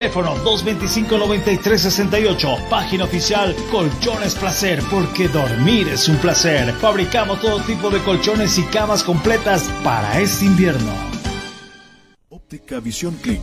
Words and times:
Teléfono 0.00 0.34
225-9368. 0.36 2.68
Página 2.70 3.04
oficial 3.04 3.54
Colchones 3.70 4.34
Placer, 4.34 4.82
porque 4.90 5.28
dormir 5.28 5.88
es 5.88 6.08
un 6.08 6.16
placer. 6.16 6.72
Fabricamos 6.72 7.38
todo 7.42 7.60
tipo 7.60 7.90
de 7.90 8.00
colchones 8.00 8.56
y 8.56 8.62
camas 8.62 9.04
completas 9.04 9.64
para 9.84 10.18
este 10.18 10.46
invierno. 10.46 10.90
Óptica 12.30 12.80
Visión 12.80 13.14
Click. 13.16 13.42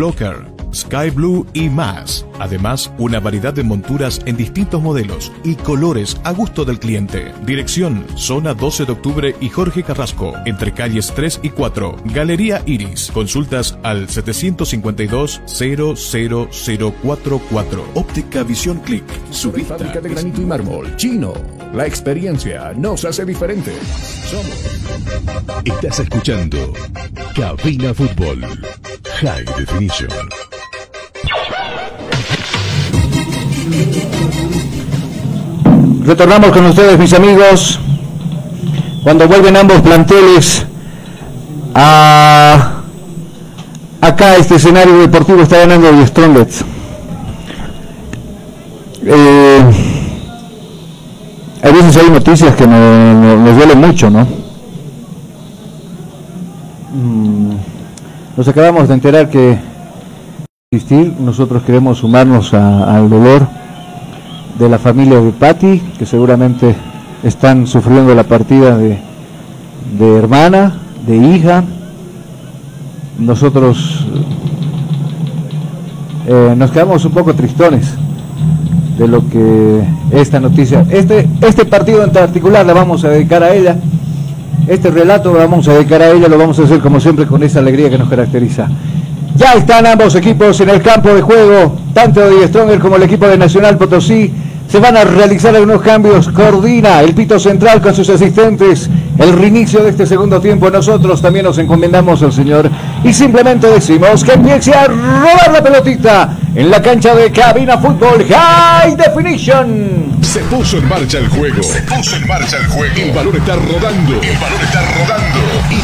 Blocker, 0.00 0.46
Sky 0.72 1.10
Blue 1.10 1.46
y 1.52 1.68
más. 1.68 2.24
Además, 2.40 2.90
una 2.98 3.20
variedad 3.20 3.52
de 3.52 3.62
monturas 3.62 4.20
en 4.24 4.36
distintos 4.36 4.82
modelos 4.82 5.30
y 5.44 5.54
colores 5.56 6.16
a 6.24 6.32
gusto 6.32 6.64
del 6.64 6.80
cliente. 6.80 7.32
Dirección, 7.44 8.06
zona 8.16 8.54
12 8.54 8.86
de 8.86 8.92
octubre 8.92 9.36
y 9.40 9.50
Jorge 9.50 9.82
Carrasco, 9.82 10.32
entre 10.46 10.72
calles 10.72 11.12
3 11.14 11.40
y 11.42 11.50
4. 11.50 11.96
Galería 12.06 12.62
Iris. 12.64 13.10
Consultas 13.12 13.76
al 13.82 14.08
752 14.08 15.42
00044. 15.46 17.84
Óptica 17.94 18.42
Visión 18.42 18.80
Click. 18.80 19.04
Su 19.30 19.52
vista. 19.52 19.76
Fábrica 19.76 20.00
de 20.00 20.08
granito 20.08 20.40
y 20.40 20.46
mármol. 20.46 20.96
Chino. 20.96 21.34
La 21.74 21.86
experiencia 21.86 22.72
nos 22.74 23.04
hace 23.04 23.24
diferentes. 23.24 23.76
Somos. 24.30 24.80
Estás 25.64 26.00
escuchando 26.00 26.72
Cabina 27.36 27.94
Fútbol 27.94 28.40
High 29.20 29.44
Definition. 29.58 30.10
Retornamos 36.04 36.50
con 36.52 36.64
ustedes, 36.66 36.98
mis 36.98 37.12
amigos, 37.12 37.78
cuando 39.02 39.28
vuelven 39.28 39.56
ambos 39.56 39.80
planteles 39.82 40.64
a 41.74 42.80
acá 44.00 44.36
este 44.36 44.56
escenario 44.56 44.98
deportivo 44.98 45.42
está 45.42 45.58
ganando 45.58 45.88
el 45.88 46.06
Strongest. 46.06 46.62
Eh, 49.04 49.62
a 51.62 51.70
veces 51.70 51.96
hay 51.96 52.10
noticias 52.10 52.54
que 52.54 52.66
nos, 52.66 53.14
nos, 53.16 53.38
nos 53.38 53.56
duelen 53.56 53.80
mucho, 53.80 54.10
¿no? 54.10 54.26
Mm, 56.94 57.52
Nos 58.36 58.48
acabamos 58.48 58.88
de 58.88 58.94
enterar 58.94 59.28
que 59.28 59.58
nosotros 61.18 61.62
queremos 61.62 61.98
sumarnos 61.98 62.54
al 62.54 63.10
dolor 63.10 63.60
de 64.60 64.68
la 64.68 64.78
familia 64.78 65.18
de 65.22 65.32
Patti, 65.32 65.80
que 65.98 66.04
seguramente 66.04 66.76
están 67.24 67.66
sufriendo 67.66 68.14
la 68.14 68.24
partida 68.24 68.76
de, 68.76 68.98
de 69.98 70.16
hermana, 70.18 70.74
de 71.06 71.16
hija. 71.16 71.64
Nosotros 73.18 74.06
eh, 76.26 76.54
nos 76.58 76.70
quedamos 76.72 77.02
un 77.06 77.12
poco 77.12 77.34
tristones 77.34 77.94
de 78.98 79.08
lo 79.08 79.26
que 79.30 79.80
esta 80.12 80.38
noticia, 80.38 80.84
este, 80.90 81.26
este 81.40 81.64
partido 81.64 82.04
en 82.04 82.10
particular 82.10 82.66
la 82.66 82.74
vamos 82.74 83.02
a 83.04 83.08
dedicar 83.08 83.42
a 83.42 83.54
ella, 83.54 83.76
este 84.68 84.90
relato 84.90 85.32
lo 85.32 85.38
vamos 85.38 85.66
a 85.68 85.72
dedicar 85.72 86.02
a 86.02 86.10
ella, 86.10 86.28
lo 86.28 86.36
vamos 86.36 86.58
a 86.58 86.64
hacer 86.64 86.80
como 86.80 87.00
siempre 87.00 87.24
con 87.26 87.42
esa 87.42 87.60
alegría 87.60 87.88
que 87.88 87.96
nos 87.96 88.10
caracteriza. 88.10 88.68
Ya 89.36 89.54
están 89.54 89.86
ambos 89.86 90.14
equipos 90.16 90.60
en 90.60 90.68
el 90.68 90.82
campo 90.82 91.14
de 91.14 91.22
juego, 91.22 91.76
tanto 91.94 92.20
de 92.20 92.46
Stronger 92.46 92.78
como 92.78 92.96
el 92.96 93.04
equipo 93.04 93.26
de 93.26 93.38
Nacional 93.38 93.78
Potosí. 93.78 94.30
Se 94.70 94.78
van 94.78 94.96
a 94.96 95.02
realizar 95.02 95.52
algunos 95.54 95.82
cambios. 95.82 96.28
Coordina 96.28 97.00
el 97.00 97.12
pito 97.12 97.40
central 97.40 97.82
con 97.82 97.92
sus 97.92 98.08
asistentes. 98.08 98.88
El 99.18 99.32
reinicio 99.32 99.82
de 99.82 99.90
este 99.90 100.06
segundo 100.06 100.40
tiempo. 100.40 100.70
Nosotros 100.70 101.20
también 101.20 101.44
nos 101.44 101.58
encomendamos 101.58 102.22
al 102.22 102.32
Señor 102.32 102.70
y 103.02 103.12
simplemente 103.12 103.66
decimos 103.66 104.22
que 104.22 104.34
empiece 104.34 104.72
a 104.72 104.86
robar 104.86 105.50
la 105.52 105.60
pelotita 105.60 106.36
en 106.54 106.70
la 106.70 106.80
cancha 106.80 107.16
de 107.16 107.32
Cabina 107.32 107.78
Fútbol 107.78 108.24
High 108.28 108.94
Definition. 108.94 110.18
Se 110.22 110.38
puso 110.44 110.78
en 110.78 110.88
marcha 110.88 111.18
el 111.18 111.28
juego. 111.28 111.62
Se 111.64 111.82
puso 111.82 112.14
en 112.14 112.28
marcha 112.28 112.58
el 112.58 112.66
juego. 112.68 112.94
El 112.96 113.10
balón 113.10 113.36
está 113.36 113.56
rodando. 113.56 114.20
El 114.22 114.38
balón 114.38 114.60
está 114.62 114.82
rodando. 114.82 115.29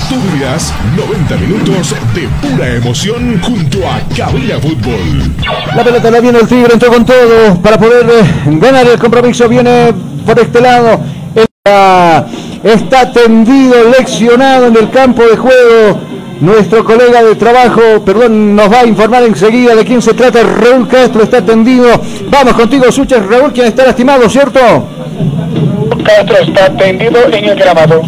Tú 0.08 0.14
vivirás 0.20 0.72
90 0.96 1.36
minutos 1.36 1.94
de 2.14 2.28
pura 2.40 2.74
emoción 2.74 3.40
junto 3.42 3.78
a 3.88 4.00
Cabina 4.16 4.60
Fútbol. 4.60 5.34
La 5.74 5.82
pelota 5.82 6.10
la 6.12 6.20
viene 6.20 6.38
el 6.38 6.46
Tigre, 6.46 6.74
entró 6.74 6.92
con 6.92 7.04
todo 7.04 7.60
para 7.60 7.76
poder 7.76 8.06
eh, 8.08 8.24
ganar 8.46 8.86
el 8.86 8.98
compromiso. 9.00 9.48
Viene 9.48 9.92
por 10.24 10.38
este 10.38 10.60
lado. 10.60 11.00
Está, 11.34 12.24
está 12.62 13.12
tendido, 13.12 13.74
leccionado 13.98 14.66
en 14.68 14.76
el 14.76 14.90
campo 14.90 15.22
de 15.24 15.36
juego. 15.36 16.00
Nuestro 16.40 16.84
colega 16.84 17.24
de 17.24 17.34
trabajo, 17.34 18.04
perdón, 18.04 18.54
nos 18.54 18.70
va 18.70 18.80
a 18.80 18.86
informar 18.86 19.24
enseguida 19.24 19.74
de 19.74 19.84
quién 19.84 20.00
se 20.00 20.14
trata. 20.14 20.40
Raúl 20.44 20.86
Castro 20.86 21.24
está 21.24 21.44
tendido. 21.44 21.88
Vamos 22.30 22.54
contigo, 22.54 22.92
Suches. 22.92 23.26
Raúl, 23.26 23.52
quien 23.52 23.66
está 23.66 23.84
lastimado, 23.84 24.28
¿cierto? 24.28 24.60
Castro 26.04 26.36
está 26.46 26.76
tendido 26.76 27.24
en 27.32 27.44
el 27.44 27.56
grabado. 27.56 28.02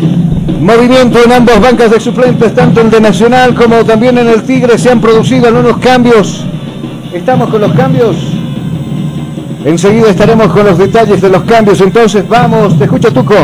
Movimiento 0.60 1.22
en 1.24 1.32
ambas 1.32 1.60
bancas 1.60 1.90
de 1.90 2.00
suplentes, 2.00 2.54
tanto 2.54 2.80
en 2.80 2.90
de 2.90 3.00
Nacional 3.00 3.54
como 3.54 3.84
también 3.84 4.18
en 4.18 4.28
el 4.28 4.42
Tigre. 4.42 4.78
Se 4.78 4.90
han 4.90 5.00
producido 5.00 5.48
algunos 5.48 5.78
cambios. 5.78 6.44
Estamos 7.12 7.50
con 7.50 7.60
los 7.60 7.72
cambios. 7.74 8.16
Enseguida 9.64 10.10
estaremos 10.10 10.48
con 10.48 10.66
los 10.66 10.78
detalles 10.78 11.20
de 11.20 11.28
los 11.28 11.42
cambios. 11.44 11.80
Entonces, 11.80 12.28
vamos, 12.28 12.76
te 12.78 12.84
escucho, 12.84 13.12
Tuco. 13.12 13.34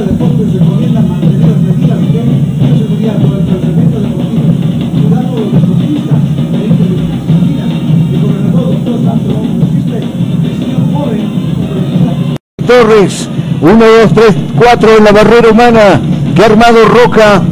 El 0.00 0.06
deportes 0.06 0.52
mantener 0.92 1.40
seguridad 2.78 3.16
el 3.16 3.22
deportivo, 3.60 4.42
cuidando 4.96 5.36
de 5.36 5.42
los 5.42 5.52
deportistas, 5.52 6.20
el 6.54 6.68
doctor 8.20 8.40
el 12.58 12.66
Torres, 12.66 13.28
1, 13.60 13.84
2, 13.86 14.14
3, 14.14 14.34
4 14.56 14.96
en 14.98 15.04
la 15.04 15.12
barrera 15.12 15.50
humana. 15.50 16.00
Que 16.34 16.42
ha 16.42 16.46
armado 16.46 16.84
Roca. 16.86 17.42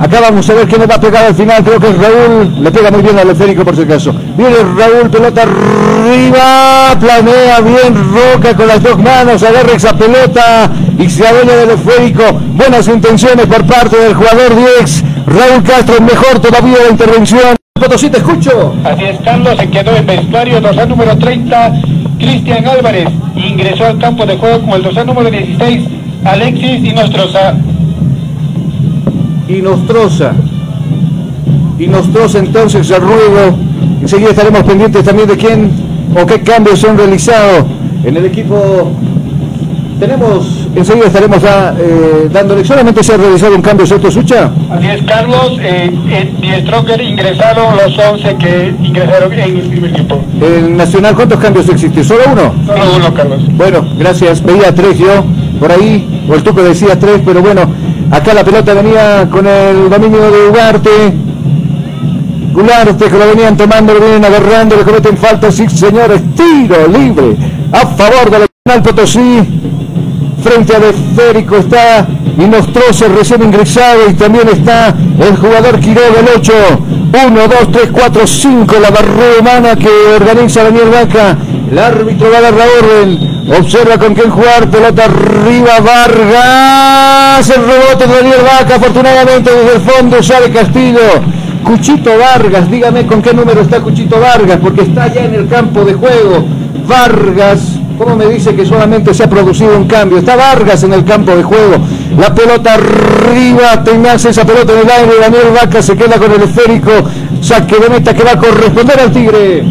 Acá 0.00 0.20
vamos 0.20 0.48
a 0.48 0.54
ver 0.54 0.68
quién 0.68 0.80
le 0.80 0.86
va 0.86 0.94
a 0.94 1.00
pegar 1.00 1.24
al 1.26 1.34
final. 1.34 1.62
Creo 1.64 1.80
que 1.80 1.88
es 1.88 1.98
Raúl. 1.98 2.62
Le 2.62 2.70
pega 2.70 2.90
muy 2.90 3.02
bien 3.02 3.18
al 3.18 3.30
esférico 3.30 3.64
por 3.64 3.74
si 3.74 3.82
acaso. 3.82 4.12
Viene 4.36 4.56
Raúl, 4.76 5.10
pelota 5.10 5.42
arriba. 5.42 6.96
Planea 7.00 7.60
bien 7.60 7.94
Roca 8.12 8.56
con 8.56 8.68
las 8.68 8.82
dos 8.82 8.98
manos. 8.98 9.42
Agarra 9.42 9.72
esa 9.72 9.92
pelota 9.94 10.70
y 10.98 11.10
se 11.10 11.26
adueña 11.26 11.56
del 11.56 11.70
esférico. 11.70 12.22
Buenas 12.54 12.86
intenciones 12.88 13.46
por 13.46 13.66
parte 13.66 13.96
del 13.98 14.14
jugador 14.14 14.54
10. 14.54 15.04
Raúl 15.26 15.62
Castro, 15.64 16.00
mejor 16.00 16.38
todavía 16.40 16.78
la 16.84 16.90
intervención. 16.90 17.57
Potosí, 17.78 18.10
te 18.10 18.18
escucho. 18.18 18.74
Así 18.84 19.04
es, 19.04 19.18
Carlos 19.20 19.56
se 19.58 19.68
quedó 19.68 19.96
en 19.96 20.06
vestuario, 20.06 20.60
dorsal 20.60 20.88
número 20.88 21.16
30, 21.16 21.72
Cristian 22.18 22.66
Álvarez. 22.66 23.08
Ingresó 23.36 23.86
al 23.86 23.98
campo 23.98 24.26
de 24.26 24.36
juego 24.36 24.60
con 24.60 24.70
el 24.70 24.82
dorsal 24.82 25.06
número 25.06 25.30
16, 25.30 25.84
Alexis 26.24 26.84
y 26.84 26.92
Nostroza. 26.92 27.54
y 29.48 29.62
Nostroza. 29.62 30.32
Y 31.78 31.86
Nostroza 31.86 32.38
entonces 32.38 32.90
el 32.90 33.00
ruego. 33.00 33.56
Enseguida 34.00 34.30
estaremos 34.30 34.62
pendientes 34.64 35.04
también 35.04 35.28
de 35.28 35.36
quién 35.36 35.70
o 36.20 36.26
qué 36.26 36.40
cambios 36.40 36.80
se 36.80 36.88
han 36.88 36.98
realizado 36.98 37.66
en 38.04 38.16
el 38.16 38.26
equipo. 38.26 38.90
Tenemos, 40.00 40.57
enseguida 40.78 41.06
estaremos 41.06 41.42
ya, 41.42 41.74
eh, 41.78 42.28
dándole, 42.32 42.64
solamente 42.64 43.02
se 43.02 43.14
ha 43.14 43.16
realizado 43.16 43.54
un 43.54 43.62
cambio, 43.62 43.86
¿cierto, 43.86 44.10
Sucha? 44.10 44.50
Así 44.70 44.86
es, 44.86 45.02
Carlos, 45.02 45.58
eh, 45.60 45.90
en 46.10 46.40
Die 46.40 46.60
Stronger 46.62 47.00
ingresaron 47.00 47.76
los 47.76 47.98
11 47.98 48.36
que 48.36 48.74
ingresaron 48.82 49.32
en 49.32 49.56
el 49.56 49.68
primer 49.68 49.92
tiempo. 49.92 50.22
En 50.40 50.76
Nacional, 50.76 51.14
¿cuántos 51.14 51.38
cambios 51.40 51.68
existen? 51.68 52.04
¿Solo 52.04 52.22
uno? 52.32 52.54
Solo 52.66 52.96
uno, 52.96 53.14
Carlos. 53.14 53.40
Bueno, 53.56 53.84
gracias. 53.98 54.42
Veía 54.42 54.74
tres 54.74 54.98
yo, 54.98 55.24
por 55.58 55.72
ahí, 55.72 56.24
o 56.28 56.34
el 56.34 56.42
Tuco 56.42 56.62
decía 56.62 56.98
tres, 56.98 57.20
pero 57.24 57.42
bueno, 57.42 57.62
acá 58.10 58.34
la 58.34 58.44
pelota 58.44 58.74
venía 58.74 59.28
con 59.30 59.46
el 59.46 59.90
dominio 59.90 60.30
de 60.30 60.48
Ugarte. 60.48 60.90
Gularte 62.52 63.04
que 63.04 63.18
lo 63.18 63.28
venían 63.28 63.56
tomando, 63.56 63.94
lo 63.94 64.00
vienen 64.00 64.24
agarrando, 64.24 64.76
le 64.76 64.82
cometen 64.82 65.16
falta, 65.16 65.52
sí 65.52 65.68
señores, 65.68 66.20
tiro 66.34 66.88
libre 66.88 67.36
a 67.72 67.86
favor 67.86 68.30
de 68.30 68.38
la 68.40 68.46
Nacional 68.64 68.82
Potosí. 68.82 69.67
Frente 70.42 70.76
al 70.76 70.84
esférico 70.84 71.56
está 71.56 72.06
y 72.38 72.46
Nostroza 72.46 73.08
recién 73.08 73.42
ingresado 73.42 74.08
y 74.08 74.14
también 74.14 74.48
está 74.48 74.94
el 75.20 75.36
jugador 75.36 75.80
Quiroga 75.80 76.20
el 76.20 76.28
8. 76.36 76.52
1, 77.26 77.48
2, 77.48 77.72
3, 77.72 77.88
4, 77.90 78.26
5. 78.26 78.76
La 78.80 78.90
barrera 78.90 79.40
humana 79.40 79.76
que 79.76 79.88
organiza 79.88 80.62
Daniel 80.62 80.90
Vaca. 80.90 81.36
El 81.70 81.78
árbitro 81.78 82.30
va 82.30 82.38
a 82.38 82.40
dar 82.42 82.54
la 82.54 82.64
orden. 82.80 83.42
Observa 83.58 83.98
con 83.98 84.14
quién 84.14 84.30
jugar. 84.30 84.70
Pelota 84.70 85.06
arriba. 85.06 85.80
Vargas. 85.80 87.50
El 87.50 87.62
rebote 87.64 88.06
de 88.06 88.14
Daniel 88.14 88.40
Vaca. 88.44 88.76
Afortunadamente 88.76 89.50
desde 89.50 89.74
el 89.74 89.80
fondo 89.80 90.22
sale 90.22 90.50
Castillo. 90.50 91.00
Cuchito 91.64 92.16
Vargas. 92.18 92.70
Dígame 92.70 93.04
con 93.06 93.20
qué 93.20 93.34
número 93.34 93.62
está 93.62 93.80
Cuchito 93.80 94.20
Vargas. 94.20 94.58
Porque 94.62 94.82
está 94.82 95.08
ya 95.08 95.24
en 95.24 95.34
el 95.34 95.48
campo 95.48 95.84
de 95.84 95.94
juego. 95.94 96.44
Vargas. 96.86 97.77
¿Cómo 97.98 98.14
me 98.16 98.26
dice 98.26 98.54
que 98.54 98.64
solamente 98.64 99.12
se 99.12 99.24
ha 99.24 99.28
producido 99.28 99.76
un 99.76 99.86
cambio? 99.88 100.18
Está 100.18 100.36
Vargas 100.36 100.82
en 100.84 100.92
el 100.92 101.04
campo 101.04 101.34
de 101.34 101.42
juego. 101.42 101.76
La 102.16 102.32
pelota 102.32 102.74
arriba, 102.74 103.82
tengas 103.84 104.24
esa 104.24 104.44
pelota 104.44 104.72
en 104.72 104.78
el 104.80 104.90
aire. 104.90 105.12
Daniel 105.20 105.48
Vaca 105.60 105.82
se 105.82 105.96
queda 105.96 106.16
con 106.16 106.30
el 106.32 106.42
esférico. 106.42 106.90
Saque 107.40 107.76
de 107.78 107.88
meta 107.88 108.14
que 108.14 108.22
va 108.22 108.32
a 108.32 108.36
corresponder 108.38 109.00
al 109.00 109.10
Tigre. 109.10 109.64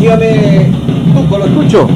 Dígame, 0.00 0.72
Tuco, 1.14 1.38
lo 1.38 1.44
escucho. 1.46 1.88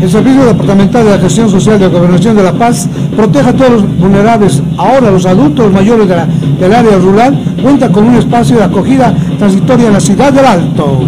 El 0.00 0.10
Servicio 0.10 0.44
Departamental 0.44 1.04
de 1.04 1.10
la 1.12 1.18
Gestión 1.18 1.48
Social 1.50 1.78
de 1.78 1.86
la 1.88 1.92
Gobernación 1.98 2.36
de 2.36 2.42
La 2.42 2.52
Paz 2.52 2.88
protege 3.16 3.48
a 3.48 3.52
todos 3.52 3.70
los 3.72 3.98
vulnerables. 3.98 4.62
Ahora 4.76 5.10
los 5.10 5.24
adultos 5.26 5.72
mayores 5.72 6.08
de 6.08 6.16
la- 6.16 6.26
del 6.60 6.72
área 6.74 6.98
rural 6.98 7.36
cuenta 7.62 7.88
con 7.90 8.04
un 8.04 8.16
espacio 8.16 8.56
de 8.58 8.64
acogida 8.64 9.12
transitoria 9.38 9.86
en 9.88 9.92
la 9.94 10.00
ciudad 10.00 10.32
del 10.32 10.44
Alto. 10.44 11.00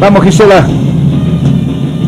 Vamos, 0.00 0.24
Gisela. 0.24 0.66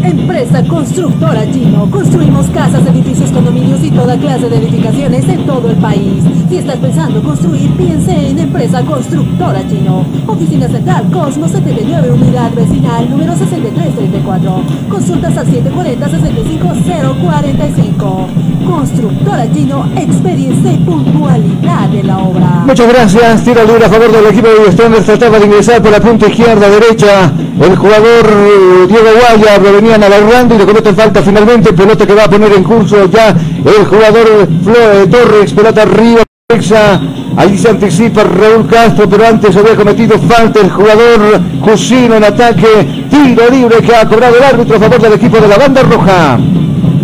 Empresa 0.06 0.62
Constructora 0.64 1.44
Gino. 1.46 1.90
Construimos 1.90 2.46
casas, 2.50 2.86
edificios, 2.86 3.30
condominios 3.30 3.82
y 3.82 3.90
toda 3.90 4.16
clase 4.16 4.48
de 4.48 4.58
edificaciones 4.58 5.28
en 5.28 5.44
todo 5.44 5.68
el 5.70 5.76
país. 5.76 6.22
Si 6.48 6.58
estás 6.58 6.76
pensando 6.76 7.20
construir, 7.22 7.68
piense 7.76 8.12
en 8.12 8.38
Empresa 8.38 8.82
Constructora 8.82 9.64
Gino. 9.68 10.06
Oficina 10.26 10.68
Central 10.68 11.10
Cosmos 11.10 11.50
79, 11.50 12.12
Unidad 12.12 12.54
Vecinal 12.54 13.10
número 13.10 13.36
6334. 13.36 14.62
Consultas 14.88 15.36
al 15.36 15.48
740-65045. 15.48 18.26
Constructora 18.64 19.48
Gino, 19.52 19.84
experiencia 19.96 20.72
y 20.72 20.76
puntualidad 20.78 21.88
de 21.88 22.04
la 22.04 22.18
obra. 22.18 22.62
Muchas 22.66 22.88
gracias. 22.88 23.42
Tiro 23.44 23.64
libre 23.64 23.86
a 23.86 23.88
favor 23.88 24.12
del 24.12 24.26
equipo 24.26 24.46
de 24.48 24.70
Strongers. 24.72 25.06
Trataba 25.06 25.40
de 25.40 25.46
ingresar 25.46 25.82
por 25.82 25.90
la 25.90 25.98
punta 26.00 26.28
izquierda, 26.28 26.68
derecha. 26.68 27.32
El 27.60 27.74
jugador 27.74 28.26
eh, 28.28 28.86
Diego 28.86 29.08
Guaya 29.18 29.58
lo 29.58 29.72
venían 29.96 30.12
alargando 30.12 30.54
y 30.54 30.58
le 30.58 30.66
cometen 30.66 30.94
falta 30.94 31.22
finalmente. 31.22 31.72
Pelota 31.72 32.06
que 32.06 32.14
va 32.14 32.24
a 32.24 32.30
poner 32.30 32.52
en 32.52 32.64
curso 32.64 33.08
ya 33.10 33.30
el 33.30 33.86
jugador 33.86 34.48
Flo, 34.62 35.08
Torres. 35.10 35.52
Pelota 35.52 35.82
arriba. 35.82 36.22
Ahí 37.36 37.58
se 37.58 37.68
anticipa 37.68 38.22
Raúl 38.24 38.66
Castro, 38.66 39.08
pero 39.08 39.26
antes 39.26 39.54
había 39.56 39.76
cometido 39.76 40.18
falta 40.18 40.60
el 40.60 40.70
jugador 40.70 41.40
Cusino 41.60 42.14
en 42.14 42.24
ataque. 42.24 43.06
Tiro 43.10 43.50
libre 43.50 43.78
que 43.78 43.94
ha 43.94 44.08
cobrado 44.08 44.36
el 44.36 44.44
árbitro 44.44 44.76
a 44.76 44.80
favor 44.80 45.00
del 45.00 45.12
equipo 45.14 45.38
de 45.38 45.48
la 45.48 45.58
banda 45.58 45.82
roja. 45.82 46.38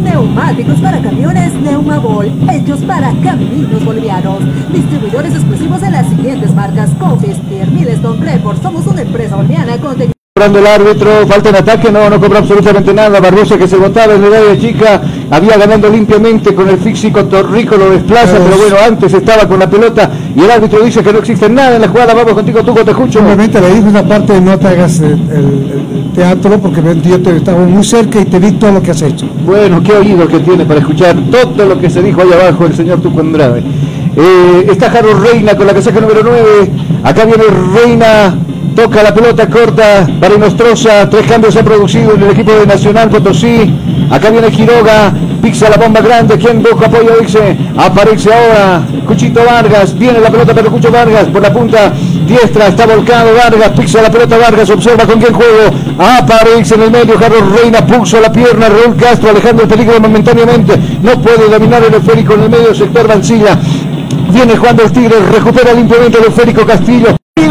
Neumáticos 0.02 0.80
para 0.80 1.00
camiones 1.00 1.52
Neumabol, 1.54 2.32
hechos 2.50 2.80
para 2.80 3.12
caminos 3.22 3.84
bolivianos. 3.84 4.38
Distribuidores 4.72 5.34
exclusivos 5.34 5.80
de 5.80 5.90
las 5.90 6.08
siguientes 6.08 6.54
marcas: 6.54 6.90
Confister, 6.98 7.70
Milestone, 7.70 8.20
Clepor. 8.20 8.56
Somos 8.62 8.86
una 8.86 9.02
empresa 9.02 9.36
boliviana 9.36 9.76
con. 9.78 10.21
Cobrando 10.34 10.61
el 10.61 10.67
árbitro, 10.67 11.26
falta 11.29 11.50
en 11.50 11.56
ataque, 11.56 11.93
no, 11.93 12.08
no 12.08 12.19
cobró 12.19 12.38
absolutamente 12.38 12.94
nada. 12.94 13.20
Barbosa 13.20 13.58
que 13.58 13.69
se 13.69 13.76
botaba 13.76 14.14
en 14.14 14.31
la 14.31 14.38
área 14.38 14.58
chica, 14.58 15.02
había 15.31 15.58
ganando 15.58 15.90
limpiamente 15.90 16.55
con 16.55 16.70
el 16.70 16.79
físico, 16.79 17.26
Torrico 17.26 17.76
lo 17.76 17.90
desplaza, 17.90 18.38
pero 18.43 18.56
bueno, 18.56 18.76
antes 18.82 19.12
estaba 19.12 19.46
con 19.46 19.58
la 19.61 19.69
pelota 19.69 20.11
y 20.34 20.40
el 20.43 20.50
árbitro 20.50 20.81
dice 20.81 21.02
que 21.02 21.12
no 21.12 21.19
existe 21.19 21.50
nada 21.50 21.75
en 21.76 21.82
la 21.82 21.88
jugada. 21.88 22.14
Vamos 22.14 22.32
contigo, 22.32 22.64
Tuco, 22.64 22.82
te 22.82 22.93
escucho. 22.93 23.19
Simplemente 23.19 23.61
le 23.61 23.75
dijo 23.75 23.88
esa 23.88 24.02
parte 24.05 24.40
no 24.40 24.58
te 24.58 24.69
hagas 24.69 25.00
el, 25.00 25.11
el- 25.12 25.82
el 25.96 26.12
teatro 26.14 26.58
porque 26.61 26.81
yo 27.02 27.20
te 27.20 27.37
estaba 27.37 27.58
muy 27.58 27.85
cerca 27.85 28.19
y 28.20 28.25
te 28.25 28.38
vi 28.38 28.52
todo 28.52 28.73
lo 28.73 28.82
que 28.82 28.93
has 28.93 29.02
hecho. 29.02 29.26
Bueno, 29.44 29.82
qué 29.82 29.93
oído 29.93 30.26
que 30.26 30.38
tiene 30.38 30.64
para 30.64 30.81
escuchar 30.81 31.14
todo 31.31 31.67
lo 31.67 31.78
que 31.78 31.90
se 31.90 32.00
dijo 32.00 32.23
ahí 32.23 32.32
abajo 32.32 32.64
el 32.64 32.75
señor 32.75 33.02
Tuco 33.02 33.20
Andrade. 33.20 33.62
Eh, 34.17 34.67
está 34.70 34.88
Jaro 34.90 35.12
Reina 35.20 35.55
con 35.58 35.67
la 35.67 35.75
casaca 35.75 36.00
número 36.00 36.20
9. 36.25 36.70
Acá 37.05 37.26
viene 37.26 37.44
Reina, 37.75 38.35
toca 38.74 39.02
la 39.02 39.14
pelota 39.14 39.48
corta 39.48 40.06
para. 40.20 40.32
Tres 41.10 41.26
cambios 41.26 41.54
se 41.54 41.60
han 41.60 41.64
producido 41.64 42.14
en 42.14 42.22
el 42.22 42.30
equipo 42.30 42.52
de 42.52 42.66
Nacional 42.66 43.08
Potosí. 43.08 43.72
Acá 44.10 44.30
viene 44.30 44.50
Quiroga, 44.50 45.12
pisa 45.40 45.70
la 45.70 45.76
bomba 45.76 46.00
grande. 46.00 46.36
¿Quién 46.36 46.62
busca 46.62 46.86
apoyo? 46.86 47.16
Dice, 47.20 47.56
aparece 47.76 48.30
ahora 48.32 48.82
Cuchito 49.06 49.44
Vargas. 49.44 49.96
Viene 49.98 50.20
la 50.20 50.30
pelota 50.30 50.54
para 50.54 50.69
Cucho 50.69 50.90
Vargas 50.90 51.26
por 51.26 51.42
la 51.42 51.52
punta 51.52 51.92
diestra. 52.26 52.69
Está 52.69 52.86
volcado 52.86 53.30
Vargas, 53.34 53.70
pisa 53.70 54.02
la 54.02 54.10
pelota 54.10 54.36
Vargas. 54.38 54.70
Observa 54.70 55.06
con 55.06 55.20
quién 55.20 55.32
juego. 55.32 55.70
Aparece 55.98 56.75
en 56.75 56.82
el 56.82 56.90
medio. 56.90 57.18
Jaro 57.18 57.36
Reina 57.56 57.86
puso 57.86 58.20
la 58.20 58.32
pierna. 58.32 58.68
Raúl 58.68 58.96
Castro 58.96 59.30
alejando 59.30 59.62
el 59.62 59.68
peligro 59.68 60.00
momentáneamente. 60.00 60.75
No 61.02 61.20
puede 61.20 61.48
dominar 61.48 61.82
el 61.84 61.94
esférico 61.94 62.34
en 62.34 62.42
el 62.42 62.50
medio 62.50 62.75
sector 62.75 63.06
Vancilla. 63.06 63.58
Viene 64.30 64.56
Juan 64.56 64.76
del 64.76 64.90
Tigre, 64.90 65.16
recupera 65.30 65.75
limpiamente 65.75 66.18
el 66.18 66.25
esférico 66.25 66.64
Castillo. 66.64 67.21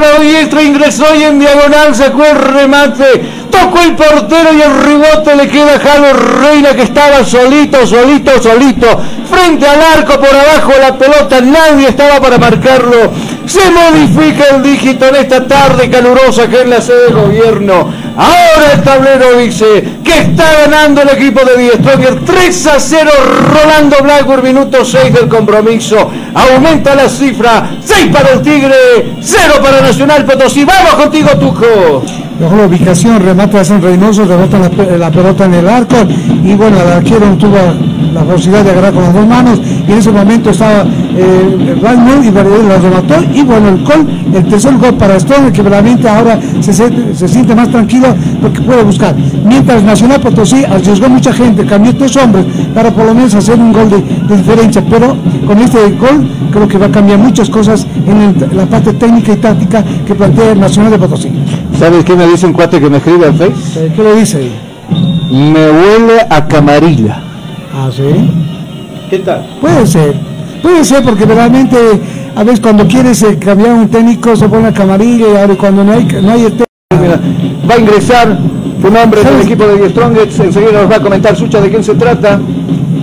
La 0.00 0.18
diestra, 0.18 0.62
ingresó 0.62 1.14
y 1.14 1.24
en 1.24 1.38
diagonal 1.38 1.94
sacó 1.94 2.24
el 2.24 2.36
remate, 2.36 3.22
tocó 3.50 3.80
el 3.82 3.94
portero 3.94 4.50
y 4.54 4.62
el 4.62 4.82
rebote 4.82 5.36
le 5.36 5.46
queda 5.46 5.74
a 5.74 5.78
Jalo 5.78 6.14
Reina 6.14 6.74
que 6.74 6.84
estaba 6.84 7.22
solito, 7.22 7.86
solito, 7.86 8.42
solito, 8.42 8.86
frente 9.30 9.66
al 9.66 9.82
arco 9.98 10.14
por 10.18 10.30
abajo 10.30 10.72
la 10.80 10.96
pelota, 10.96 11.42
nadie 11.42 11.88
estaba 11.88 12.18
para 12.18 12.38
marcarlo. 12.38 13.12
Se 13.44 13.60
modifica 13.70 14.56
el 14.56 14.62
dígito 14.62 15.06
en 15.08 15.16
esta 15.16 15.46
tarde 15.46 15.90
calurosa 15.90 16.48
que 16.48 16.62
es 16.62 16.68
la 16.68 16.80
sede 16.80 17.08
de 17.08 17.12
gobierno. 17.12 17.92
Ahora 18.16 18.72
el 18.74 18.82
tablero 18.82 19.36
dice 19.38 19.84
que 20.02 20.18
está 20.18 20.44
ganando 20.60 21.02
el 21.02 21.10
equipo 21.10 21.40
de 21.44 21.58
Die 21.58 21.72
Stronger 21.72 22.24
3 22.24 22.66
a 22.68 22.80
0 22.80 23.10
Rolando 23.52 23.96
Blackburn, 24.02 24.42
minuto 24.42 24.84
6 24.84 25.12
del 25.12 25.28
compromiso. 25.28 26.10
Aumenta 26.34 26.94
la 26.94 27.08
cifra, 27.08 27.70
6 27.84 28.06
para 28.12 28.30
el 28.34 28.42
Tigre, 28.42 29.14
0 29.20 29.54
para 29.62 29.80
Nacional 29.80 30.24
Potosí. 30.24 30.64
Vamos 30.64 30.94
contigo, 30.94 31.28
Tuco. 31.38 32.02
Mejor 32.38 32.58
la 32.58 32.66
ubicación, 32.66 33.20
remata 33.22 33.62
San 33.64 33.82
Reynoso, 33.82 34.24
rebota 34.24 34.58
la, 34.58 34.70
pe- 34.70 34.96
la 34.96 35.10
pelota 35.10 35.44
en 35.44 35.54
el 35.54 35.68
arco 35.68 35.96
y 36.42 36.54
bueno, 36.54 36.78
el 36.80 36.88
arquero 36.92 37.26
tuvo 37.38 37.58
la 38.14 38.24
velocidad 38.24 38.64
de 38.64 38.70
agarrar 38.70 38.94
con 38.94 39.02
las 39.02 39.12
dos 39.12 39.26
manos 39.26 39.60
y 39.86 39.92
en 39.92 39.98
ese 39.98 40.10
momento 40.10 40.48
estaba 40.48 40.84
eh, 41.16 41.58
y 42.24 42.30
Verdader 42.30 42.64
la 42.64 42.78
remató 42.78 43.22
y 43.34 43.42
bueno, 43.42 43.68
el 43.68 43.84
gol, 43.84 44.08
el 44.34 44.48
tercer 44.48 44.74
gol 44.78 44.94
para 44.94 45.16
Stone 45.16 45.52
que 45.52 45.62
realmente 45.62 46.08
ahora 46.08 46.40
se, 46.60 46.72
se 46.72 47.28
siente 47.28 47.54
más 47.54 47.68
tranquilo 47.70 48.08
porque 48.40 48.60
puede 48.62 48.84
buscar. 48.84 49.14
Mientras 49.50 49.82
Nacional 49.82 50.20
Potosí 50.20 50.64
arriesgó 50.64 51.08
mucha 51.08 51.32
gente, 51.32 51.66
cambió 51.66 51.92
tres 51.96 52.16
hombres 52.16 52.44
para 52.72 52.90
por 52.92 53.04
lo 53.04 53.14
menos 53.14 53.34
hacer 53.34 53.58
un 53.58 53.72
gol 53.72 53.90
de, 53.90 54.00
de 54.28 54.36
diferencia, 54.36 54.80
pero 54.88 55.16
con 55.44 55.58
este 55.58 55.78
gol 56.04 56.30
creo 56.52 56.68
que 56.68 56.78
va 56.78 56.86
a 56.86 56.90
cambiar 56.90 57.18
muchas 57.18 57.50
cosas 57.50 57.84
en 58.06 58.16
el- 58.22 58.56
la 58.56 58.64
parte 58.66 58.92
técnica 58.92 59.32
y 59.32 59.36
táctica 59.36 59.84
que 60.06 60.14
plantea 60.14 60.52
el 60.52 60.60
Nacional 60.60 60.92
de 60.92 60.98
Potosí. 61.00 61.30
¿Sabes 61.80 62.04
qué 62.04 62.14
me 62.14 62.28
dice 62.28 62.46
un 62.46 62.52
cuate 62.52 62.80
que 62.80 62.88
me 62.88 62.98
escribe 62.98 63.26
al 63.26 63.34
Face? 63.34 63.90
¿Qué 63.96 64.02
le 64.02 64.14
dice? 64.20 64.50
Me 65.32 65.66
huele 65.70 66.20
a 66.30 66.46
camarilla. 66.46 67.20
Ah, 67.74 67.90
sí. 67.94 68.02
¿Qué 69.10 69.18
tal? 69.18 69.44
Puede 69.60 69.84
ser. 69.86 70.14
Puede 70.62 70.84
ser 70.84 71.02
porque 71.02 71.24
realmente 71.26 71.76
a 72.36 72.44
veces 72.44 72.60
cuando 72.60 72.86
quieres 72.86 73.20
eh, 73.24 73.36
cambiar 73.38 73.72
un 73.74 73.88
técnico 73.88 74.36
se 74.36 74.48
pone 74.48 74.68
a 74.68 74.72
camarilla 74.72 75.26
y 75.34 75.36
ahora 75.36 75.54
cuando 75.56 75.82
no 75.82 75.92
hay, 75.92 76.04
no 76.22 76.30
hay 76.30 76.42
el 76.44 76.50
técnico. 76.52 76.66
Mira, 77.00 77.20
va 77.68 77.74
a 77.74 77.78
ingresar 77.78 78.38
un 78.82 78.96
hombre 78.96 79.22
del 79.22 79.40
equipo 79.42 79.66
de 79.66 79.76
Die 79.76 79.90
Strongest. 79.90 80.40
Enseguida 80.40 80.72
nos 80.72 80.90
va 80.90 80.96
a 80.96 81.00
comentar 81.02 81.36
Sucha 81.36 81.60
de 81.60 81.70
quién 81.70 81.84
se 81.84 81.94
trata. 81.94 82.40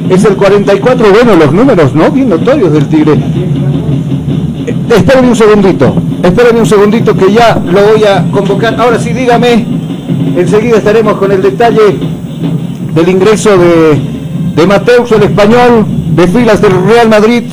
Es 0.10 0.24
el 0.26 0.36
44. 0.36 1.08
Bueno, 1.12 1.36
los 1.36 1.52
números, 1.54 1.94
¿no? 1.94 2.10
Bien 2.12 2.30
notorios 2.30 2.72
del 2.72 2.88
Tigre. 2.88 3.14
Eh, 3.14 4.76
Espérenme 4.90 5.30
un 5.30 5.36
segundito. 5.36 5.94
Espérenme 6.24 6.60
un 6.62 6.66
segundito 6.66 7.16
que 7.16 7.32
ya 7.32 7.62
lo 7.64 7.82
voy 7.94 8.04
a 8.04 8.26
convocar. 8.32 8.80
Ahora 8.80 9.00
sí, 9.00 9.14
dígame. 9.14 9.66
Enseguida 10.36 10.78
estaremos 10.78 11.18
con 11.18 11.32
el 11.32 11.42
detalle 11.42 11.98
del 12.94 13.10
ingreso 13.10 13.58
de, 13.58 14.00
de 14.56 14.68
Mateus, 14.68 15.12
el 15.12 15.24
español, 15.24 15.86
de 16.16 16.28
filas 16.28 16.62
del 16.62 16.74
Real 16.88 17.10
Madrid. 17.10 17.44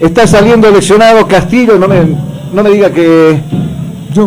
Está 0.00 0.26
saliendo 0.26 0.70
lesionado 0.70 1.26
Castillo. 1.26 1.78
No 1.78 1.86
me, 1.86 2.00
no 2.52 2.62
me 2.62 2.70
diga 2.70 2.90
que, 2.90 3.38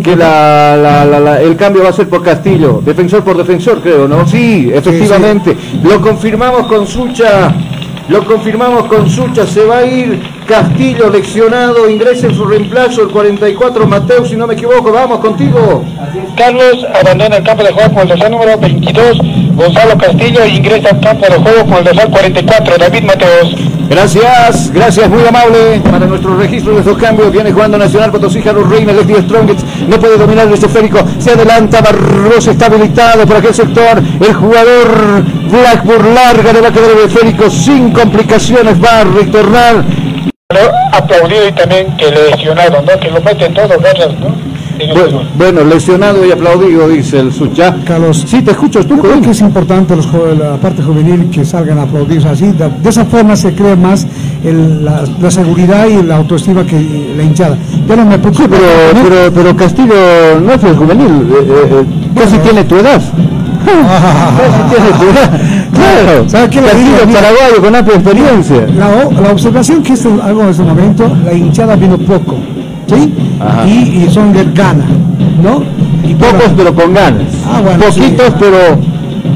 que 0.03 0.15
la, 0.15 0.77
la- 0.77 1.05
la- 1.05 1.19
la- 1.19 1.41
el 1.41 1.55
cambio 1.55 1.83
va 1.83 1.89
a 1.89 1.93
ser 1.93 2.07
por 2.09 2.23
Castillo, 2.23 2.81
defensor 2.83 3.23
por 3.23 3.37
defensor, 3.37 3.81
creo, 3.81 4.07
¿no? 4.07 4.25
Sí, 4.27 4.69
efectivamente. 4.73 5.55
Lo 5.83 5.99
confirmamos 6.01 6.67
con 6.67 6.87
Sucha. 6.87 7.53
Lo 8.09 8.25
confirmamos 8.25 8.85
con 8.87 9.09
Sucha, 9.09 9.45
se 9.47 9.63
va 9.65 9.77
a 9.77 9.85
ir 9.85 10.21
Castillo 10.45 11.09
leccionado, 11.09 11.89
ingresa 11.89 12.27
en 12.27 12.35
su 12.35 12.45
reemplazo 12.45 13.03
el 13.03 13.09
44 13.09 13.87
Mateo, 13.87 14.25
si 14.25 14.35
no 14.35 14.47
me 14.47 14.53
equivoco, 14.53 14.91
vamos 14.91 15.19
contigo. 15.19 15.83
Carlos 16.35 16.85
abandona 16.93 17.37
el 17.37 17.43
campo 17.43 17.63
de 17.63 17.71
juego 17.71 17.93
con 17.93 18.01
el 18.03 18.09
dorsal 18.09 18.31
número 18.31 18.57
22. 18.57 19.17
Gonzalo 19.55 19.97
Castillo 19.97 20.45
ingresa 20.45 20.89
al 20.89 20.99
campo 20.99 21.25
de 21.25 21.37
juego 21.37 21.65
con 21.65 21.77
el 21.77 21.83
dorsal 21.85 22.09
44. 22.09 22.77
David 22.77 23.03
Mateos. 23.03 23.55
Gracias, 23.89 24.71
gracias, 24.71 25.09
muy 25.09 25.25
amable. 25.25 25.81
Para 25.83 26.05
nuestro 26.05 26.35
registro 26.35 26.73
de 26.73 26.79
estos 26.79 26.97
cambios 26.97 27.31
viene 27.31 27.51
jugando 27.51 27.77
Nacional 27.77 28.11
Potosí, 28.11 28.41
Carlos 28.41 28.69
Reina, 28.69 28.93
Lefty 28.93 29.13
Strongets, 29.23 29.63
no 29.87 29.99
puede 29.99 30.17
dominar 30.17 30.47
el 30.47 30.53
esférico, 30.53 30.99
se 31.19 31.31
adelanta, 31.31 31.81
Barroso 31.81 32.51
está 32.51 32.67
habilitado 32.67 33.25
por 33.25 33.37
aquel 33.37 33.53
sector, 33.53 34.01
el 34.19 34.33
jugador 34.33 35.23
Blackburn 35.51 36.15
larga, 36.15 36.53
le 36.53 36.61
va 36.61 36.69
a 36.69 36.73
quedar 36.73 36.91
el 36.91 37.05
esférico 37.05 37.49
sin 37.49 37.91
complicaciones, 37.91 38.81
va 38.83 39.01
a 39.01 39.03
retornar. 39.03 40.02
Aplaudido 40.93 41.47
y 41.47 41.51
también 41.53 41.87
que 41.97 42.05
lesionado, 42.11 42.81
¿no? 42.81 42.99
Que 42.99 43.09
lo 43.09 43.21
meten 43.21 43.53
todos 43.53 43.69
garras, 43.81 44.19
¿no? 44.19 44.53
Bueno, 45.35 45.63
lesionado 45.63 46.25
y 46.25 46.31
aplaudido, 46.31 46.89
dice 46.89 47.19
el 47.19 47.31
Sucha. 47.31 47.75
Carlos, 47.85 48.25
Sí, 48.27 48.41
te 48.41 48.51
escucho, 48.51 48.83
tú, 48.85 48.97
creo 48.99 49.21
que 49.21 49.29
es 49.29 49.39
importante 49.41 49.95
los 49.95 50.07
la 50.37 50.55
parte 50.57 50.81
juvenil 50.81 51.29
que 51.29 51.45
salgan 51.45 51.77
a 51.77 51.83
aplaudirse 51.83 52.27
así. 52.27 52.45
De, 52.47 52.69
de 52.69 52.89
esa 52.89 53.05
forma 53.05 53.35
se 53.35 53.53
crea 53.53 53.75
más 53.75 54.05
el- 54.43 54.83
la, 54.83 55.03
la 55.21 55.31
seguridad 55.31 55.87
y 55.87 56.01
la 56.03 56.17
autoestima 56.17 56.65
que 56.65 56.79
la 57.15 57.23
hinchada. 57.23 57.55
Ya 57.87 57.95
no 57.95 58.05
me 58.05 58.17
preocupa. 58.17 58.43
Sí, 58.43 58.49
pero, 58.49 59.07
pero, 59.09 59.31
pero 59.33 59.55
Castillo 59.55 60.39
no 60.41 60.53
es 60.53 60.63
el 60.63 60.75
juvenil, 60.75 61.27
eh, 61.31 61.35
eh, 61.47 61.67
eh. 61.81 61.85
Casi 62.19 62.37
tiene 62.39 62.63
tu 62.63 62.75
edad. 62.77 63.01
Claro, 65.73 66.29
¿Sabe 66.29 66.49
qué 66.49 66.61
paraguayo 66.61 67.61
con 67.61 67.75
amplia 67.75 67.95
experiencia. 67.97 68.67
La, 68.77 69.31
observación 69.31 69.83
que 69.83 69.93
es 69.93 70.05
algo 70.05 70.43
en 70.43 70.49
este 70.49 70.63
momento, 70.63 71.11
la 71.25 71.33
hinchada 71.33 71.75
vino 71.75 71.97
poco, 71.97 72.35
¿sí? 72.87 73.13
Y, 73.65 74.03
y 74.03 74.09
son 74.11 74.33
de 74.33 74.45
gana, 74.53 74.85
¿no? 75.41 75.63
Y 76.07 76.13
Pocos 76.15 76.33
para- 76.33 76.53
pero 76.55 76.73
con 76.75 76.93
ganas. 76.93 77.27
Ah, 77.47 77.61
bueno, 77.61 77.85
Poquitos 77.85 78.27
sí. 78.27 78.33
pero 78.39 78.57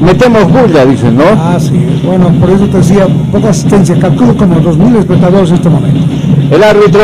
metemos 0.02 0.52
bulla, 0.52 0.86
dicen, 0.86 1.18
¿no? 1.18 1.24
Ah, 1.38 1.58
sí, 1.60 2.02
bueno, 2.04 2.30
por 2.40 2.50
eso 2.50 2.66
te 2.66 2.78
decía, 2.78 3.08
poca 3.32 3.50
asistencia, 3.50 3.98
calculo 4.00 4.36
como 4.36 4.56
2.000 4.62 4.98
espectadores 5.00 5.50
en 5.50 5.56
este 5.56 5.70
momento. 5.70 6.00
El 6.52 6.64
árbitro 6.64 7.02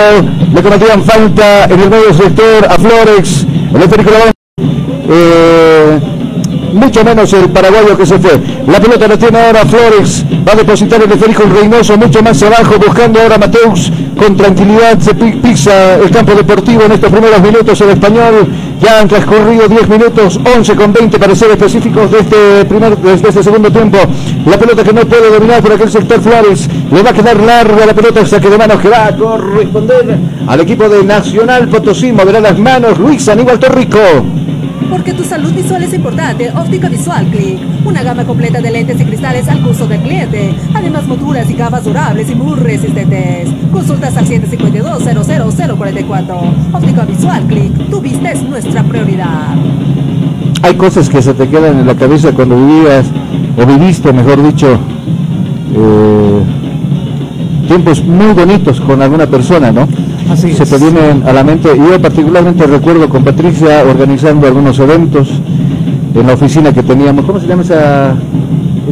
le 0.53 0.62
cometían 0.62 1.03
falta 1.03 1.65
en 1.65 1.80
el 1.80 1.89
medio 1.89 2.13
sector 2.13 2.65
a 2.70 2.75
Flores. 2.75 3.46
El 3.74 3.82
eh, 5.10 5.82
mucho 6.74 7.03
menos 7.03 7.32
el 7.34 7.50
paraguayo 7.50 7.98
que 7.98 8.06
se 8.06 8.20
fue. 8.20 8.39
La 8.68 8.80
pelota 8.80 9.08
la 9.08 9.18
tiene 9.18 9.39
ahora 9.39 9.65
Flores. 9.65 10.25
Va 10.48 10.53
a 10.53 10.56
depositar 10.56 11.01
el 11.01 11.12
esférico 11.12 11.44
el 11.44 11.51
Reynoso 11.51 11.98
mucho 11.98 12.22
más 12.22 12.42
abajo, 12.44 12.75
buscando 12.77 13.22
ahora 13.22 13.38
Mateus. 13.38 13.92
Con 14.18 14.36
tranquilidad 14.38 15.00
se 15.00 15.15
pi- 15.15 15.34
pisa 15.34 15.96
el 15.96 16.10
campo 16.12 16.34
deportivo 16.34 16.84
en 16.84 16.92
estos 16.94 17.12
primeros 17.12 17.42
minutos. 17.42 17.80
El 17.82 17.89
español 17.89 18.48
ya 18.82 19.00
han 19.00 19.08
transcurrido 19.08 19.68
10 19.68 19.89
minutos, 19.89 20.39
11 20.56 20.75
con 20.75 20.94
20 20.94 21.18
para 21.20 21.36
ser 21.36 21.51
específicos 21.51 22.12
de 22.12 22.20
este 22.20 22.65
primer, 22.65 22.98
de 22.98 23.13
este 23.13 23.44
segundo 23.44 23.72
tiempo. 23.72 23.98
La 24.46 24.58
pelota 24.58 24.84
que 24.84 24.94
no 24.94 25.01
puede 25.01 25.30
dominar 25.32 25.62
por 25.62 25.74
aquel 25.74 25.89
sector 25.92 26.20
Flores. 26.22 26.70
Le 26.92 27.01
va 27.01 27.10
a 27.10 27.13
quedar 27.13 27.38
larga 27.39 27.86
la 27.86 27.94
pelota, 27.94 28.25
saque 28.25 28.50
de 28.50 28.58
manos 28.58 28.80
que 28.80 28.89
va 28.89 29.08
a 29.08 29.15
corresponder 29.15 30.18
al 30.48 30.60
equipo 30.62 30.88
de 30.89 31.03
Nacional 31.03 31.68
Potosí. 31.70 32.12
Moverá 32.12 32.39
las 32.39 32.58
manos 32.60 32.98
Luis 33.00 33.27
Aníbal 33.30 33.58
Torrico. 33.60 33.98
Porque 34.93 35.12
tu 35.12 35.23
salud 35.23 35.51
visual 35.51 35.81
es 35.81 35.91
importante, 35.91 36.51
Óptica 36.55 36.88
Visual 36.88 37.25
Click. 37.31 37.59
Una 37.83 38.03
gama 38.03 38.25
completa 38.25 38.62
de 38.62 38.69
lentes 38.69 39.01
y 39.01 39.05
cristales 39.05 39.47
al 39.47 39.63
gusto 39.63 39.88
del 39.88 40.01
cliente. 40.01 40.53
Además, 40.75 41.07
monturas 41.07 41.50
y 41.50 41.55
gafas 41.55 41.85
durables 41.85 42.29
y 42.29 42.35
muy 42.35 42.59
resistentes. 42.59 43.50
Consultas 43.71 44.15
al 44.15 44.27
752-00044. 44.27 46.73
Óptica 46.73 47.05
Visual 47.05 47.43
Click. 47.47 47.89
Tu 47.89 48.01
vista 48.01 48.33
es 48.33 48.43
nuestra 48.43 48.83
prioridad. 48.83 49.55
Hay 50.62 50.75
cosas 50.75 51.09
que 51.09 51.23
se 51.23 51.33
te 51.33 51.50
quedan 51.50 51.79
en 51.79 51.88
la 51.88 51.95
cabeza 51.95 52.31
cuando 52.31 52.55
vivías, 52.55 53.07
o 53.57 53.65
viviste, 53.65 54.13
mejor 54.13 54.43
dicho, 54.43 54.77
eh, 55.75 56.43
tiempos 57.67 58.03
muy 58.03 58.34
bonitos 58.34 58.79
con 58.82 59.01
alguna 59.01 59.25
persona, 59.27 59.72
¿no? 59.72 59.88
Así 60.32 60.53
se 60.53 60.63
es. 60.63 60.70
te 60.70 60.77
vienen 60.77 61.24
a 61.27 61.34
la 61.34 61.43
mente. 61.43 61.70
Yo 61.75 62.01
particularmente 62.01 62.65
recuerdo 62.67 63.08
con 63.10 63.24
Patricia 63.24 63.84
organizando 63.89 64.48
algunos 64.48 64.77
eventos 64.79 65.29
en 66.15 66.27
la 66.27 66.34
oficina 66.34 66.74
que 66.74 66.84
teníamos. 66.84 67.25
¿Cómo 67.25 67.39
se 67.39 67.48
llama 67.48 67.63
esa, 67.63 68.13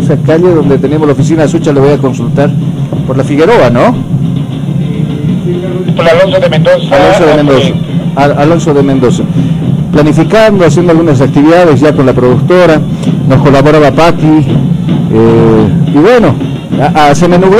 esa 0.01 0.17
calle 0.17 0.53
donde 0.53 0.77
teníamos 0.77 1.07
la 1.07 1.13
oficina? 1.13 1.47
Sucha, 1.47 1.71
le 1.71 1.79
voy 1.79 1.91
a 1.91 1.97
consultar. 1.97 2.49
Por 3.07 3.17
la 3.17 3.23
Figueroa, 3.23 3.69
¿no? 3.69 3.95
Por 5.95 6.07
Alonso 6.07 6.39
de 6.39 6.49
Mendoza. 6.49 6.95
Alonso 6.95 7.25
de 7.25 7.35
Mendoza. 7.43 7.69
Al- 8.15 8.37
Alonso 8.39 8.73
de 8.73 8.83
Mendoza. 8.83 9.23
Planificando, 9.91 10.65
haciendo 10.65 10.91
algunas 10.93 11.19
actividades 11.21 11.81
ya 11.81 11.93
con 11.93 12.05
la 12.05 12.13
productora, 12.13 12.79
nos 13.27 13.41
colaboraba 13.41 13.91
Paqui, 13.91 14.45
eh, 15.13 15.67
y 15.93 15.97
bueno, 15.97 16.33
a- 16.81 17.07
a- 17.09 17.15
se 17.15 17.27
me 17.27 17.37
nubló, 17.37 17.57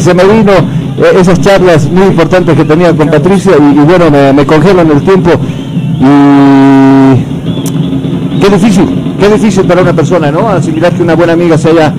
se 0.00 0.14
me 0.14 0.24
vino 0.24 0.52
eh, 0.52 1.16
esas 1.20 1.40
charlas 1.40 1.88
muy 1.90 2.06
importantes 2.06 2.56
que 2.56 2.64
tenía 2.64 2.92
con 2.94 3.08
Patricia 3.08 3.52
y, 3.58 3.78
bueno, 3.80 4.10
me, 4.10 4.32
me 4.32 4.46
congelo 4.46 4.82
en 4.82 4.90
el 4.90 5.02
tiempo 5.02 5.30
y 6.00 7.24
qué 8.40 8.48
difícil, 8.50 9.14
qué 9.18 9.28
difícil 9.28 9.64
para 9.64 9.82
una 9.82 9.92
persona, 9.92 10.30
¿no? 10.30 10.48
Asimilar 10.48 10.92
que 10.92 11.02
una 11.02 11.14
buena 11.14 11.32
amiga 11.34 11.56
se 11.58 11.70
haya 11.70 11.94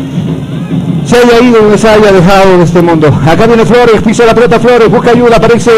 se 1.05 1.17
haya 1.17 1.41
ido 1.41 1.77
se 1.77 1.89
haya 1.89 2.11
dejado 2.11 2.57
de 2.57 2.63
este 2.63 2.81
mundo. 2.81 3.07
Acá 3.25 3.45
viene 3.47 3.65
Flores, 3.65 4.01
pisa 4.01 4.25
la 4.25 4.33
pelota 4.33 4.59
Flores, 4.59 4.89
busca 4.89 5.11
ayuda, 5.11 5.37
aparece 5.37 5.71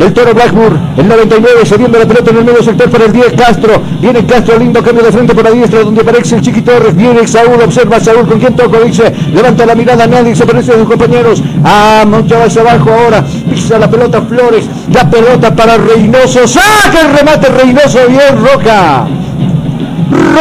el 0.00 0.12
toro 0.14 0.34
Blackburn, 0.34 0.94
el 0.96 1.08
99, 1.08 1.66
cediendo 1.66 1.98
la 1.98 2.06
pelota 2.06 2.30
en 2.30 2.38
el 2.38 2.44
medio 2.44 2.62
sector 2.62 2.88
para 2.90 3.04
el 3.04 3.12
10 3.12 3.32
Castro. 3.34 3.82
Viene 4.00 4.24
Castro, 4.24 4.58
lindo 4.58 4.82
cambio 4.82 5.04
de 5.04 5.12
frente 5.12 5.34
por 5.34 5.44
la 5.44 5.50
diestra, 5.50 5.80
donde 5.80 6.00
aparece 6.00 6.36
el 6.36 6.42
Chiqui 6.42 6.62
Torres. 6.62 6.96
Viene 6.96 7.26
Saúl, 7.26 7.60
observa 7.62 8.00
Saúl, 8.00 8.26
con 8.26 8.38
quien 8.38 8.56
toco, 8.56 8.80
dice, 8.80 9.12
levanta 9.32 9.66
la 9.66 9.74
mirada, 9.74 10.06
nadie 10.06 10.34
se 10.34 10.44
aparece 10.44 10.72
a 10.72 10.76
sus 10.76 10.88
compañeros. 10.88 11.42
Ah, 11.64 12.04
mucho 12.08 12.42
hacia 12.42 12.62
abajo 12.62 12.90
ahora, 12.90 13.24
pisa 13.50 13.78
la 13.78 13.90
pelota 13.90 14.22
Flores, 14.22 14.66
la 14.92 15.08
pelota 15.10 15.54
para 15.54 15.76
Reynoso, 15.76 16.46
saca 16.46 17.02
el 17.02 17.16
remate 17.16 17.48
Reynoso, 17.48 17.98
bien 18.08 18.42
Roca. 18.42 19.06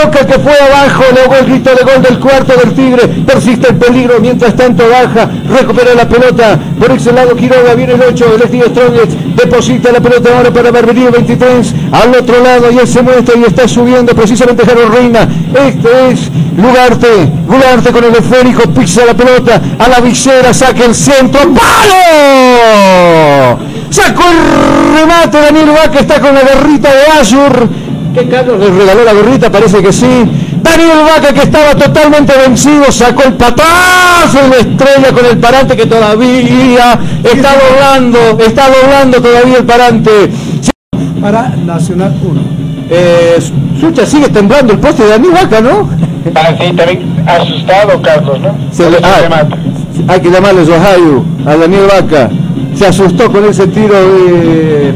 Roca 0.03 0.25
que 0.25 0.39
fue 0.39 0.53
abajo, 0.53 1.03
le 1.13 1.21
hago 1.23 1.35
el 1.35 1.45
grito 1.45 1.71
de 1.71 1.83
gol 1.83 2.01
del 2.01 2.19
cuarto 2.19 2.53
del 2.55 2.73
Tigre, 2.73 3.07
persiste 3.25 3.67
el 3.69 3.75
peligro, 3.75 4.19
mientras 4.21 4.55
tanto 4.55 4.83
baja, 4.87 5.29
recupera 5.49 5.93
la 5.93 6.07
pelota, 6.07 6.57
por 6.79 6.91
ese 6.91 7.11
lado 7.11 7.35
Quiroga, 7.35 7.73
viene 7.75 7.93
el 7.93 8.01
8, 8.01 8.35
el 8.35 8.41
Steve 8.47 8.69
Strongest, 8.69 9.11
deposita 9.35 9.91
la 9.91 9.99
pelota 9.99 10.29
ahora 10.35 10.51
para 10.51 10.71
Barberío 10.71 11.11
23, 11.11 11.73
al 11.91 12.15
otro 12.15 12.41
lado 12.41 12.71
ya 12.71 12.85
se 12.85 13.01
muestra 13.01 13.35
y 13.37 13.43
está 13.43 13.67
subiendo 13.67 14.15
precisamente 14.15 14.65
Jaro 14.65 14.89
Reina, 14.89 15.27
este 15.67 16.11
es 16.11 16.31
Lugarte, 16.55 17.29
Lugarte 17.47 17.91
con 17.91 18.03
el 18.03 18.15
esférico, 18.15 18.69
pisa 18.69 19.05
la 19.05 19.13
pelota, 19.13 19.61
a 19.77 19.87
la 19.89 19.99
visera, 19.99 20.53
saca 20.53 20.85
el 20.85 20.95
centro, 20.95 21.41
¡palo! 21.53 22.79
Sacó 23.89 24.23
el 24.29 24.99
remate 24.99 25.41
Daniel 25.41 25.71
Vaca, 25.71 25.99
está 25.99 26.21
con 26.21 26.33
la 26.35 26.41
garrita 26.41 26.89
de 26.89 27.19
Azur, 27.19 27.67
que 28.13 28.27
Carlos 28.27 28.59
le 28.59 28.69
regaló 28.69 29.03
la 29.03 29.13
gorrita, 29.13 29.51
parece 29.51 29.81
que 29.81 29.91
sí. 29.93 30.07
Daniel 30.61 30.99
Vaca 31.07 31.33
que 31.33 31.41
estaba 31.43 31.75
totalmente 31.75 32.33
vencido, 32.37 32.91
sacó 32.91 33.23
el 33.23 33.33
patazo 33.33 34.39
y 34.45 34.49
la 34.49 34.57
estrella 34.57 35.11
con 35.13 35.25
el 35.25 35.37
parante 35.37 35.75
que 35.75 35.85
todavía 35.85 36.99
está 37.23 37.49
doblando, 37.69 38.19
está 38.45 38.67
doblando 38.69 39.21
todavía 39.21 39.57
el 39.59 39.65
parante. 39.65 40.29
Para 41.21 41.49
Nacional 41.65 42.13
1. 42.23 42.41
Eh, 42.91 43.37
Sucha 43.79 44.05
sigue 44.05 44.29
temblando 44.29 44.73
el 44.73 44.79
poste 44.79 45.03
de 45.03 45.09
Daniel 45.09 45.33
Vaca, 45.33 45.61
¿no? 45.61 45.89
Ah, 46.35 46.49
sí, 46.59 46.73
también 46.75 47.23
asustado 47.25 48.01
Carlos, 48.01 48.39
¿no? 48.41 48.55
Se 48.71 48.89
le- 48.89 48.97
ah, 49.03 49.47
hay 50.07 50.19
que 50.19 50.29
llamarle 50.29 50.65
Zohayu 50.65 51.23
a 51.45 51.55
Daniel 51.55 51.83
Vaca. 51.91 52.29
Se 52.75 52.87
asustó 52.87 53.31
con 53.31 53.45
ese 53.45 53.67
tiro 53.67 53.93
de 53.93 54.93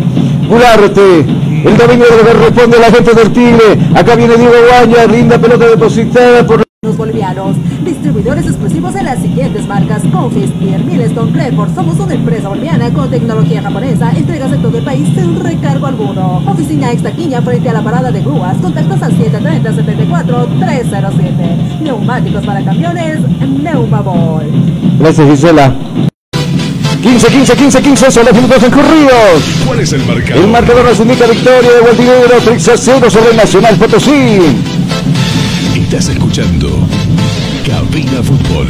Gularte. 0.49 1.25
El 1.63 1.77
dominio 1.77 2.05
de 2.05 2.33
responde 2.33 2.77
la 2.77 2.91
gente 2.91 3.13
del 3.13 3.31
Tigre. 3.31 3.79
Acá 3.95 4.15
viene 4.15 4.35
Diego 4.35 4.51
Guaya, 4.67 5.05
linda 5.05 5.37
pelota 5.37 5.65
depositada 5.67 6.45
por 6.45 6.61
Los 6.81 6.97
bolivianos, 6.97 7.55
distribuidores 7.85 8.45
exclusivos 8.45 8.93
en 8.95 9.05
las 9.05 9.21
siguientes 9.21 9.65
marcas: 9.65 10.03
Confis, 10.11 10.51
Pierre, 10.59 10.83
Milestone, 10.83 11.31
Cleveland. 11.31 11.73
Somos 11.73 11.97
una 11.99 12.15
empresa 12.15 12.49
boliviana 12.49 12.91
con 12.91 13.09
tecnología 13.09 13.61
japonesa. 13.61 14.11
Entregas 14.11 14.51
en 14.51 14.61
todo 14.61 14.77
el 14.77 14.83
país 14.83 15.07
sin 15.15 15.41
recargo 15.41 15.87
alguno. 15.87 16.43
Oficina 16.45 16.91
Extaquiña 16.91 17.41
frente 17.41 17.69
a 17.69 17.73
la 17.73 17.81
parada 17.81 18.11
de 18.11 18.19
grúas. 18.19 18.57
Contactos 18.57 19.01
al 19.01 19.17
730-74-307. 19.17 21.79
Neumáticos 21.81 22.45
para 22.45 22.61
camiones, 22.65 23.19
Neumabol. 23.61 24.43
Gracias 24.99 25.29
Gisela. 25.29 25.73
15, 27.03 27.27
15, 27.27 27.55
15, 27.57 27.81
15 27.81 28.11
son 28.11 28.25
los 28.25 28.33
minutos 28.33 28.59
transcurridos. 28.59 29.43
¿Cuál 29.65 29.81
es 29.81 29.91
el 29.91 30.05
marcador? 30.05 30.37
El 30.37 30.47
marcador 30.47 30.85
nos 30.85 30.99
indica 31.01 31.27
victoria 31.27 31.71
de 31.73 31.79
Gualdinegro, 31.81 32.37
3 32.45 32.69
a 32.69 32.77
0 32.77 33.09
sobre 33.09 33.31
el 33.31 33.35
Nacional 33.35 33.75
Potosí. 33.75 34.39
Estás 35.75 36.07
escuchando 36.07 36.69
Cabina 37.67 38.23
Fútbol. 38.23 38.67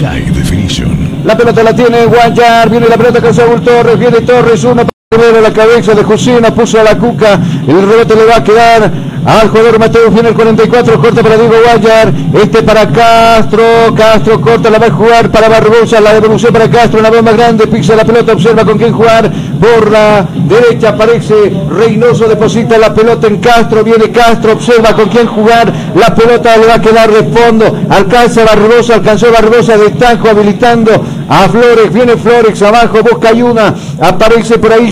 High 0.00 0.32
Definition. 0.32 1.22
La 1.24 1.36
pelota 1.36 1.62
la 1.62 1.72
tiene 1.74 2.04
Guayar, 2.06 2.68
viene 2.68 2.88
la 2.88 2.96
pelota 2.96 3.20
con 3.20 3.32
Saúl 3.32 3.62
Torres, 3.62 3.96
viene 3.96 4.22
Torres, 4.22 4.64
uno 4.64 4.84
la 5.20 5.52
cabeza 5.52 5.92
de 5.92 6.04
Jusina, 6.04 6.54
puso 6.54 6.78
a 6.80 6.84
la 6.84 6.96
cuca, 6.96 7.36
el 7.66 7.82
rebote 7.82 8.14
le 8.14 8.26
va 8.26 8.36
a 8.36 8.44
quedar 8.44 8.92
al 9.24 9.48
jugador 9.48 9.78
Mateo, 9.78 10.10
viene 10.10 10.30
el 10.30 10.34
44, 10.34 10.98
corta 11.00 11.22
para 11.22 11.36
Diego 11.36 11.54
Guayar, 11.62 12.12
este 12.32 12.62
para 12.62 12.88
Castro, 12.88 13.62
Castro 13.94 14.40
corta, 14.40 14.70
la 14.70 14.78
va 14.78 14.86
a 14.86 14.90
jugar 14.90 15.30
para 15.30 15.48
Barbosa, 15.48 16.00
la 16.00 16.14
devolución 16.14 16.52
para 16.52 16.70
Castro, 16.70 17.00
una 17.00 17.10
bomba 17.10 17.32
grande, 17.32 17.66
pisa 17.66 17.96
la 17.96 18.04
pelota, 18.04 18.32
observa 18.32 18.64
con 18.64 18.78
quién 18.78 18.92
jugar, 18.92 19.30
por 19.60 19.90
la 19.90 20.26
derecha 20.46 20.90
aparece 20.90 21.52
Reynoso, 21.68 22.28
deposita 22.28 22.78
la 22.78 22.94
pelota 22.94 23.26
en 23.26 23.38
Castro, 23.38 23.84
viene 23.84 24.10
Castro, 24.10 24.52
observa 24.52 24.94
con 24.94 25.08
quién 25.08 25.26
jugar, 25.26 25.70
la 25.94 26.14
pelota 26.14 26.56
le 26.56 26.66
va 26.66 26.74
a 26.74 26.80
quedar 26.80 27.10
de 27.10 27.24
fondo, 27.24 27.78
alcanza 27.90 28.44
Barbosa, 28.44 28.94
alcanzó 28.94 29.30
Barbosa 29.30 29.76
de 29.76 29.90
tajo, 29.90 30.28
habilitando 30.28 30.92
a 31.28 31.48
Flores, 31.48 31.92
viene 31.92 32.16
Flores 32.16 32.62
abajo, 32.62 33.02
busca 33.02 33.28
ayuda, 33.28 33.74
aparece 34.00 34.58
por 34.58 34.72
ahí 34.72 34.90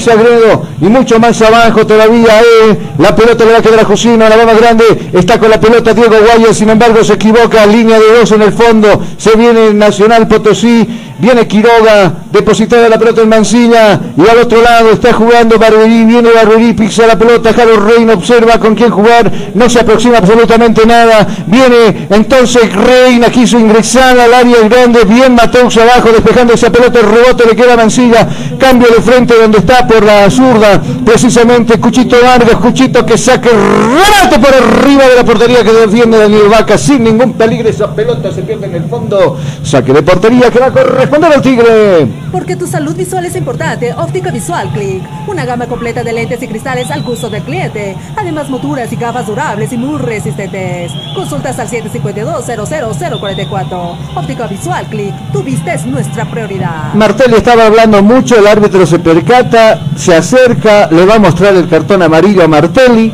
Y 0.80 0.84
mucho 0.84 1.18
más 1.18 1.40
abajo 1.42 1.86
todavía, 1.86 2.40
eh, 2.40 2.78
la 2.98 3.14
pelota 3.14 3.44
le 3.44 3.52
va 3.52 3.58
a 3.58 3.62
quedar 3.62 3.80
a 3.80 4.28
la 4.28 4.36
bomba 4.36 4.54
grande, 4.54 4.84
está 5.12 5.38
con 5.38 5.50
la 5.50 5.60
pelota 5.60 5.92
Diego 5.92 6.16
Guayas, 6.24 6.56
sin 6.56 6.70
embargo 6.70 7.02
se 7.04 7.14
equivoca, 7.14 7.66
línea 7.66 7.98
de 7.98 8.18
dos 8.20 8.32
en 8.32 8.42
el 8.42 8.52
fondo, 8.52 9.02
se 9.16 9.36
viene 9.36 9.74
Nacional 9.74 10.28
Potosí, 10.28 10.86
viene 11.18 11.46
Quiroga, 11.46 12.12
depositada 12.32 12.88
la 12.88 12.98
pelota 12.98 13.22
en 13.22 13.28
Mancilla 13.28 14.00
y 14.16 14.28
al 14.28 14.38
otro 14.38 14.62
lado 14.62 14.90
está 14.90 15.12
jugando 15.12 15.58
Barberí, 15.58 16.04
viene 16.04 16.30
Barberí, 16.32 16.72
pisa 16.72 17.06
la 17.06 17.18
pelota, 17.18 17.52
Carlos 17.52 17.82
Reina 17.82 18.14
observa 18.14 18.58
con 18.58 18.74
quién 18.74 18.90
jugar, 18.90 19.30
no 19.54 19.68
se 19.68 19.80
aproxima 19.80 20.18
absolutamente 20.18 20.86
nada, 20.86 21.26
viene 21.46 22.06
entonces 22.10 22.72
Reina, 22.72 23.30
quiso 23.30 23.58
ingresar 23.58 24.18
al 24.18 24.32
área 24.32 24.68
grande, 24.68 25.04
bien 25.04 25.34
Mateus 25.34 25.76
abajo, 25.76 26.10
despejando 26.12 26.54
esa 26.54 26.70
pelota, 26.70 27.00
el 27.00 27.06
rebote 27.06 27.44
le 27.46 27.56
queda 27.56 27.74
a 27.74 27.76
Mancilla, 27.76 28.28
cambio 28.58 28.88
de 28.88 29.02
frente 29.02 29.34
donde 29.34 29.58
está 29.58 29.86
por 29.86 30.04
la 30.04 30.30
zurda, 30.30 30.80
precisamente 31.04 31.80
Cuchito 31.80 32.16
Vargas, 32.22 32.56
Cuchito 32.56 33.04
que 33.04 33.18
saque 33.18 33.50
remate 33.50 34.38
por 34.38 34.54
arriba 34.54 35.08
de 35.08 35.16
la 35.16 35.24
portería 35.24 35.64
que 35.64 35.72
defiende 35.72 36.18
Daniel 36.18 36.48
Vaca, 36.48 36.78
sin 36.78 37.02
ningún 37.02 37.32
peligro, 37.32 37.68
esa 37.68 37.92
pelota 37.92 38.30
se 38.32 38.42
pierde 38.42 38.66
en 38.66 38.76
el 38.76 38.84
fondo, 38.84 39.36
saque 39.64 39.92
de 39.92 40.02
portería 40.02 40.50
que 40.50 40.58
va 40.60 40.66
a 40.66 41.07
corresponder 41.08 41.32
al 41.32 41.42
Tigre. 41.42 42.06
Porque 42.30 42.54
tu 42.56 42.66
salud 42.66 42.94
visual 42.94 43.24
es 43.24 43.34
importante, 43.36 43.94
Óptica 43.94 44.30
Visual 44.30 44.70
Click. 44.72 45.02
Una 45.26 45.44
gama 45.44 45.66
completa 45.66 46.04
de 46.04 46.12
lentes 46.12 46.42
y 46.42 46.48
cristales 46.48 46.90
al 46.90 47.02
gusto 47.02 47.30
del 47.30 47.42
cliente. 47.42 47.96
Además, 48.16 48.50
monturas 48.50 48.92
y 48.92 48.96
gafas 48.96 49.26
durables 49.26 49.72
y 49.72 49.78
muy 49.78 49.98
resistentes. 49.98 50.92
Consultas 51.14 51.58
al 51.58 51.68
752-00044. 51.68 53.96
Óptica 54.14 54.46
Visual 54.46 54.86
Click. 54.86 55.14
Tu 55.32 55.42
vista 55.42 55.74
es 55.74 55.84
nuestra 55.86 56.30
prioridad. 56.30 56.94
Martelli 56.94 57.36
estaba 57.36 57.66
hablando 57.66 58.02
mucho, 58.02 58.38
el 58.38 58.46
árbitro 58.46 58.86
se 58.86 58.98
percata, 58.98 59.80
se 59.96 60.14
acerca, 60.14 60.88
le 60.90 61.06
va 61.06 61.14
a 61.16 61.18
mostrar 61.18 61.54
el 61.54 61.68
cartón 61.68 62.02
amarillo 62.02 62.44
a 62.44 62.48
Martelli. 62.48 63.12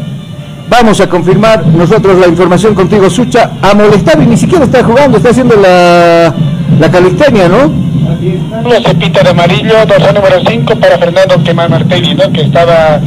Vamos 0.69 1.01
a 1.01 1.09
confirmar 1.09 1.65
nosotros 1.67 2.19
la 2.19 2.27
información 2.27 2.75
contigo, 2.75 3.09
Sucha, 3.11 3.53
a 3.61 3.75
molestar 3.75 4.21
y 4.23 4.27
ni 4.27 4.37
siquiera 4.37 4.65
está 4.65 4.83
jugando, 4.83 5.19
está 5.19 5.31
haciendo 5.31 5.55
la, 5.57 6.35
la 6.81 6.91
calistenia, 6.91 7.49
¿no? 7.49 7.84
Lo 8.65 8.81
se 8.89 8.95
pita 8.95 9.23
de 9.23 9.31
amarillo, 9.31 9.75
dorsal 9.87 10.15
número 10.15 10.37
5 10.49 10.77
para 10.77 10.99
Fernando 10.99 11.43
Quemar 11.43 11.69
Martelli, 11.71 12.15
¿no? 12.15 12.31
Que 12.33 12.43
estaba 12.43 13.01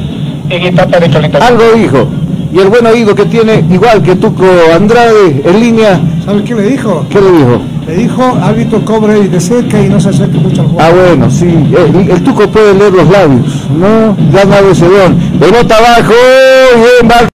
en 0.50 0.64
etapa 0.64 1.00
de 1.00 1.10
calentamiento. 1.10 1.46
Algo 1.64 1.78
dijo. 1.78 2.08
Y 2.54 2.60
el 2.60 2.70
buen 2.70 2.86
oído 2.86 3.14
que 3.14 3.26
tiene, 3.26 3.64
igual 3.70 4.02
que 4.02 4.16
Tuco 4.16 4.46
Andrade, 4.74 5.42
en 5.46 5.60
línea, 5.60 6.00
¿Sabes 6.24 6.44
qué 6.44 6.56
le 6.56 6.64
dijo? 6.64 7.06
¿qué 7.10 7.20
le 7.20 7.32
dijo? 7.32 7.62
Le 7.86 7.96
dijo, 7.96 8.38
árbitro 8.42 8.84
cobre 8.86 9.28
de 9.28 9.40
cerca 9.40 9.80
y 9.82 9.90
no 9.90 10.00
se 10.00 10.10
acerque 10.10 10.38
mucho 10.38 10.62
al 10.62 10.68
Ah, 10.80 10.90
juego. 10.92 11.08
bueno, 11.08 11.30
sí, 11.30 11.46
el, 11.46 12.10
el 12.10 12.24
Tuco 12.24 12.48
puede 12.50 12.74
leer 12.74 12.94
los 12.94 13.10
labios, 13.10 13.68
¿no? 13.78 14.16
Ya 14.32 14.46
no 14.46 14.72
ese 14.72 14.86
don. 14.88 15.16
Pelota 15.40 15.76
abajo, 15.78 16.14
bien, 16.76 17.08
Barco. 17.08 17.30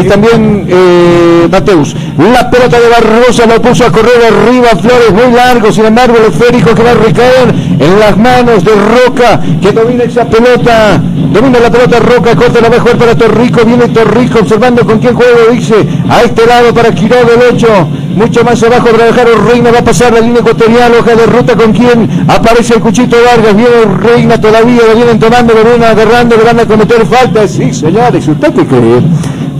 Y 0.00 0.04
también 0.08 0.66
eh, 0.68 1.48
Mateus. 1.50 1.94
La 2.18 2.48
pelota 2.50 2.78
de 2.78 2.88
Barrosa 2.88 3.46
lo 3.46 3.60
puso 3.60 3.86
a 3.86 3.90
correr 3.90 4.22
arriba, 4.26 4.68
Flores 4.80 5.12
muy 5.12 5.34
largo, 5.34 5.72
sin 5.72 5.86
embargo 5.86 6.16
el 6.18 6.32
esférico 6.32 6.74
que 6.74 6.82
va 6.82 6.90
a 6.90 6.94
recaer 6.94 7.54
en 7.78 8.00
las 8.00 8.16
manos 8.16 8.64
de 8.64 8.72
Roca, 8.72 9.40
que 9.60 9.72
domina 9.72 10.04
esa 10.04 10.24
pelota. 10.24 11.00
Domina 11.32 11.58
la 11.60 11.70
pelota 11.70 11.98
Roca, 12.00 12.34
corta 12.34 12.60
la 12.60 12.80
jugar 12.80 12.96
para 12.96 13.14
Torrico, 13.14 13.64
viene 13.64 13.88
Torrico 13.88 14.38
observando 14.40 14.84
con 14.84 14.98
quién 14.98 15.14
juego, 15.14 15.52
dice, 15.52 15.86
a 16.08 16.22
este 16.22 16.46
lado 16.46 16.72
para 16.72 16.92
Quiroga 16.92 17.34
el 17.34 17.54
8, 17.54 17.66
mucho 18.14 18.44
más 18.44 18.62
abajo 18.62 18.88
para 18.88 19.04
dejar 19.06 19.26
Reina, 19.46 19.70
va 19.70 19.80
a 19.80 19.84
pasar 19.84 20.12
la 20.12 20.20
línea 20.20 20.40
ecuatorial, 20.40 20.92
hoja 20.94 21.14
de 21.14 21.26
ruta 21.26 21.54
con 21.54 21.72
quién, 21.72 22.24
aparece 22.28 22.74
el 22.74 22.80
Cuchito 22.80 23.16
Vargas, 23.24 23.54
viene 23.54 23.84
Reina 24.00 24.40
todavía, 24.40 24.82
lo 24.88 24.94
vienen 24.94 25.18
tomando, 25.18 25.54
lo 25.54 25.64
vienen 25.64 25.84
agarrando, 25.84 26.36
le 26.36 26.44
van 26.44 26.60
a 26.60 26.64
cometer 26.64 27.04
falta, 27.06 27.46
sí 27.46 27.74
señores, 27.74 28.26
¿usted 28.26 28.52
qué 28.54 28.66
cree? 28.66 29.02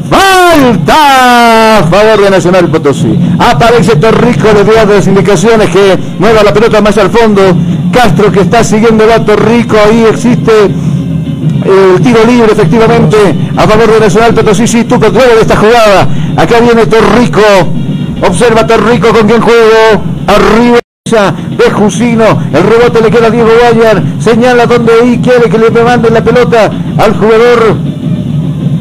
Falta 0.08 1.78
a 1.78 1.82
favor 1.84 2.24
de 2.24 2.30
Nacional 2.30 2.68
Potosí. 2.68 3.18
Aparece 3.38 3.96
Torrico, 3.96 4.48
le 4.54 4.64
dio 4.64 4.84
las 4.84 5.06
indicaciones 5.06 5.68
que 5.70 5.98
mueva 6.18 6.42
la 6.42 6.52
pelota 6.52 6.80
más 6.80 6.96
al 6.98 7.10
fondo. 7.10 7.42
Castro 7.92 8.30
que 8.32 8.40
está 8.40 8.62
siguiendo 8.64 9.04
a 9.12 9.24
Torrico, 9.24 9.76
ahí 9.76 10.04
existe 10.10 10.52
el 11.64 12.00
tiro 12.02 12.24
libre 12.24 12.52
efectivamente 12.52 13.16
a 13.56 13.66
favor 13.66 13.92
de 13.92 14.00
Nacional 14.00 14.34
Potosí, 14.34 14.66
sí, 14.66 14.84
tú 14.84 14.98
luego 14.98 15.18
de 15.34 15.40
esta 15.40 15.56
jugada. 15.56 16.08
Acá 16.36 16.60
viene 16.60 16.86
Torrico, 16.86 17.40
observa 18.26 18.66
Torrico 18.66 19.08
con 19.08 19.26
quien 19.26 19.40
juego, 19.40 20.02
arriba 20.26 20.78
de 21.10 21.70
Jusino, 21.70 22.38
el 22.52 22.62
rebote 22.64 23.00
le 23.00 23.10
queda 23.10 23.28
a 23.28 23.30
Diego 23.30 23.48
Guayar, 23.58 24.02
señala 24.20 24.66
donde 24.66 24.92
ahí 24.92 25.18
quiere 25.22 25.48
que 25.48 25.58
le 25.58 25.70
manden 25.70 26.12
la 26.12 26.22
pelota 26.22 26.70
al 26.98 27.16
jugador 27.16 27.76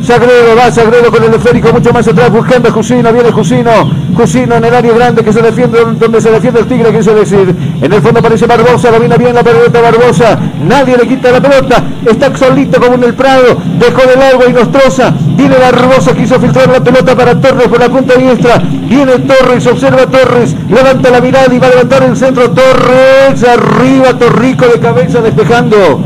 Sagredo, 0.03 0.55
va 0.55 0.71
Sagredo 0.71 1.11
con 1.11 1.23
el 1.23 1.33
esférico 1.33 1.73
mucho 1.73 1.91
más 1.91 2.07
atrás, 2.07 2.31
buscando 2.31 2.69
a 2.69 2.71
Jusino, 2.71 3.11
viene 3.11 3.31
Jusino, 3.31 3.71
Jusino 4.15 4.55
en 4.55 4.63
el 4.63 4.73
área 4.73 4.93
grande 4.93 5.23
que 5.23 5.33
se 5.33 5.41
defiende, 5.41 5.79
donde 5.99 6.21
se 6.21 6.31
defiende 6.31 6.61
el 6.61 6.67
Tigre, 6.67 6.97
quiso 6.97 7.13
decir. 7.13 7.53
En 7.81 7.91
el 7.91 8.01
fondo 8.01 8.19
aparece 8.19 8.45
Barbosa, 8.45 8.91
domina 8.91 9.17
bien 9.17 9.35
la 9.35 9.43
pelota 9.43 9.81
Barbosa, 9.81 10.39
nadie 10.65 10.97
le 10.97 11.07
quita 11.07 11.31
la 11.31 11.41
pelota, 11.41 11.83
está 12.05 12.35
solito 12.37 12.79
como 12.79 12.95
en 12.95 13.03
el 13.03 13.13
Prado, 13.15 13.57
dejó 13.79 14.07
de 14.07 14.15
largo 14.15 14.43
y 14.47 14.53
Nostroza, 14.53 15.13
viene 15.35 15.55
Barbosa, 15.57 16.13
quiso 16.13 16.39
filtrar 16.39 16.69
la 16.69 16.79
pelota 16.79 17.15
para 17.15 17.39
Torres 17.39 17.67
por 17.67 17.79
la 17.79 17.89
punta 17.89 18.15
diestra, 18.15 18.59
viene 18.59 19.19
Torres, 19.19 19.67
observa 19.67 20.05
Torres, 20.07 20.55
levanta 20.69 21.09
la 21.09 21.19
mirada 21.19 21.53
y 21.53 21.59
va 21.59 21.67
a 21.67 21.71
levantar 21.71 22.03
el 22.03 22.15
centro, 22.15 22.51
Torres, 22.51 23.43
arriba 23.43 24.13
Torrico 24.17 24.67
de 24.67 24.79
cabeza 24.79 25.21
despejando. 25.21 26.01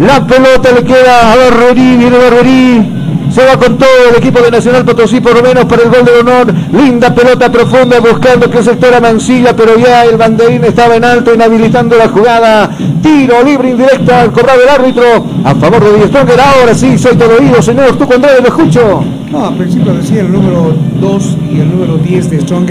La 0.00 0.26
pelota 0.26 0.72
le 0.72 0.82
queda 0.82 1.32
a 1.32 1.36
Barberí, 1.36 1.96
viene 1.96 2.18
Barberí, 2.18 3.03
se 3.34 3.44
va 3.44 3.58
con 3.58 3.76
todo 3.76 3.88
el 4.10 4.16
equipo 4.16 4.40
de 4.40 4.50
Nacional 4.50 4.84
Potosí, 4.84 5.20
por 5.20 5.34
lo 5.34 5.42
menos 5.42 5.64
para 5.64 5.82
el 5.82 5.90
gol 5.90 6.04
de 6.04 6.12
honor. 6.20 6.54
Linda 6.72 7.12
pelota 7.12 7.50
profunda 7.50 7.98
buscando 7.98 8.48
que 8.48 8.62
sector 8.62 8.94
a 8.94 9.00
Mancilla, 9.00 9.56
pero 9.56 9.76
ya 9.76 10.04
el 10.04 10.16
banderín 10.16 10.64
estaba 10.64 10.94
en 10.94 11.04
alto, 11.04 11.34
inhabilitando 11.34 11.96
la 11.96 12.08
jugada. 12.08 12.70
Tiro 13.02 13.42
libre 13.42 13.70
indirecta 13.70 14.20
al 14.20 14.30
cobrar 14.30 14.56
el 14.62 14.68
árbitro 14.68 15.26
a 15.42 15.52
favor 15.56 15.98
de 15.98 16.06
Stronger. 16.06 16.40
Ahora 16.40 16.74
sí, 16.74 16.96
soy 16.96 17.16
todo 17.16 17.36
oído, 17.36 17.60
señor. 17.60 17.96
Tú 17.96 18.06
cuando 18.06 18.28
lo 18.28 18.46
escucho. 18.46 19.02
No, 19.32 19.48
al 19.48 19.56
principio 19.56 19.94
decía 19.94 20.20
el 20.20 20.30
número 20.30 20.72
2 21.00 21.36
y 21.52 21.60
el 21.60 21.70
número 21.72 21.98
10 21.98 22.30
de 22.30 22.40
Strong 22.40 22.68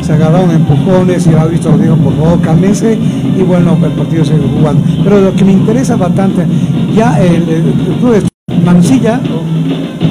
se 0.00 0.12
agarraron 0.12 0.52
empujones 0.52 1.26
y 1.26 1.30
el 1.30 1.38
árbitro 1.38 1.76
dijo, 1.76 1.96
por 1.96 2.14
favor, 2.14 2.40
cálmense 2.40 2.96
y 3.36 3.42
bueno, 3.42 3.76
el 3.82 3.90
partido 3.90 4.24
sigue 4.24 4.48
jugando. 4.56 4.80
Pero 5.02 5.20
lo 5.20 5.34
que 5.34 5.44
me 5.44 5.52
interesa 5.52 5.96
bastante, 5.96 6.46
ya 6.94 7.20
el, 7.20 7.48
el, 7.48 7.50
el 7.50 7.96
club 7.98 8.12
de 8.12 8.54
Mancilla, 8.64 9.20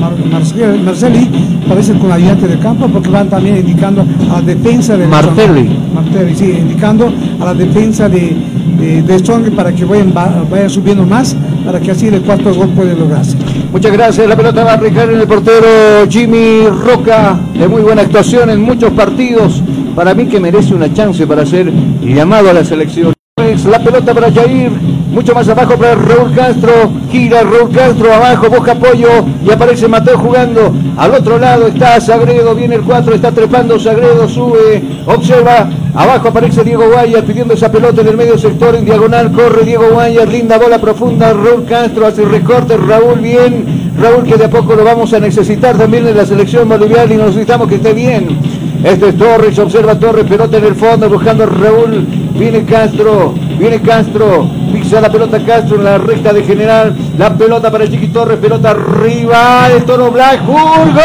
Mar, 0.04 0.14
Marcel- 0.30 0.82
Marcelli, 0.84 1.30
parece 1.68 1.94
con 1.98 2.12
ayudante 2.12 2.48
de 2.48 2.60
campo 2.60 2.88
porque 2.88 3.10
van 3.10 3.30
también 3.30 3.58
indicando 3.58 4.06
a 4.30 4.34
la 4.34 4.42
defensa 4.42 4.98
de 4.98 5.08
Martelli. 5.08 5.70
Martelli, 5.94 6.36
sí, 6.36 6.56
indicando 6.60 7.12
a 7.40 7.46
la 7.46 7.54
defensa 7.54 8.10
de, 8.10 8.36
de, 8.80 9.02
de 9.02 9.20
Strong 9.20 9.52
para 9.56 9.72
que 9.74 9.86
vayan, 9.86 10.12
va- 10.16 10.44
vayan 10.52 10.70
subiendo 10.70 11.04
más, 11.06 11.36
para 11.66 11.80
que 11.80 11.92
así 11.92 12.08
el 12.08 12.22
cuarto 12.22 12.54
gol 12.54 12.70
puede 12.70 12.96
lograrse. 12.96 13.38
Muchas 13.72 13.94
gracias. 13.94 14.28
La 14.28 14.36
pelota 14.36 14.64
va 14.66 14.74
a 14.74 14.78
recaer 14.78 15.12
en 15.12 15.22
el 15.22 15.28
portero 15.28 16.06
Jimmy 16.10 16.68
Roca, 16.68 17.40
de 17.58 17.68
muy 17.68 17.82
buena 17.82 18.02
actuación 18.02 18.50
en 18.50 18.62
muchos 18.62 18.92
partidos. 18.92 19.62
Para 19.96 20.14
mí 20.14 20.26
que 20.26 20.40
merece 20.40 20.74
una 20.74 20.92
chance 20.94 21.26
para 21.26 21.46
ser 21.46 21.72
llamado 22.02 22.50
a 22.50 22.54
la 22.54 22.66
selección. 22.66 23.14
La 23.54 23.80
pelota 23.80 24.14
para 24.14 24.32
Jair, 24.32 24.72
mucho 25.12 25.34
más 25.34 25.48
abajo 25.48 25.78
para 25.78 25.94
Raúl 25.94 26.34
Castro, 26.36 26.92
gira 27.12 27.44
Raúl 27.44 27.72
Castro 27.72 28.12
abajo, 28.12 28.50
busca 28.50 28.72
apoyo 28.74 29.08
y 29.46 29.52
aparece 29.52 29.88
Mateo 29.88 30.18
jugando. 30.18 30.74
Al 30.98 31.14
otro 31.14 31.38
lado 31.38 31.68
está 31.68 32.02
Sagredo, 32.02 32.56
viene 32.56 32.76
el 32.76 32.82
4, 32.82 33.14
está 33.14 33.32
trepando 33.32 33.80
Sagredo, 33.80 34.28
sube, 34.28 34.84
observa, 35.06 35.70
abajo 35.94 36.30
aparece 36.30 36.64
Diego 36.64 36.90
Guayas 36.90 37.24
pidiendo 37.24 37.54
esa 37.54 37.72
pelota 37.72 38.02
en 38.02 38.08
el 38.08 38.18
medio 38.18 38.38
sector, 38.40 38.76
en 38.76 38.86
diagonal, 38.86 39.32
corre 39.32 39.64
Diego 39.64 39.86
Guayas, 39.94 40.28
linda 40.28 40.58
bola 40.58 40.80
profunda, 40.80 41.32
Raúl 41.32 41.66
Castro 41.66 42.08
hace 42.08 42.26
recorte, 42.26 42.76
Raúl 42.76 43.20
bien, 43.20 43.94
Raúl 43.98 44.24
que 44.24 44.36
de 44.36 44.46
a 44.46 44.50
poco 44.50 44.76
lo 44.76 44.84
vamos 44.84 45.14
a 45.14 45.20
necesitar 45.20 45.78
también 45.78 46.08
en 46.08 46.18
la 46.18 46.26
selección 46.26 46.68
boliviana 46.68 47.14
y 47.14 47.18
necesitamos 47.18 47.70
que 47.70 47.76
esté 47.76 47.94
bien. 47.94 48.40
Este 48.84 49.10
es 49.10 49.18
Torres, 49.18 49.58
observa 49.60 49.98
Torres, 49.98 50.26
pelota 50.26 50.58
en 50.58 50.66
el 50.66 50.76
fondo, 50.76 51.10
buscando 51.10 51.46
Raúl. 51.46 52.06
Viene 52.38 52.66
Castro, 52.66 53.34
viene 53.64 53.82
Castro, 53.82 54.46
pisa 54.74 55.00
la 55.00 55.10
pelota 55.10 55.40
Castro 55.40 55.78
en 55.78 55.86
la 55.86 55.98
recta 55.98 56.34
de 56.34 56.44
general. 56.44 56.94
La 57.18 57.34
pelota 57.34 57.72
para 57.72 57.88
Chiqui 57.88 58.10
Torres, 58.10 58.38
pelota 58.38 58.72
arriba 58.72 59.70
de 59.70 59.80
Toro 59.82 60.12
Black. 60.12 60.42
¡Un 60.50 60.94
gol! 60.94 61.04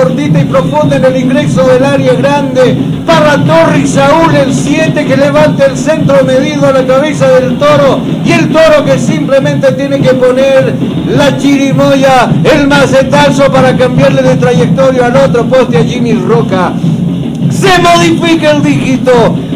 Cortita 0.00 0.40
y 0.40 0.44
profunda 0.44 0.96
en 0.96 1.04
el 1.04 1.16
ingreso 1.16 1.66
del 1.66 1.84
área 1.84 2.14
grande. 2.14 2.76
Para 3.06 3.44
Torres 3.44 3.90
Saúl, 3.90 4.34
el 4.34 4.54
7 4.54 5.04
que 5.04 5.16
levanta 5.16 5.66
el 5.66 5.76
centro 5.76 6.24
medido 6.24 6.66
a 6.66 6.72
la 6.72 6.86
cabeza 6.86 7.28
del 7.28 7.58
toro. 7.58 8.00
Y 8.24 8.32
el 8.32 8.48
toro 8.50 8.84
que 8.84 8.98
simplemente 8.98 9.72
tiene 9.72 10.00
que 10.00 10.14
poner 10.14 10.74
la 11.08 11.36
chirimoya, 11.36 12.30
el 12.44 12.66
macetazo 12.66 13.52
para 13.52 13.76
cambiarle 13.76 14.22
de 14.22 14.36
trayectoria 14.36 15.06
al 15.06 15.16
otro 15.16 15.44
poste 15.46 15.78
a 15.78 15.84
Jimmy 15.84 16.14
Roca. 16.14 16.72
Se 17.50 17.78
modifica 17.82 18.52
el 18.52 18.62
dígito. 18.62 19.12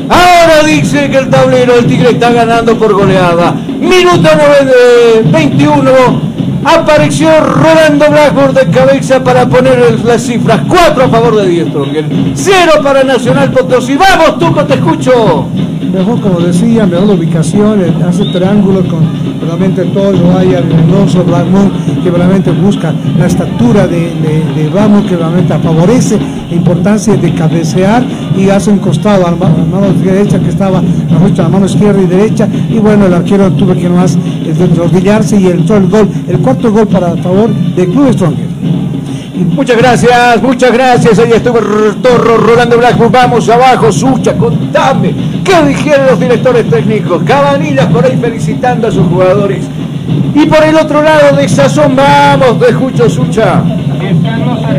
Ahora 0.08 0.62
dice 0.66 1.08
que 1.08 1.18
el 1.18 1.30
tablero 1.30 1.76
del 1.76 1.86
Tigre 1.86 2.10
está 2.10 2.30
ganando 2.32 2.76
por 2.76 2.92
goleada. 2.92 3.52
Minuto 3.80 4.28
9, 4.36 5.22
21. 5.26 6.33
Apareció 6.64 7.28
Rolando 7.40 8.10
Blackburn 8.10 8.54
de 8.54 8.70
cabeza 8.70 9.22
para 9.22 9.46
poner 9.46 10.00
las 10.04 10.22
cifras. 10.22 10.60
4 10.68 11.04
a 11.04 11.08
favor 11.08 11.36
de 11.36 11.48
Die 11.48 11.66
Stronger. 11.66 12.04
0 12.34 12.72
para 12.82 13.04
Nacional 13.04 13.50
Potosí. 13.50 13.96
Vamos, 13.96 14.38
Tuco, 14.38 14.64
te 14.64 14.74
escucho. 14.74 15.48
Mejor, 15.92 16.20
como 16.20 16.40
decía, 16.40 16.86
mejor 16.86 17.08
la 17.08 17.14
ubicación, 17.14 17.80
eh, 17.80 17.92
hace 18.06 18.24
triángulos 18.26 18.86
con 18.86 19.04
realmente 19.40 19.84
todo 19.86 20.10
el 20.10 20.20
Guaya, 20.20 20.60
Reynoso, 20.60 21.24
Blackmon, 21.24 21.72
que 22.02 22.10
realmente 22.10 22.50
busca 22.50 22.92
la 23.18 23.26
estatura 23.26 23.86
de, 23.86 24.12
de, 24.20 24.44
de 24.54 25.04
que 25.08 25.16
realmente 25.16 25.58
favorece 25.58 26.18
la 26.50 26.56
importancia 26.56 27.16
de 27.16 27.34
cabecear 27.34 28.04
y 28.36 28.48
hace 28.50 28.70
un 28.70 28.78
costado 28.78 29.26
a 29.26 29.30
la 29.30 29.36
mano 29.36 29.92
derecha 30.02 30.38
que 30.38 30.48
estaba 30.48 30.78
a 30.78 31.42
la 31.42 31.48
mano 31.48 31.66
izquierda 31.66 32.02
y 32.02 32.06
derecha 32.06 32.48
y 32.68 32.78
bueno 32.78 33.06
el 33.06 33.14
arquero 33.14 33.50
tuvo 33.52 33.74
que 33.74 33.88
más 33.88 34.18
rodillarse 34.76 35.40
y 35.40 35.46
entró 35.48 35.76
el 35.76 35.88
gol, 35.88 36.08
el 36.28 36.38
cuarto 36.38 36.72
gol 36.72 36.86
para 36.86 37.16
favor 37.16 37.50
de 37.50 37.86
Club 37.86 38.12
Stronger. 38.12 38.48
Muchas 39.34 39.76
gracias, 39.76 40.42
muchas 40.42 40.72
gracias. 40.72 41.18
Ahí 41.18 41.32
estuvo 41.32 41.58
Torro 42.00 42.36
Rolando 42.36 42.78
Blackburn. 42.78 43.10
Vamos 43.10 43.48
abajo, 43.48 43.90
Sucha, 43.90 44.36
contame. 44.36 45.12
¿Qué 45.44 45.60
dijeron 45.66 46.06
los 46.06 46.20
directores 46.20 46.70
técnicos? 46.70 47.22
Cabanillas 47.24 47.86
por 47.86 48.04
ahí 48.04 48.16
felicitando 48.16 48.86
a 48.86 48.92
sus 48.92 49.06
jugadores. 49.08 49.66
Y 50.34 50.46
por 50.46 50.62
el 50.62 50.76
otro 50.76 51.02
lado 51.02 51.36
de 51.36 51.48
Sazón, 51.48 51.96
vamos, 51.96 52.60
te 52.60 52.70
escucho, 52.70 53.10
Sucha. 53.10 53.62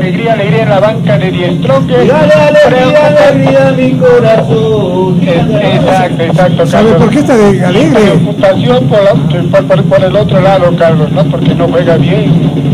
Alegría, 0.05 0.33
alegría 0.33 0.61
en 0.63 0.69
la 0.69 0.79
banca 0.79 1.17
de 1.17 1.31
Diestroque. 1.31 1.93
Dale 2.05 2.33
alegría, 2.33 3.07
alegría 3.07 3.73
mi 3.75 3.91
corazón. 3.97 5.19
Exacto, 5.23 6.23
exacto, 6.23 6.67
¿Sabe 6.67 6.83
Carlos. 6.89 7.01
por 7.01 7.09
qué 7.09 7.19
está 7.19 7.35
de 7.37 7.65
alegre? 7.65 7.99
Preocupación 8.01 8.83
por, 8.87 9.03
la- 9.03 9.13
por, 9.49 9.65
por- 9.65 9.83
por 9.85 10.03
el 10.03 10.15
otro 10.15 10.41
lado, 10.41 10.75
Carlos, 10.77 11.11
¿no? 11.11 11.23
Porque 11.25 11.55
no 11.55 11.67
juega 11.69 11.97
bien 11.97 12.31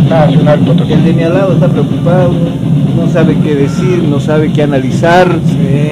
Nacional 0.10 0.60
Potosí. 0.60 0.92
El 0.92 1.06
de 1.06 1.14
mi 1.14 1.24
al 1.24 1.34
lado 1.34 1.54
está 1.54 1.70
preocupado, 1.70 2.34
no 2.98 3.10
sabe 3.14 3.38
qué 3.42 3.56
decir, 3.56 4.04
no 4.10 4.20
sabe 4.20 4.52
qué 4.52 4.64
analizar, 4.64 5.30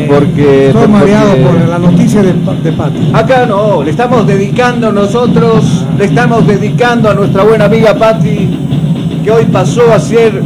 porque... 0.10 0.68
Estoy 0.68 0.88
mareado 0.90 1.30
porque- 1.38 1.44
por 1.62 1.70
la 1.70 1.80
noticia 1.80 2.22
de, 2.22 2.34
de 2.34 2.72
Pati. 2.74 3.12
Acá 3.14 3.46
no, 3.46 3.82
le 3.82 3.92
estamos 3.92 4.28
dedicando 4.28 4.92
nosotros, 4.92 5.86
le 5.98 6.04
estamos 6.04 6.46
dedicando 6.46 7.10
a 7.10 7.14
nuestra 7.14 7.44
buena 7.44 7.64
amiga 7.64 7.94
Patti, 7.96 8.50
que 9.24 9.32
hoy 9.32 9.46
pasó 9.46 9.94
a 9.94 10.00
ser 10.00 10.42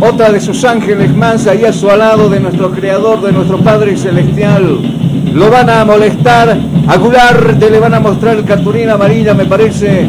otra 0.00 0.30
de 0.30 0.40
sus 0.40 0.64
ángeles 0.64 1.14
más 1.16 1.46
ahí 1.46 1.64
a 1.64 1.72
su 1.72 1.86
lado 1.86 2.28
de 2.28 2.40
nuestro 2.40 2.70
creador, 2.70 3.20
de 3.22 3.32
nuestro 3.32 3.58
Padre 3.58 3.96
Celestial. 3.96 4.78
Lo 5.34 5.50
van 5.50 5.68
a 5.68 5.84
molestar, 5.84 6.56
a 6.86 6.96
Gularte 6.96 7.70
le 7.70 7.78
van 7.78 7.94
a 7.94 8.00
mostrar 8.00 8.36
el 8.36 8.44
cartulín 8.44 8.88
amarilla, 8.90 9.34
me 9.34 9.44
parece. 9.44 10.08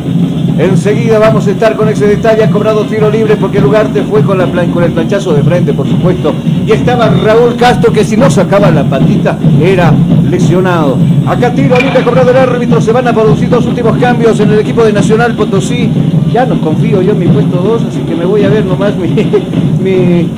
Enseguida 0.57 1.19
vamos 1.19 1.45
a 1.45 1.51
estar 1.51 1.75
con 1.75 1.87
ese 1.87 2.07
detalle, 2.07 2.43
ha 2.43 2.49
cobrado 2.49 2.83
tiro 2.85 3.11
libre 3.11 3.35
porque 3.35 3.59
el 3.59 3.65
Ugarte 3.65 4.01
fue 4.03 4.23
con, 4.23 4.39
la 4.39 4.47
plan- 4.47 4.71
con 4.71 4.83
el 4.83 4.91
planchazo 4.91 5.33
de 5.33 5.43
frente, 5.43 5.71
por 5.71 5.87
supuesto. 5.87 6.33
Y 6.65 6.71
estaba 6.71 7.09
Raúl 7.09 7.55
Castro 7.57 7.93
que 7.93 8.03
si 8.03 8.17
no 8.17 8.31
sacaba 8.31 8.71
la 8.71 8.83
patita 8.83 9.37
era 9.61 9.93
lesionado. 10.27 10.97
Acá 11.27 11.51
tiro 11.53 11.77
libre, 11.79 11.99
ha 11.99 12.03
cobrado 12.03 12.31
el 12.31 12.37
árbitro, 12.37 12.81
se 12.81 12.91
van 12.91 13.07
a 13.07 13.13
producir 13.13 13.49
dos 13.49 13.67
últimos 13.67 13.97
cambios 13.99 14.39
en 14.39 14.49
el 14.49 14.59
equipo 14.59 14.83
de 14.83 14.93
Nacional 14.93 15.33
Potosí. 15.35 15.91
Ya 16.37 16.45
no 16.45 16.61
confío 16.61 17.01
yo 17.01 17.13
en 17.13 17.17
mi 17.19 17.25
puesto 17.29 17.57
2, 17.57 17.85
así 17.89 17.99
que 18.01 18.13
me 18.13 18.23
voy 18.23 18.43
a 18.43 18.49
ver 18.49 18.63
nomás 18.63 18.95
mi, 18.95 19.07
mi- 19.83 20.29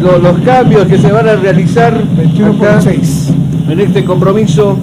lo- 0.00 0.16
los 0.16 0.38
cambios 0.38 0.86
que 0.86 0.96
se 0.96 1.12
van 1.12 1.28
a 1.28 1.36
realizar 1.36 1.92
21 2.16 2.54
por 2.54 2.68
acá 2.68 2.80
6. 2.80 3.34
en 3.68 3.80
este 3.80 4.02
compromiso. 4.02 4.78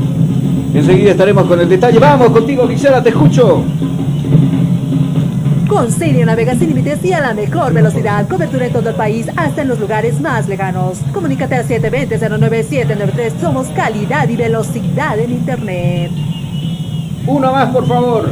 Enseguida 0.71 1.09
estaremos 1.09 1.45
con 1.47 1.59
el 1.59 1.67
detalle. 1.67 1.97
Vamos 1.97 2.29
contigo, 2.29 2.67
Gisela, 2.67 3.01
te 3.01 3.09
escucho. 3.09 3.63
Con 5.67 5.91
Sirio 5.91 6.27
navega 6.27 6.53
sin 6.53 6.67
límites 6.69 7.03
y 7.03 7.13
a 7.13 7.21
la 7.21 7.33
mejor 7.33 7.73
velocidad. 7.73 8.27
Cobertura 8.27 8.67
en 8.67 8.71
todo 8.73 8.89
el 8.91 8.95
país, 8.95 9.25
hasta 9.37 9.63
en 9.63 9.69
los 9.69 9.79
lugares 9.79 10.21
más 10.21 10.47
lejanos. 10.47 10.99
Comunícate 11.11 11.55
al 11.55 11.65
720-09793. 11.67 13.39
Somos 13.41 13.65
calidad 13.69 14.29
y 14.29 14.35
velocidad 14.35 15.17
en 15.17 15.31
Internet. 15.31 16.11
Uno 17.25 17.51
más, 17.53 17.69
por 17.69 17.87
favor. 17.87 18.29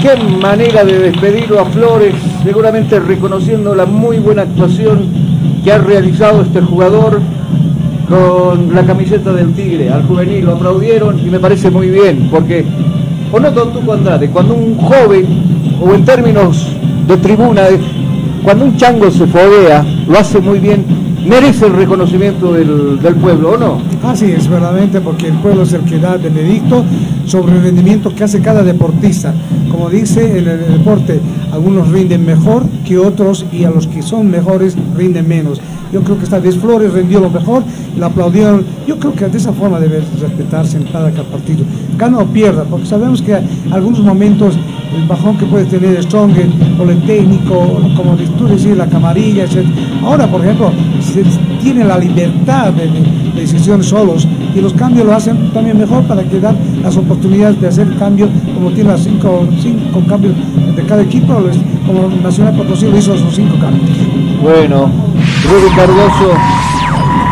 Qué 0.00 0.16
manera 0.16 0.82
de 0.82 0.98
despedirlo 0.98 1.60
a 1.60 1.66
Flores. 1.66 2.14
Seguramente 2.42 2.98
reconociendo 2.98 3.74
la 3.74 3.84
muy 3.84 4.18
buena 4.18 4.42
actuación 4.42 5.04
que 5.62 5.72
ha 5.72 5.78
realizado 5.78 6.40
este 6.40 6.62
jugador 6.62 7.20
con 8.08 8.74
la 8.74 8.82
camiseta 8.84 9.30
del 9.34 9.52
Tigre. 9.52 9.90
Al 9.90 10.04
juvenil 10.04 10.46
lo 10.46 10.52
aplaudieron 10.52 11.18
y 11.18 11.30
me 11.30 11.38
parece 11.38 11.70
muy 11.70 11.88
bien. 11.88 12.28
Porque, 12.30 12.64
o 13.30 13.38
no 13.38 13.50
Don 13.50 13.74
Tuco 13.74 13.92
Andrade, 13.92 14.30
cuando 14.30 14.54
un 14.54 14.74
joven, 14.78 15.26
o 15.82 15.92
en 15.92 16.02
términos 16.06 16.66
de 17.06 17.16
tribuna, 17.18 17.64
cuando 18.42 18.64
un 18.64 18.76
chango 18.78 19.10
se 19.10 19.26
fodea, 19.26 19.84
lo 20.08 20.18
hace 20.18 20.40
muy 20.40 20.60
bien, 20.60 20.82
merece 21.26 21.66
el 21.66 21.74
reconocimiento 21.74 22.54
del, 22.54 23.16
pueblo, 23.20 23.50
¿o 23.50 23.56
no? 23.58 23.82
Así 24.02 24.32
es, 24.32 24.48
verdaderamente, 24.48 25.00
porque 25.02 25.28
el 25.28 25.34
pueblo 25.34 25.64
es 25.64 25.74
el 25.74 25.82
que 25.82 25.98
da 25.98 26.14
el 26.14 26.24
edicto. 26.24 26.84
Sobre 27.26 27.56
el 27.56 27.62
rendimiento 27.62 28.14
que 28.14 28.24
hace 28.24 28.40
cada 28.40 28.62
deportista. 28.62 29.34
Como 29.70 29.90
dice 29.90 30.38
en 30.38 30.48
el 30.48 30.78
deporte, 30.78 31.20
algunos 31.52 31.88
rinden 31.88 32.24
mejor 32.24 32.64
que 32.86 32.98
otros 32.98 33.46
y 33.52 33.64
a 33.64 33.70
los 33.70 33.86
que 33.86 34.02
son 34.02 34.30
mejores 34.30 34.76
rinden 34.96 35.28
menos. 35.28 35.60
Yo 35.92 36.02
creo 36.02 36.18
que 36.18 36.24
esta 36.24 36.38
vez 36.38 36.56
Flores 36.56 36.92
rendió 36.92 37.20
lo 37.20 37.30
mejor, 37.30 37.64
la 37.98 38.06
aplaudieron. 38.06 38.64
Yo 38.86 38.98
creo 38.98 39.12
que 39.12 39.26
de 39.26 39.38
esa 39.38 39.52
forma 39.52 39.80
debe 39.80 40.02
respetarse 40.20 40.76
en 40.76 40.84
cada 40.84 41.10
partido. 41.10 41.64
Gana 41.98 42.18
o 42.18 42.26
pierda, 42.26 42.64
porque 42.64 42.86
sabemos 42.86 43.20
que 43.22 43.34
algunos 43.70 44.00
momentos 44.00 44.56
el 44.96 45.06
bajón 45.06 45.36
que 45.38 45.46
puede 45.46 45.66
tener 45.66 46.02
Stronger 46.02 46.48
o 46.78 46.82
el 46.82 47.00
técnico, 47.02 47.80
como 47.96 48.16
tú 48.38 48.46
decís, 48.46 48.76
la 48.76 48.86
camarilla, 48.86 49.44
etc. 49.44 49.64
Ahora, 50.02 50.26
por 50.26 50.40
ejemplo, 50.40 50.72
se 51.00 51.24
tiene 51.62 51.84
la 51.84 51.98
libertad 51.98 52.72
de, 52.72 52.86
de 52.86 53.40
decisión 53.40 53.82
solos 53.82 54.26
y 54.54 54.60
los 54.60 54.72
cambios 54.74 55.06
lo 55.06 55.14
hacen 55.14 55.50
también 55.50 55.78
mejor 55.78 56.02
para 56.04 56.22
que 56.22 56.40
dar 56.40 56.54
las 56.82 56.96
oportunidades 56.96 57.60
de 57.60 57.68
hacer 57.68 57.88
cambios, 57.98 58.30
como 58.54 58.70
tiene 58.70 58.90
las 58.90 59.02
cinco, 59.02 59.46
cinco 59.60 60.02
cambios 60.08 60.34
de 60.76 60.82
cada 60.84 61.02
equipo, 61.02 61.40
como 61.86 62.08
Nacional 62.22 62.54
Potosí 62.54 62.86
lo 62.86 62.96
hizo 62.96 63.14
esos 63.14 63.34
cinco 63.34 63.56
cambios. 63.60 63.88
Bueno, 64.42 64.90
Rudy 65.48 65.74
Cardoso 65.76 66.34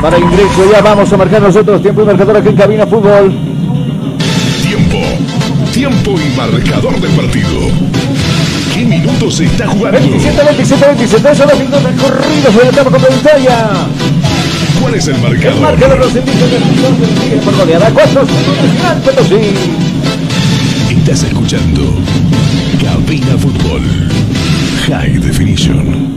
para 0.00 0.18
ingreso, 0.18 0.70
ya 0.70 0.81
vamos 0.81 1.12
a 1.12 1.16
marcar 1.16 1.42
nosotros 1.42 1.83
tiempo 1.83 2.02
y 2.02 2.04
marcador 2.07 2.37
aquí 2.37 2.48
en 2.48 2.57
Cabina 2.57 2.87
Fútbol. 2.87 3.37
Tiempo, 4.62 4.98
tiempo 5.72 6.14
y 6.20 6.37
marcador 6.37 7.00
del 7.00 7.11
partido. 7.12 7.61
¿Qué 8.72 8.85
minutos 8.85 9.35
se 9.35 9.46
está 9.46 9.66
jugando? 9.66 9.98
27, 9.98 10.44
27, 10.44 10.87
27, 10.87 11.35
son 11.35 11.48
los 11.48 11.59
minutos 11.59 11.83
recorridos 11.83 12.54
de 12.54 12.62
la 12.62 12.70
etapa 12.70 12.90
complementaria. 12.90 13.68
¿Cuál 14.81 14.95
es 14.95 15.09
el 15.09 15.17
El 15.17 15.23
marcador? 15.23 15.61
marcador 15.61 15.99
los 15.99 16.17
indicios 16.17 16.51
del 16.51 16.62
Sigue 16.62 17.37
por 17.45 17.57
goleada 17.57 17.91
4 17.93 18.23
Nacional 18.23 19.03
Potosí. 19.05 19.35
Estás 20.91 21.23
escuchando 21.25 21.83
Cabina 22.83 23.37
Fútbol. 23.38 23.83
High 24.87 25.19
Definition. 25.19 26.09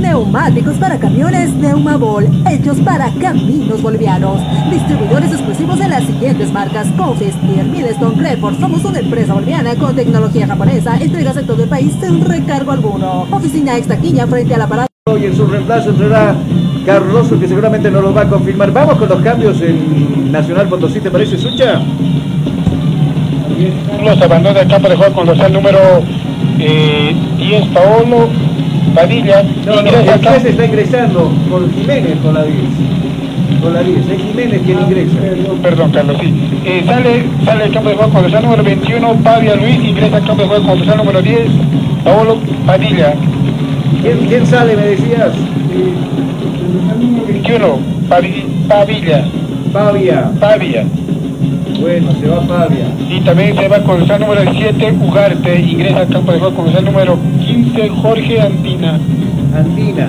Neumáticos 0.00 0.76
para 0.76 0.98
camiones 0.98 1.52
Neumabol, 1.54 2.26
hechos 2.50 2.78
para 2.78 3.12
caminos 3.14 3.82
bolivianos. 3.82 4.40
Distribuidores 4.70 5.32
exclusivos 5.32 5.78
de 5.78 5.88
las 5.88 6.04
siguientes 6.04 6.52
marcas: 6.52 6.88
Confis, 6.96 7.34
Milestone, 7.42 8.16
Credford. 8.16 8.58
Somos 8.58 8.84
una 8.84 9.00
empresa 9.00 9.34
boliviana 9.34 9.74
con 9.74 9.94
tecnología 9.94 10.46
japonesa. 10.46 10.96
Entregas 10.96 11.36
en 11.36 11.46
todo 11.46 11.62
el 11.62 11.68
país 11.68 11.92
sin 12.00 12.24
recargo 12.24 12.72
alguno. 12.72 13.26
Oficina 13.30 13.76
extaquilla 13.76 14.26
frente 14.26 14.54
al 14.54 14.62
aparato. 14.62 14.88
Y 15.18 15.26
en 15.26 15.36
su 15.36 15.46
reemplazo 15.46 15.90
entrará 15.90 16.34
Carloso, 16.92 17.38
que 17.38 17.46
seguramente 17.46 17.90
nos 17.90 18.00
lo 18.02 18.14
va 18.14 18.22
a 18.22 18.28
confirmar. 18.30 18.72
Vamos 18.72 18.96
con 18.96 19.10
los 19.10 19.20
cambios 19.20 19.60
en 19.60 20.32
Nacional 20.32 20.68
Potosí, 20.68 21.00
¿te 21.00 21.10
parece, 21.10 21.36
Sucha? 21.36 21.82
Los 24.02 24.22
abandona 24.22 24.66
campo 24.66 24.88
de 24.88 24.96
juego 24.96 25.12
con 25.12 25.26
dorsal 25.26 25.52
número 25.52 25.78
eh, 26.58 27.14
10, 27.36 27.66
Paolo 27.74 28.30
Padilla. 28.94 29.42
No, 29.66 29.72
no, 29.74 29.78
al 29.80 29.86
el 29.86 30.02
10 30.02 30.06
campo- 30.20 30.48
está 30.48 30.64
ingresando 30.64 31.30
con 31.50 31.70
Jiménez 31.74 32.16
con 32.22 32.32
la 32.32 32.44
10. 32.44 32.56
Con 33.60 33.74
la 33.74 33.82
10, 33.82 33.98
es 34.08 34.22
Jiménez 34.22 34.62
quien 34.64 34.80
ingresa. 34.80 35.16
Perdón, 35.62 35.90
Carlos, 35.90 36.16
sí. 36.22 36.32
Eh, 36.64 36.82
sale, 36.86 37.24
sale 37.44 37.64
el 37.66 37.72
campo 37.74 37.90
de 37.90 37.96
juego 37.96 38.12
con 38.14 38.22
dorsal 38.22 38.44
número 38.44 38.62
21, 38.62 39.14
Pavia 39.22 39.56
Luis, 39.56 39.76
ingresa 39.84 40.16
al 40.16 40.24
campo 40.24 40.40
de 40.44 40.48
juego 40.48 40.66
con 40.66 40.78
dorsal 40.78 40.96
número 40.96 41.20
10, 41.20 41.40
Paolo 42.02 42.38
Padilla. 42.64 43.12
¿Quién, 44.00 44.26
quién 44.26 44.46
sale, 44.46 44.74
me 44.74 44.86
decías? 44.86 45.32
21, 47.26 47.78
Pavi- 48.08 48.44
Pavilla, 48.68 49.24
Pavia. 49.72 50.30
Pavia. 50.40 50.84
Bueno, 51.80 52.12
se 52.20 52.26
va 52.28 52.40
Pavia. 52.42 52.86
Y 53.08 53.20
también 53.20 53.54
se 53.56 53.68
va 53.68 53.78
con 53.84 53.98
dorsal 54.00 54.20
número 54.20 54.42
7, 54.52 54.94
Ugarte, 55.00 55.60
ingresa 55.60 56.00
al 56.00 56.08
campo 56.08 56.32
de 56.32 56.38
juego 56.40 56.54
con 56.56 56.64
dorsal 56.66 56.84
número 56.84 57.16
15, 57.46 57.88
Jorge 57.90 58.40
Antina. 58.40 58.98
Antina. 59.56 60.08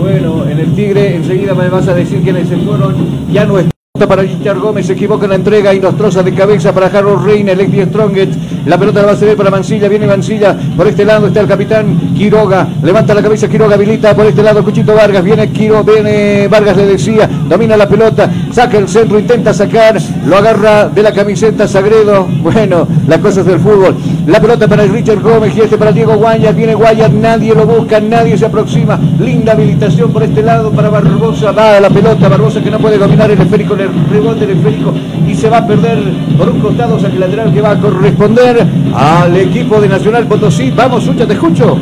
Bueno, 0.00 0.44
en 0.50 0.58
el 0.58 0.72
Tigre 0.74 1.16
enseguida 1.16 1.54
me 1.54 1.68
vas 1.68 1.88
a 1.88 1.94
decir 1.94 2.20
quiénes 2.22 2.48
se 2.48 2.56
fueron. 2.58 2.94
Ya 3.32 3.44
no 3.46 3.58
está 3.58 3.70
para 4.08 4.22
Richard 4.22 4.58
Gómez, 4.58 4.86
se 4.86 4.94
equivoca 4.94 5.24
en 5.24 5.30
la 5.30 5.36
entrega 5.36 5.72
y 5.74 5.80
nos 5.80 5.96
troza 5.96 6.22
de 6.22 6.34
cabeza 6.34 6.72
para 6.74 6.86
Harold 6.86 7.24
Reina, 7.24 7.52
el 7.52 7.60
ex 7.60 7.88
Strongest. 7.88 8.34
La 8.64 8.78
pelota 8.78 9.00
la 9.00 9.06
va 9.06 9.12
a 9.12 9.16
ceder 9.16 9.36
para 9.36 9.50
Mancilla, 9.50 9.88
viene 9.88 10.06
Mancilla. 10.06 10.56
Por 10.76 10.86
este 10.86 11.04
lado 11.04 11.26
está 11.26 11.40
el 11.40 11.48
capitán 11.48 12.14
Quiroga. 12.16 12.68
Levanta 12.82 13.12
la 13.12 13.22
cabeza 13.22 13.48
Quiroga, 13.48 13.74
habilita 13.74 14.14
por 14.14 14.26
este 14.26 14.42
lado 14.42 14.62
Cuchito 14.62 14.94
Vargas. 14.94 15.24
Viene 15.24 15.50
Quiro, 15.50 15.82
viene 15.82 16.46
Vargas, 16.48 16.76
le 16.76 16.86
decía. 16.86 17.28
Domina 17.48 17.76
la 17.76 17.88
pelota, 17.88 18.30
saca 18.52 18.78
el 18.78 18.88
centro, 18.88 19.18
intenta 19.18 19.52
sacar. 19.52 19.98
Lo 20.26 20.36
agarra 20.36 20.88
de 20.88 21.02
la 21.02 21.12
camiseta 21.12 21.66
Sagredo. 21.66 22.28
Bueno, 22.52 22.86
las 23.08 23.18
cosas 23.18 23.46
del 23.46 23.60
fútbol. 23.60 23.96
La 24.26 24.38
pelota 24.40 24.68
para 24.68 24.84
Richard 24.84 25.20
Gómez 25.20 25.56
y 25.56 25.60
este 25.60 25.78
para 25.78 25.90
Diego 25.90 26.16
Guayas. 26.16 26.54
Viene 26.54 26.74
Guayas, 26.74 27.10
nadie 27.10 27.54
lo 27.54 27.66
busca, 27.66 27.98
nadie 27.98 28.36
se 28.36 28.46
aproxima. 28.46 28.98
Linda 29.18 29.52
habilitación 29.52 30.12
por 30.12 30.22
este 30.22 30.42
lado 30.42 30.70
para 30.70 30.90
Barbosa. 30.90 31.52
Va 31.52 31.76
a 31.78 31.80
la 31.80 31.88
pelota, 31.88 32.28
Barbosa 32.28 32.60
que 32.62 32.70
no 32.70 32.78
puede 32.78 32.98
dominar 32.98 33.30
el 33.30 33.40
esférico, 33.40 33.74
el 33.74 33.88
rebote 34.10 34.46
del 34.46 34.58
esférico 34.58 34.92
y 35.26 35.34
se 35.34 35.48
va 35.48 35.58
a 35.58 35.66
perder 35.66 35.98
por 36.36 36.48
un 36.48 36.60
costado 36.60 36.98
saque 36.98 37.18
lateral 37.18 37.52
que 37.52 37.60
va 37.60 37.72
a 37.72 37.78
corresponder 37.78 38.51
al 38.94 39.36
equipo 39.36 39.80
de 39.80 39.88
Nacional 39.88 40.26
Potosí. 40.26 40.70
Vamos, 40.70 41.04
Sucha, 41.04 41.26
te 41.26 41.34
escucho. 41.34 41.78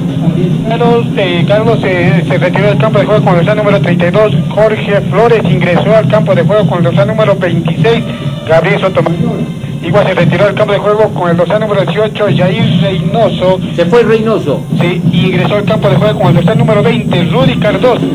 Carlos, 0.68 1.06
eh, 1.16 1.44
Carlos 1.46 1.80
eh, 1.85 2.24
se 2.26 2.38
retiró 2.38 2.68
del 2.68 2.78
campo 2.78 2.98
de 2.98 3.04
juego 3.04 3.24
con 3.24 3.33
el 3.35 3.38
dorsal 3.40 3.56
número 3.56 3.80
32, 3.80 4.35
Jorge 4.50 5.00
Flores 5.11 5.42
ingresó 5.44 5.94
al 5.94 6.09
campo 6.09 6.35
de 6.35 6.42
juego 6.42 6.66
con 6.68 6.78
el 6.78 6.85
dorsal 6.85 7.09
número 7.09 7.35
26, 7.37 8.04
Gabriel 8.48 8.80
Sotomayor. 8.80 9.61
Igual 9.83 10.06
se 10.06 10.14
retiró 10.14 10.44
del 10.44 10.54
campo 10.54 10.72
de 10.72 10.78
juego 10.78 11.09
con 11.14 11.30
el 11.30 11.37
dorsal 11.37 11.61
número 11.61 11.85
18, 11.85 12.26
Jair 12.37 12.80
Reynoso. 12.83 13.59
Se 13.74 13.87
fue 13.87 14.02
Reynoso. 14.02 14.61
Sí, 14.80 15.02
y 15.12 15.26
ingresó 15.26 15.56
al 15.56 15.64
campo 15.64 15.88
de 15.88 15.96
juego 15.96 16.18
con 16.18 16.28
el 16.28 16.35
dorsal 16.35 16.59
número 16.59 16.83
20, 16.83 17.24
Rudy 17.24 17.56
Cardoso. 17.56 18.06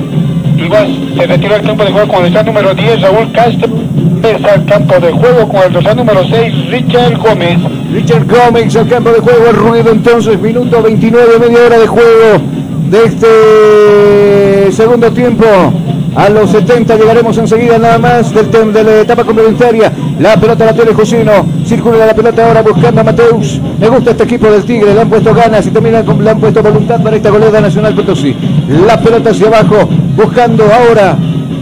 Igual 0.57 0.95
se 1.17 1.27
retiró 1.27 1.55
del 1.55 1.65
campo 1.65 1.83
de 1.83 1.91
juego 1.91 2.07
con 2.07 2.25
el 2.25 2.31
dorsal 2.31 2.45
número 2.45 2.73
10, 2.73 3.01
Raúl 3.01 3.31
Castro. 3.31 3.69
Ingresa 3.97 4.53
al 4.53 4.65
campo 4.65 4.99
de 4.99 5.11
juego 5.11 5.47
con 5.47 5.63
el 5.63 5.73
dorsal 5.73 5.97
número 5.97 6.23
6, 6.29 6.69
Richard 6.69 7.17
Gómez. 7.17 7.57
Richard 7.95 8.27
Gómez 8.27 8.75
al 8.75 8.89
campo 8.89 9.09
de 9.09 9.21
juego, 9.21 9.47
el 9.47 9.55
ruido 9.55 9.89
entonces, 9.89 10.37
minuto 10.41 10.83
29, 10.83 11.39
media 11.39 11.59
hora 11.65 11.79
de 11.79 11.87
juego 11.87 12.41
de 12.89 13.03
este 13.05 14.71
segundo 14.73 15.09
tiempo. 15.13 15.45
A 16.13 16.27
los 16.27 16.49
70 16.49 16.93
llegaremos 16.97 17.37
enseguida 17.37 17.77
nada 17.77 17.97
más 17.97 18.33
del 18.33 18.73
de 18.73 18.83
la 18.83 18.99
etapa 18.99 19.23
complementaria. 19.23 19.93
La 20.19 20.35
pelota 20.35 20.65
la 20.65 20.73
tiene 20.73 20.93
Josino. 20.93 21.45
Circula 21.65 22.05
la 22.05 22.13
pelota 22.13 22.45
ahora 22.45 22.61
buscando 22.63 22.99
a 22.99 23.03
Mateus. 23.05 23.61
Me 23.79 23.87
gusta 23.87 24.11
este 24.11 24.23
equipo 24.23 24.47
del 24.47 24.65
Tigre. 24.65 24.93
Le 24.93 24.99
han 24.99 25.09
puesto 25.09 25.33
ganas 25.33 25.65
y 25.65 25.71
también 25.71 26.05
le 26.21 26.29
han 26.29 26.39
puesto 26.41 26.61
voluntad 26.61 27.01
para 27.01 27.15
esta 27.15 27.29
goleada 27.29 27.61
nacional 27.61 27.95
Potosí. 27.95 28.35
La 28.85 28.99
pelota 28.99 29.29
hacia 29.29 29.47
abajo. 29.47 29.87
Buscando 30.17 30.65
ahora 30.65 31.17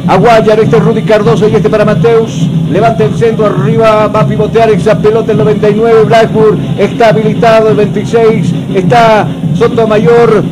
a 0.07 0.17
Guayar, 0.17 0.59
este 0.59 0.77
es 0.77 0.83
Rudy 0.83 1.03
Cardoso 1.03 1.47
y 1.47 1.55
este 1.55 1.69
para 1.69 1.85
Mateus. 1.85 2.49
Levanta 2.73 3.05
el 3.05 3.13
centro, 3.15 3.45
arriba 3.45 4.07
va 4.07 4.21
a 4.21 4.27
pivotear 4.27 4.69
esa 4.71 4.97
pelota 4.97 5.31
el 5.31 5.37
99. 5.37 6.03
Blackburn 6.05 6.59
está 6.77 7.09
habilitado 7.09 7.69
el 7.69 7.75
26. 7.77 8.53
Está 8.75 9.27
Sotomayor. 9.53 10.43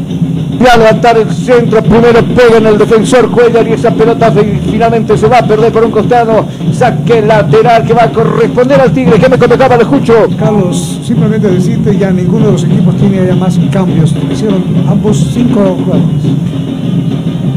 Va 0.63 0.73
a 0.73 0.77
levantar 0.77 1.17
el 1.17 1.31
centro, 1.31 1.81
primero 1.81 2.19
pega 2.35 2.57
en 2.57 2.67
el 2.67 2.77
defensor 2.77 3.31
Cuellar 3.31 3.67
y 3.67 3.73
esa 3.73 3.89
pelota 3.89 4.31
fi- 4.31 4.59
finalmente 4.69 5.17
se 5.17 5.27
va 5.27 5.39
a 5.39 5.47
perder 5.47 5.71
por 5.71 5.83
un 5.83 5.89
costado. 5.89 6.45
Saque 6.71 7.23
lateral 7.23 7.83
que 7.83 7.93
va 7.95 8.03
a 8.03 8.09
corresponder 8.11 8.79
al 8.79 8.91
Tigre. 8.91 9.17
¿Qué 9.17 9.27
me 9.27 9.39
contestaba? 9.39 9.75
Lo 9.77 9.81
escucho. 9.81 10.13
Carlos, 10.37 10.99
simplemente 11.03 11.47
decirte 11.49 11.97
ya 11.97 12.11
ninguno 12.11 12.45
de 12.47 12.51
los 12.51 12.63
equipos 12.63 12.95
tiene 12.97 13.25
ya 13.25 13.35
más 13.35 13.59
cambios. 13.71 14.13
Hicieron 14.31 14.63
ambos 14.87 15.31
cinco 15.33 15.61
jugadores. 15.83 16.05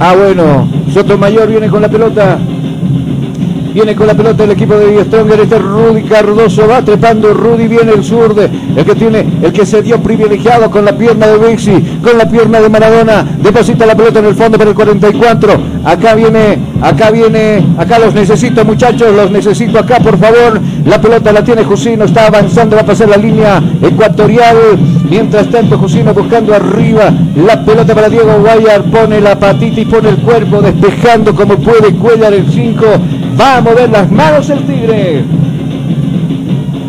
Ah, 0.00 0.14
bueno, 0.16 0.66
Sotomayor 0.92 1.48
viene 1.48 1.68
con 1.68 1.82
la 1.82 1.88
pelota. 1.90 2.38
Viene 3.74 3.96
con 3.96 4.06
la 4.06 4.14
pelota 4.14 4.44
el 4.44 4.52
equipo 4.52 4.76
de 4.76 5.02
Stronger. 5.02 5.40
Este 5.40 5.56
es 5.56 5.62
Rudy 5.62 6.04
Cardoso. 6.04 6.68
Va 6.68 6.80
trepando. 6.82 7.34
Rudy 7.34 7.66
viene 7.66 7.90
el 7.90 8.04
zurde. 8.04 8.48
El 8.76 8.84
que 8.84 8.94
tiene, 8.94 9.26
el 9.42 9.52
que 9.52 9.66
se 9.66 9.82
dio 9.82 10.00
privilegiado 10.00 10.70
con 10.70 10.84
la 10.84 10.96
pierna 10.96 11.26
de 11.26 11.38
Bixi. 11.38 11.98
Con 12.00 12.16
la 12.16 12.30
pierna 12.30 12.60
de 12.60 12.68
Maradona. 12.68 13.26
Deposita 13.42 13.84
la 13.84 13.96
pelota 13.96 14.20
en 14.20 14.26
el 14.26 14.36
fondo 14.36 14.58
para 14.58 14.70
el 14.70 14.76
44. 14.76 15.60
Acá 15.84 16.14
viene, 16.14 16.56
acá 16.80 17.10
viene, 17.10 17.66
acá 17.76 17.98
los 17.98 18.14
necesito 18.14 18.64
muchachos. 18.64 19.12
Los 19.12 19.32
necesito 19.32 19.80
acá 19.80 19.98
por 19.98 20.18
favor. 20.18 20.60
La 20.86 21.00
pelota 21.00 21.32
la 21.32 21.42
tiene 21.42 21.64
Jusino. 21.64 22.04
Está 22.04 22.28
avanzando. 22.28 22.76
Va 22.76 22.82
a 22.82 22.86
pasar 22.86 23.08
la 23.08 23.16
línea 23.16 23.60
ecuatorial. 23.82 24.56
Mientras 25.10 25.50
tanto 25.50 25.78
Jusino 25.78 26.14
buscando 26.14 26.54
arriba. 26.54 27.12
La 27.44 27.64
pelota 27.64 27.92
para 27.92 28.08
Diego 28.08 28.38
Guayar. 28.38 28.84
Pone 28.84 29.20
la 29.20 29.36
patita 29.36 29.80
y 29.80 29.84
pone 29.84 30.10
el 30.10 30.18
cuerpo. 30.18 30.62
Despejando 30.62 31.34
como 31.34 31.56
puede. 31.56 31.92
Cuellar 31.94 32.32
el 32.34 32.48
5. 32.48 32.84
Va 33.38 33.56
a 33.56 33.60
mover 33.60 33.90
las 33.90 34.10
manos 34.10 34.48
el 34.50 34.64
Tigre. 34.64 35.22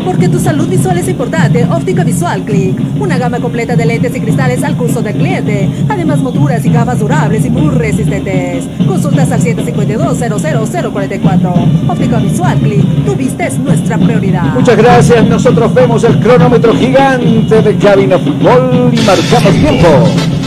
Porque 0.04 0.28
tu 0.28 0.38
salud 0.38 0.68
visual 0.68 0.98
es 0.98 1.08
importante, 1.08 1.64
Óptica 1.64 2.04
Visual 2.04 2.44
Click. 2.44 2.78
Una 3.00 3.18
gama 3.18 3.40
completa 3.40 3.74
de 3.74 3.84
lentes 3.84 4.14
y 4.14 4.20
cristales 4.20 4.62
al 4.62 4.76
curso 4.76 5.02
del 5.02 5.16
cliente. 5.16 5.68
Además, 5.88 6.20
monturas 6.20 6.64
y 6.64 6.70
gafas 6.70 7.00
durables 7.00 7.44
y 7.44 7.50
muy 7.50 7.74
resistentes. 7.74 8.68
Consultas 8.86 9.32
al 9.32 9.40
152-00044. 9.40 11.88
Óptica 11.88 12.20
Visual 12.20 12.56
Click. 12.60 13.04
Tu 13.04 13.16
vista 13.16 13.46
es 13.46 13.58
nuestra 13.58 13.98
prioridad. 13.98 14.54
Muchas 14.54 14.76
gracias. 14.76 15.26
Nosotros 15.26 15.74
vemos 15.74 16.04
el 16.04 16.20
cronómetro 16.20 16.72
gigante 16.74 17.60
de 17.60 17.76
Cabina 17.76 18.16
Fútbol 18.18 18.92
y 18.92 18.98
marcamos 18.98 19.52
tiempo. 19.52 19.88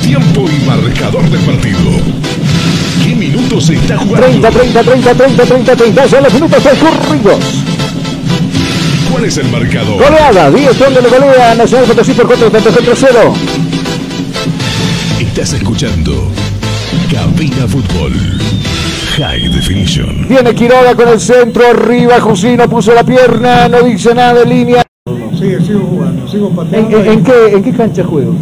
Tiempo 0.02 0.46
y 0.50 0.60
marcador 0.66 1.30
del 1.30 1.42
partido. 1.42 1.99
¿Qué 3.60 3.66
minutos 3.66 3.66
se 3.66 3.74
está 3.76 3.98
jugando? 3.98 4.28
30, 4.28 4.50
30, 4.52 4.84
30, 4.84 5.14
30, 5.14 5.44
30, 5.46 5.76
30. 5.76 6.08
Son 6.08 6.24
los 6.24 6.34
minutos 6.34 6.64
transcurridos. 6.64 7.40
¿Cuál 9.12 9.26
es 9.26 9.38
el 9.38 9.48
marcador? 9.50 9.98
Goleada. 10.02 10.50
10 10.52 10.74
Strong 10.76 10.94
de 10.94 11.10
golea. 11.10 11.56
Nacional 11.56 11.86
Potosí 11.88 12.14
por 12.14 12.28
4 12.28 12.52
tantos 12.52 12.74
contra 12.76 12.96
0. 12.96 13.34
Estás 15.20 15.54
escuchando 15.54 16.32
Cabina 17.12 17.68
Fútbol. 17.68 18.14
High 19.18 19.50
Definition. 19.50 20.28
Viene 20.30 20.54
Quiroga 20.56 20.96
con 20.96 21.10
el 21.10 21.20
centro. 21.20 21.64
Arriba. 21.70 22.20
Jusino 22.22 22.70
puso 22.70 22.94
la 22.94 23.04
pierna. 23.04 23.68
No 23.68 23.82
dice 23.84 24.14
nada 24.16 24.36
de 24.36 24.46
línea. 24.46 24.84
Sí, 25.38 25.56
sigo 25.66 25.80
jugando, 25.90 26.28
sigo 26.30 26.50
¿En, 26.50 26.56
pateando. 26.56 26.98
en- 27.00 27.08
en 27.12 27.24
qué, 27.24 27.32
¿En 27.56 27.64
qué 27.64 27.72
cancha 27.74 28.04
juego? 28.04 28.36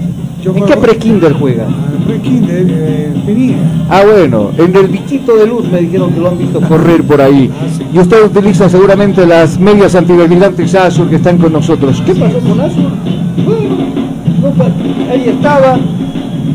Yo 0.47 0.55
¿En 0.55 0.65
qué 0.65 0.77
pre-kinder 0.77 1.33
juega? 1.33 1.67
Pre-kinder, 2.05 2.65
eh, 2.69 3.13
tenía. 3.25 3.57
Ah, 3.89 4.03
bueno, 4.05 4.51
en 4.57 4.73
el 4.77 4.87
bichito 4.87 5.35
de 5.35 5.45
luz 5.45 5.69
me 5.69 5.81
dijeron 5.81 6.13
que 6.13 6.21
lo 6.21 6.29
han 6.29 6.37
visto 6.37 6.61
correr 6.61 7.03
por 7.03 7.19
ahí. 7.19 7.51
Y 7.93 7.99
usted 7.99 8.23
utiliza 8.23 8.69
seguramente 8.69 9.25
las 9.25 9.59
medias 9.59 9.93
antidebilitantes 9.93 10.73
Azur 10.73 11.09
que 11.09 11.17
están 11.17 11.37
con 11.37 11.51
nosotros. 11.51 12.01
¿Qué 12.05 12.15
pasó 12.15 12.39
con 12.39 12.61
Azur? 12.61 12.91
Bueno, 14.39 14.73
ahí 15.11 15.27
estaba. 15.27 15.77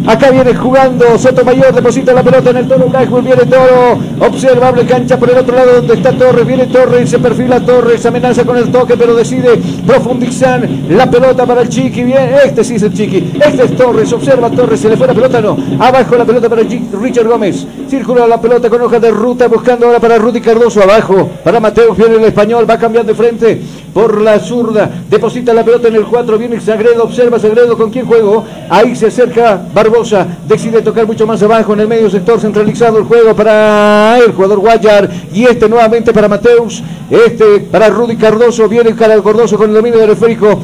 Acá 0.07 0.31
viene 0.31 0.53
jugando 0.55 1.17
Sotomayor, 1.17 1.73
deposita 1.73 2.12
la 2.12 2.25
pelota 2.25 2.51
en 2.51 2.57
el 2.57 2.69
Toro 2.69 2.87
Blackburn, 2.87 3.25
viene 3.25 3.47
Toro, 3.47 3.99
observable 4.19 4.85
cancha 4.85 5.17
por 5.17 5.31
el 5.31 5.38
otro 5.38 5.55
lado 5.55 5.75
donde 5.77 5.95
está 5.95 6.11
Torres, 6.12 6.45
viene 6.45 6.67
Torres, 6.67 7.09
se 7.09 7.21
perfila 7.21 7.61
Torres, 7.61 8.05
amenaza 8.05 8.45
con 8.45 8.57
el 8.57 8.71
toque, 8.73 8.97
pero 8.97 9.15
decide 9.15 9.61
profundizar 9.87 10.69
la 10.88 11.09
pelota 11.09 11.47
para 11.47 11.62
el 11.62 11.69
Chiqui, 11.69 12.03
bien, 12.03 12.35
este 12.45 12.65
sí 12.65 12.75
es 12.75 12.83
el 12.83 12.93
Chiqui, 12.93 13.33
este 13.41 13.65
es 13.65 13.77
Torres, 13.77 14.12
observa 14.12 14.51
Torres, 14.51 14.81
se 14.81 14.88
le 14.88 14.97
fue 14.97 15.07
la 15.07 15.15
pelota, 15.15 15.41
no, 15.41 15.57
abajo 15.79 16.17
la 16.17 16.25
pelota 16.25 16.49
para 16.49 16.62
Richard 16.62 17.29
Gómez, 17.29 17.65
circula 17.88 18.27
la 18.27 18.41
pelota 18.41 18.69
con 18.69 18.83
hoja 18.83 18.99
de 18.99 19.11
ruta, 19.11 19.47
buscando 19.47 19.87
ahora 19.87 20.01
para 20.01 20.19
Rudy 20.19 20.41
Cardoso, 20.41 20.83
abajo, 20.83 21.31
para 21.45 21.61
Mateo, 21.61 21.95
viene 21.95 22.17
el 22.17 22.25
español, 22.25 22.69
va 22.69 22.77
cambiando 22.77 23.12
de 23.12 23.17
frente 23.17 23.62
por 23.92 24.20
la 24.20 24.38
zurda, 24.38 24.90
deposita 25.09 25.52
la 25.52 25.64
pelota 25.64 25.88
en 25.88 25.96
el 25.96 26.05
4, 26.05 26.38
viene 26.38 26.61
Sagredo, 26.61 27.05
observa 27.05 27.38
Sagredo 27.38 27.76
con 27.76 27.90
quién 27.90 28.07
juego, 28.07 28.44
ahí 28.68 28.96
se 28.96 29.07
acerca 29.07 29.61
Barbosa, 29.74 30.26
decide 30.48 30.81
tocar 30.83 31.07
mucho 31.07 31.26
más 31.26 31.42
abajo 31.42 31.74
en 31.74 31.81
el 31.81 31.88
medio 31.88 32.09
sector 32.09 32.40
centralizado 32.40 32.98
el 32.98 33.05
juego 33.05 33.35
para 33.35 34.18
el 34.18 34.33
jugador 34.33 34.61
Guayar 34.61 35.11
y 35.33 35.44
este 35.44 35.68
nuevamente 35.68 36.12
para 36.12 36.28
Mateus, 36.28 36.83
este 37.11 37.61
para 37.61 37.88
Rudy 37.88 38.16
Cardoso, 38.16 38.68
viene 38.68 38.94
Carlos 38.94 39.24
Cardoso 39.24 39.59
con 39.59 39.68
el 39.68 39.76
dominio 39.76 39.98
del 40.00 40.11
esférico, 40.11 40.61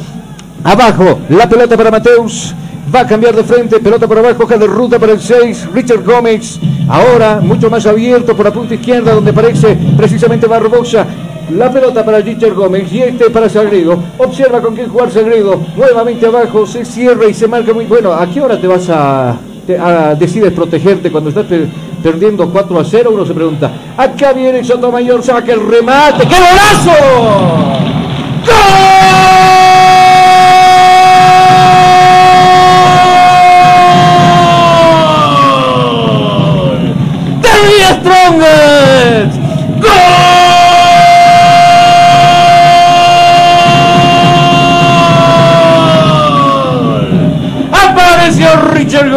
abajo 0.65 1.21
la 1.29 1.49
pelota 1.49 1.77
para 1.77 1.91
Mateus. 1.91 2.55
Va 2.95 3.01
a 3.01 3.07
cambiar 3.07 3.37
de 3.37 3.45
frente, 3.45 3.81
pelota 3.81 4.09
por 4.09 4.17
abajo, 4.17 4.45
hoja 4.45 4.57
de 4.57 4.67
ruta 4.67 4.99
para 4.99 5.13
el 5.13 5.21
6, 5.21 5.69
Richard 5.75 6.03
Gómez. 6.03 6.59
Ahora 6.89 7.39
mucho 7.39 7.69
más 7.69 7.85
abierto 7.85 8.35
por 8.35 8.47
la 8.47 8.51
punta 8.51 8.77
izquierda, 8.77 9.13
donde 9.13 9.31
aparece 9.31 9.77
precisamente 9.95 10.47
Barbosa. 10.47 11.07
La 11.51 11.71
pelota 11.73 12.05
para 12.05 12.19
Richard 12.19 12.55
Gómez 12.55 12.93
y 12.93 13.03
este 13.03 13.31
para 13.31 13.49
Sagredo. 13.49 13.99
Observa 14.19 14.61
con 14.61 14.75
quién 14.75 14.89
jugar 14.91 15.11
Sagredo. 15.11 15.59
Nuevamente 15.77 16.27
abajo, 16.27 16.67
se 16.67 16.85
cierra 16.85 17.27
y 17.27 17.35
se 17.35 17.49
marca 17.49 17.73
muy 17.73 17.87
bueno. 17.87 18.13
¿A 18.13 18.27
qué 18.27 18.41
hora 18.41 18.61
te 18.61 18.67
vas 18.67 18.89
a, 18.91 19.37
te- 19.67 19.79
decides 20.19 20.53
protegerte 20.53 21.11
cuando 21.11 21.31
estás 21.31 21.47
per- 21.47 21.67
perdiendo 22.03 22.49
4 22.51 22.79
a 22.81 22.85
0? 22.85 23.11
Uno 23.13 23.25
se 23.25 23.33
pregunta. 23.35 23.71
Acá 23.97 24.33
viene 24.35 24.63
Sotomayor, 24.63 25.23
saca 25.23 25.53
el 25.53 25.67
remate. 25.67 26.27
¡Qué 26.29 26.35
golazo! 26.37 26.93
¡Gol! 35.99 36.95
¡De 37.43 37.49
Strongest! 38.01 38.78
Apareció 48.49 48.71
Richard 48.73 49.11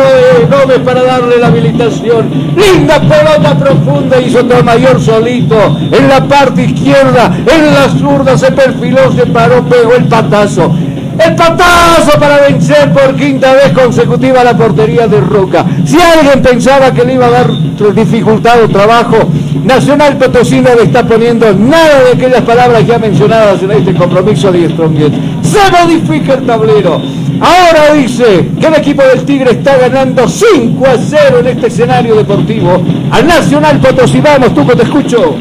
Gómez 0.50 0.80
para 0.80 1.04
darle 1.04 1.38
la 1.38 1.48
habilitación. 1.48 2.30
Linda 2.56 3.00
pelota 3.00 3.58
profunda 3.58 4.20
y 4.20 4.30
Sotomayor 4.30 5.00
solito 5.02 5.78
en 5.92 6.08
la 6.08 6.24
parte 6.28 6.64
izquierda, 6.64 7.32
en 7.46 7.74
la 7.74 7.90
zurda 7.98 8.38
se 8.38 8.52
perfiló, 8.52 9.12
se 9.14 9.26
paró, 9.28 9.64
pegó 9.64 9.94
el 9.96 10.06
patazo. 10.06 10.74
El 11.20 11.36
patazo 11.36 12.20
para 12.20 12.42
vencer 12.42 12.92
por 12.94 13.16
quinta 13.16 13.54
vez 13.54 13.72
consecutiva 13.74 14.44
la 14.44 14.58
portería 14.58 15.08
de 15.08 15.22
Roca. 15.22 15.66
Si 15.86 15.98
alguien 16.02 16.42
pensaba 16.42 16.92
que 16.92 17.06
le 17.06 17.14
iba 17.14 17.28
a 17.28 17.32
dar 17.32 17.52
dificultad 17.94 18.64
o 18.64 18.70
trabajo, 18.70 19.18
Nacional 19.64 20.18
Potosí 20.18 20.60
no 20.60 20.74
le 20.74 20.84
está 20.84 21.04
poniendo 21.04 21.54
nada 21.54 22.04
de 22.04 22.12
aquellas 22.14 22.42
palabras 22.42 22.86
ya 22.88 22.98
mencionadas 22.98 23.62
en 23.62 23.72
este 23.72 23.94
compromiso 23.94 24.52
de 24.52 24.70
Strongest. 24.70 25.14
Se 25.42 25.60
modifica 25.72 26.36
el 26.36 26.46
tablero. 26.46 27.02
Ahora 27.40 27.94
dice 27.96 28.50
que 28.60 28.68
el 28.68 28.76
equipo 28.76 29.02
del 29.02 29.26
Tigre 29.26 29.52
está 29.52 29.78
ganando 29.78 30.28
5 30.28 30.86
a 30.86 30.98
0 30.98 31.40
en 31.40 31.48
este 31.48 31.68
escenario 31.68 32.16
deportivo. 32.16 32.82
Al 33.10 33.28
Nacional 33.28 33.80
Potosí, 33.80 34.22
vamos, 34.22 34.54
Tuco, 34.54 34.76
te 34.76 34.84
escucho. 34.84 35.36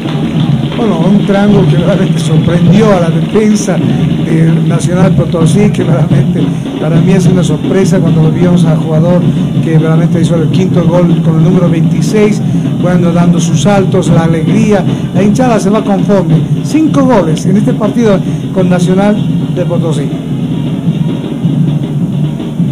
Bueno, 0.75 0.99
un 0.99 1.27
triángulo 1.27 1.67
que 1.69 1.77
realmente 1.77 2.19
sorprendió 2.19 2.95
a 2.95 3.01
la 3.01 3.09
defensa 3.11 3.77
de 3.77 4.51
Nacional 4.67 5.13
Potosí, 5.13 5.69
que 5.69 5.83
realmente 5.83 6.41
para 6.79 6.95
mí 6.95 7.13
es 7.13 7.27
una 7.27 7.43
sorpresa 7.43 7.99
cuando 7.99 8.31
vimos 8.31 8.65
al 8.65 8.77
jugador 8.77 9.21
que 9.63 9.77
realmente 9.77 10.21
hizo 10.21 10.35
el 10.35 10.49
quinto 10.49 10.83
gol 10.83 11.21
con 11.21 11.35
el 11.35 11.43
número 11.43 11.69
26, 11.69 12.41
bueno, 12.81 13.11
dando 13.11 13.39
sus 13.39 13.61
saltos, 13.61 14.07
la 14.07 14.23
alegría, 14.23 14.83
la 15.13 15.21
hinchada 15.21 15.59
se 15.59 15.69
va 15.69 15.83
conforme. 15.83 16.41
Cinco 16.63 17.03
goles 17.03 17.45
en 17.45 17.57
este 17.57 17.73
partido 17.73 18.19
con 18.51 18.67
Nacional 18.67 19.15
de 19.55 19.65
Potosí. 19.65 20.09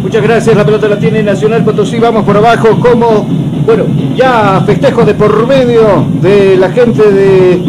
Muchas 0.02 0.22
gracias, 0.22 0.56
la 0.56 0.64
pelota 0.64 0.88
la 0.88 0.98
tiene 0.98 1.22
Nacional 1.22 1.62
Potosí, 1.64 1.98
vamos 1.98 2.24
por 2.24 2.36
abajo 2.36 2.68
como, 2.80 3.26
bueno, 3.66 3.84
ya 4.16 4.60
festejo 4.66 5.04
de 5.04 5.14
por 5.14 5.46
medio 5.46 6.04
de 6.20 6.56
la 6.56 6.70
gente 6.70 7.10
de, 7.12 7.62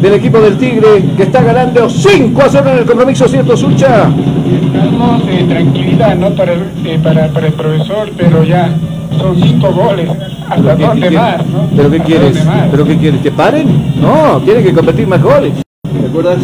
del 0.00 0.14
equipo 0.14 0.40
del 0.40 0.56
Tigre 0.56 1.04
que 1.16 1.24
está 1.24 1.42
ganando 1.42 1.88
5 1.88 2.42
a 2.42 2.48
0 2.48 2.70
en 2.72 2.78
el 2.78 2.84
compromiso, 2.84 3.28
¿cierto, 3.28 3.56
Sucha? 3.56 4.08
Estamos 4.74 5.22
eh, 5.28 5.44
tranquilidad, 5.48 6.16
¿no? 6.16 6.30
Para 6.30 6.54
el, 6.54 6.60
eh, 6.84 6.98
para, 7.02 7.28
para 7.28 7.46
el 7.48 7.52
profesor, 7.52 8.10
pero 8.16 8.42
ya 8.44 8.74
son 9.18 9.36
cinco 9.40 9.70
goles. 9.72 10.08
¿Hasta 10.48 10.76
¿Qué- 10.76 10.86
dónde 10.86 11.08
qué- 11.08 11.16
más, 11.16 11.46
no? 11.46 11.66
¿Pero 11.76 11.90
qué 11.90 11.96
¿Hasta 11.96 12.06
quieres? 12.08 12.44
¿Pero 12.70 12.84
qué 12.84 12.96
quieres? 12.96 13.20
¿Que 13.20 13.30
paren? 13.30 13.66
No, 14.00 14.40
tienen 14.44 14.64
que 14.64 14.72
competir 14.72 15.06
más 15.06 15.22
goles. 15.22 15.52
¿Te 16.00 16.06
acuerdas? 16.06 16.38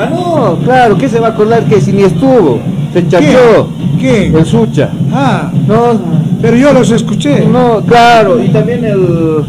Ah, 0.00 0.10
no, 0.10 0.58
claro, 0.64 0.96
¿qué 0.98 1.08
se 1.08 1.20
va 1.20 1.28
a 1.28 1.30
acordar 1.30 1.64
que 1.64 1.80
si 1.80 1.92
ni 1.92 2.02
estuvo? 2.02 2.58
Se 2.92 3.06
chateó. 3.06 3.68
¿Qué? 4.00 4.26
El 4.28 4.44
Sucha. 4.46 4.90
Ah, 5.12 5.50
No, 5.68 5.98
pero 6.40 6.56
yo 6.56 6.72
los 6.72 6.90
escuché. 6.90 7.44
no, 7.46 7.80
claro, 7.86 8.42
y 8.42 8.48
también 8.48 8.84
el, 8.84 9.44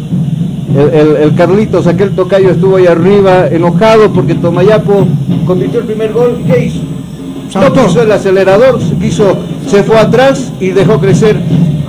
el, 0.76 0.88
el- 0.94 1.16
el 1.16 1.34
Carlitos, 1.34 1.86
aquel 1.86 2.10
tocayo 2.10 2.50
estuvo 2.50 2.76
ahí 2.76 2.86
arriba 2.86 3.46
enojado 3.48 4.10
porque 4.12 4.34
Tomayapo 4.34 5.06
convirtió 5.46 5.80
el 5.80 5.86
primer 5.86 6.12
gol. 6.12 6.36
¿Y 6.46 6.50
¿Qué 6.50 6.64
hizo? 6.66 6.80
No 7.60 7.72
pisó 7.72 8.02
el 8.02 8.12
acelerador, 8.12 8.78
quiso, 9.00 9.36
se 9.66 9.82
fue 9.82 9.98
atrás 9.98 10.52
y 10.60 10.68
dejó 10.68 10.98
crecer 10.98 11.36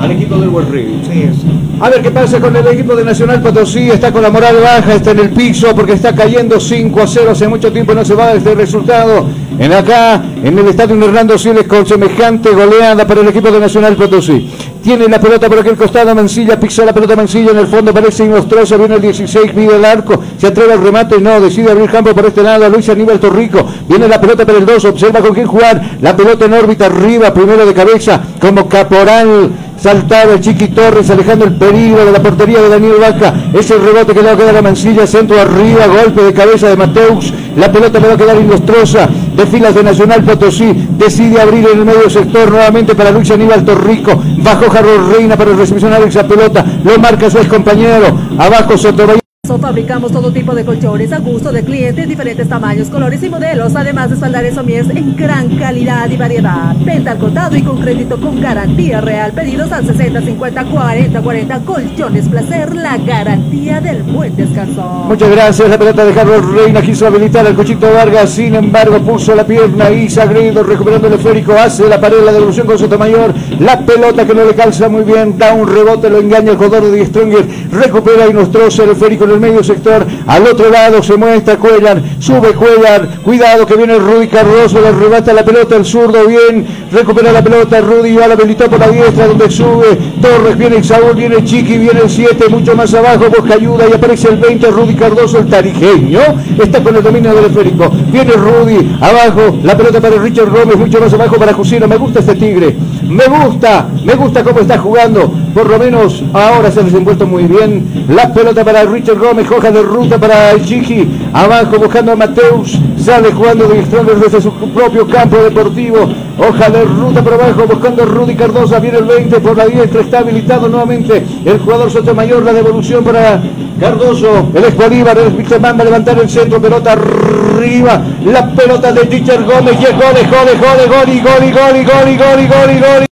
al 0.03 0.11
equipo 0.11 0.35
del 0.37 0.49
World 0.49 0.69
Rugby. 0.69 1.01
Sí, 1.09 1.23
es. 1.23 1.37
A 1.81 1.89
ver 1.89 2.01
qué 2.01 2.11
pasa 2.11 2.39
con 2.39 2.55
el 2.55 2.67
equipo 2.67 2.95
de 2.95 3.03
Nacional 3.03 3.41
Potosí. 3.41 3.89
Está 3.89 4.11
con 4.11 4.21
la 4.21 4.29
moral 4.29 4.57
baja, 4.61 4.95
está 4.95 5.11
en 5.11 5.19
el 5.19 5.29
piso 5.29 5.73
porque 5.75 5.93
está 5.93 6.13
cayendo 6.13 6.59
5 6.59 7.01
a 7.01 7.07
0. 7.07 7.31
Hace 7.31 7.47
mucho 7.47 7.71
tiempo 7.71 7.93
no 7.93 8.03
se 8.03 8.13
va 8.13 8.33
este 8.33 8.53
resultado. 8.53 9.25
En 9.57 9.71
acá 9.71 10.21
en 10.43 10.59
el 10.59 10.67
estadio 10.67 11.01
Hernando 11.03 11.37
Siles 11.37 11.67
con 11.67 11.85
semejante 11.85 12.49
goleada 12.49 13.07
para 13.07 13.21
el 13.21 13.27
equipo 13.27 13.49
de 13.49 13.59
Nacional 13.59 13.95
Potosí. 13.95 14.49
Tiene 14.83 15.07
la 15.07 15.17
pelota 15.17 15.47
por 15.47 15.59
aquel 15.59 15.77
costado, 15.77 16.13
Mancilla 16.13 16.59
pisa 16.59 16.83
la 16.83 16.91
pelota 16.91 17.15
Mancilla, 17.15 17.51
en 17.51 17.59
el 17.59 17.67
fondo 17.67 17.93
parece 17.93 18.25
inostrosa, 18.25 18.75
viene 18.75 18.95
el 18.95 19.01
16, 19.01 19.55
mide 19.55 19.77
el 19.77 19.85
arco, 19.85 20.21
se 20.37 20.47
atreve 20.47 20.73
al 20.73 20.83
remate, 20.83 21.21
no, 21.21 21.39
decide 21.39 21.71
abrir 21.71 21.89
campo 21.89 22.13
por 22.13 22.25
este 22.25 22.43
lado, 22.43 22.67
Luis 22.69 22.89
Aníbal 22.89 23.17
Torrico, 23.17 23.65
viene 23.87 24.09
la 24.09 24.19
pelota 24.19 24.45
para 24.45 24.57
el 24.57 24.65
2, 24.65 24.83
observa 24.83 25.21
con 25.21 25.33
quién 25.33 25.47
jugar, 25.47 25.81
la 26.01 26.17
pelota 26.17 26.43
en 26.45 26.53
órbita 26.55 26.87
arriba, 26.87 27.33
primero 27.33 27.65
de 27.65 27.73
cabeza, 27.73 28.21
como 28.41 28.67
caporal, 28.67 29.51
saltaba 29.83 30.33
el 30.33 30.39
Chiqui 30.39 30.69
Torres, 30.69 31.09
alejando 31.09 31.43
el 31.43 31.55
peligro 31.55 32.05
de 32.05 32.11
la 32.13 32.21
portería 32.21 32.61
de 32.61 32.69
Daniel 32.69 32.95
Vaca. 33.01 33.33
Ese 33.53 33.77
rebote 33.77 34.13
que 34.13 34.21
le 34.21 34.27
va 34.27 34.31
a 34.31 34.37
quedar 34.37 34.55
a 34.55 34.61
Mancilla, 34.61 35.05
centro 35.05 35.37
arriba, 35.39 35.87
golpe 35.87 36.23
de 36.23 36.33
cabeza 36.33 36.69
de 36.69 36.77
Mateus. 36.77 37.33
La 37.57 37.69
pelota 37.69 37.99
le 37.99 38.07
va 38.07 38.13
a 38.13 38.17
quedar 38.17 38.37
indostrosa 38.37 39.09
de 39.35 39.45
filas 39.45 39.75
de 39.75 39.83
Nacional 39.83 40.23
Potosí. 40.23 40.87
Decide 40.97 41.41
abrir 41.41 41.67
en 41.67 41.79
el 41.79 41.85
medio 41.85 42.09
sector 42.09 42.49
nuevamente 42.49 42.95
para 42.95 43.11
Luis 43.11 43.29
Aníbal 43.29 43.65
Torrico. 43.65 44.23
Bajo 44.37 44.69
Jarro 44.73 45.07
Reina 45.13 45.37
para 45.37 45.53
recepcionar 45.53 46.01
esa 46.01 46.27
pelota. 46.27 46.65
Lo 46.83 46.97
marca 46.97 47.29
su 47.29 47.37
ex 47.37 47.47
compañero. 47.47 48.07
Abajo 48.39 48.75
Sotomayor. 48.75 49.22
Fabricamos 49.45 50.09
todo 50.09 50.31
tipo 50.31 50.55
de 50.55 50.63
colchones 50.63 51.11
a 51.11 51.19
gusto 51.19 51.51
de 51.51 51.65
clientes, 51.65 52.07
diferentes 52.07 52.47
tamaños, 52.47 52.89
colores 52.89 53.21
y 53.23 53.29
modelos, 53.29 53.75
además 53.75 54.07
de 54.07 54.15
espaldares 54.15 54.55
somies 54.55 54.89
en 54.89 55.17
gran 55.17 55.57
calidad 55.57 56.09
y 56.09 56.15
variedad. 56.15 56.73
Venta 56.77 57.11
al 57.11 57.17
contado 57.17 57.57
y 57.57 57.61
con 57.61 57.81
crédito 57.81 58.17
con 58.21 58.39
garantía 58.39 59.01
real. 59.01 59.33
Pedidos 59.33 59.69
al 59.73 59.85
60, 59.85 60.21
50, 60.21 60.63
40, 60.63 61.21
40. 61.21 61.59
Colchones 61.65 62.29
Placer, 62.29 62.73
la 62.73 62.97
garantía 62.97 63.81
del 63.81 64.03
buen 64.03 64.33
descanso. 64.33 64.81
Muchas 65.09 65.29
gracias. 65.29 65.69
La 65.69 65.77
pelota 65.77 66.05
de 66.05 66.13
Carlos 66.13 66.45
Reina 66.53 66.81
quiso 66.81 67.05
habilitar 67.05 67.45
al 67.45 67.53
Cochito 67.53 67.91
Vargas. 67.91 68.29
Sin 68.29 68.55
embargo, 68.55 68.99
puso 68.99 69.35
la 69.35 69.45
pierna 69.45 69.91
y 69.91 70.09
Sagredo 70.09 70.63
recuperando 70.63 71.07
el 71.07 71.15
esférico. 71.15 71.51
Hace 71.51 71.89
la 71.89 71.99
pared, 71.99 72.23
la 72.23 72.31
devolución 72.31 72.65
con 72.65 72.79
Sotomayor. 72.79 73.33
La 73.59 73.77
pelota 73.81 74.25
que 74.25 74.33
no 74.33 74.45
le 74.45 74.55
calza 74.55 74.87
muy 74.87 75.03
bien. 75.03 75.37
Da 75.37 75.53
un 75.53 75.67
rebote, 75.67 76.09
lo 76.09 76.19
engaña 76.19 76.51
el 76.51 76.57
jugador 76.57 76.89
de 76.89 76.95
Die 76.95 77.05
Stronger. 77.07 77.45
Recupera 77.71 78.25
y 78.29 78.33
nos 78.33 78.49
troza 78.49 78.83
el 78.85 78.91
esférico 78.91 79.25
en 79.25 79.32
el 79.33 79.39
medio 79.39 79.63
sector. 79.63 80.05
Al 80.27 80.47
otro 80.47 80.69
lado 80.69 81.01
se 81.03 81.17
muestra 81.17 81.57
Cuellar. 81.57 82.01
Sube 82.19 82.53
Cuellar. 82.53 83.07
Cuidado 83.23 83.65
que 83.65 83.75
viene 83.75 83.95
Rudy 83.95 84.27
Cardoso. 84.27 84.81
Le 84.81 84.89
arrebata 84.89 85.33
la 85.33 85.43
pelota 85.43 85.75
el 85.75 85.85
zurdo. 85.85 86.25
Bien. 86.27 86.65
Recupera 86.91 87.31
la 87.31 87.43
pelota. 87.43 87.81
Rudy 87.81 88.15
va 88.15 88.27
la 88.27 88.33
habilitó 88.35 88.69
por 88.69 88.79
la 88.79 88.89
diestra 88.89 89.27
donde 89.27 89.49
sube. 89.49 89.97
Torres. 90.21 90.57
Viene 90.57 90.83
Saúl. 90.83 91.15
Viene 91.15 91.43
Chiqui. 91.43 91.77
Viene 91.77 92.01
el 92.01 92.09
7. 92.09 92.49
Mucho 92.49 92.75
más 92.75 92.93
abajo. 92.93 93.25
Busca 93.29 93.55
ayuda 93.55 93.85
y 93.89 93.93
aparece 93.93 94.29
el 94.29 94.37
20. 94.37 94.71
Rudy 94.71 94.95
Cardoso, 94.95 95.39
el 95.39 95.47
tarijeño. 95.47 96.21
Está 96.61 96.83
con 96.83 96.95
el 96.95 97.03
dominio 97.03 97.33
del 97.33 97.45
esférico. 97.45 97.89
Viene 98.11 98.33
Rudy. 98.33 98.97
Abajo. 99.01 99.57
La 99.63 99.75
pelota 99.75 99.99
para 99.99 100.17
Richard 100.17 100.49
Gómez. 100.49 100.77
Mucho 100.77 100.99
más 100.99 101.13
abajo 101.13 101.35
para 101.37 101.53
Jusino. 101.53 101.87
Me 101.87 101.97
gusta 101.97 102.19
este 102.19 102.35
tigre. 102.35 102.75
Me 103.07 103.25
gusta. 103.25 103.87
Me 104.05 104.15
gusta 104.15 104.43
cómo 104.43 104.59
está 104.59 104.77
jugando. 104.77 105.31
Por 105.53 105.69
lo 105.69 105.77
menos 105.77 106.23
ahora 106.33 106.71
se 106.71 106.79
ha 106.79 106.83
desenvuelto 106.83 107.25
muy 107.25 107.43
bien. 107.43 108.05
La 108.09 108.33
pelota 108.33 108.63
para 108.63 108.83
Richard 108.83 109.17
Gómez. 109.23 109.49
Hoja 109.49 109.71
de 109.71 109.81
ruta 109.81 110.17
para 110.17 110.59
Chiqui. 110.61 111.07
Abajo 111.33 111.77
buscando 111.79 112.11
a 112.11 112.15
Mateus. 112.15 112.77
Sale 112.97 113.31
jugando 113.31 113.67
de 113.67 113.85
Stronger 113.85 114.17
desde 114.17 114.41
su 114.41 114.51
propio 114.51 115.07
campo 115.07 115.37
deportivo. 115.37 116.09
Hoja 116.37 116.69
de 116.69 116.83
ruta 116.83 117.23
por 117.23 117.33
abajo 117.33 117.65
buscando 117.67 118.03
a 118.03 118.05
Rudy 118.05 118.35
Cardosa. 118.35 118.79
Viene 118.79 118.97
el 118.97 119.05
20 119.05 119.39
por 119.39 119.55
la 119.55 119.65
diestra. 119.65 120.01
Está 120.01 120.19
habilitado 120.19 120.67
nuevamente 120.67 121.23
el 121.45 121.59
jugador 121.59 121.89
Sotomayor. 121.89 122.43
La 122.43 122.53
devolución 122.53 123.03
para 123.03 123.41
Cardoso. 123.79 124.49
El 124.53 124.65
ex 124.65 124.75
Bolívar. 124.75 125.17
El 125.17 125.33
Pixelman 125.33 125.77
va 125.77 125.81
a 125.81 125.85
levantar 125.85 126.19
el 126.19 126.29
centro. 126.29 126.61
Pelota 126.61 126.91
arriba. 126.91 128.01
La 128.25 128.51
pelota 128.51 128.91
de 128.91 129.03
Richard 129.03 129.45
Gómez. 129.45 129.75
Y 129.79 129.85
es 129.85 129.91
gol, 129.91 130.15
gol, 130.29 130.57
gol, 130.59 130.89
gol, 130.89 131.21
gol, 131.23 131.53
gol, 131.53 131.85
gol, 131.85 131.85
gol, 131.85 132.09
y 132.09 132.47
gol, 132.47 132.71
y 132.71 132.79
gol. 132.79 133.12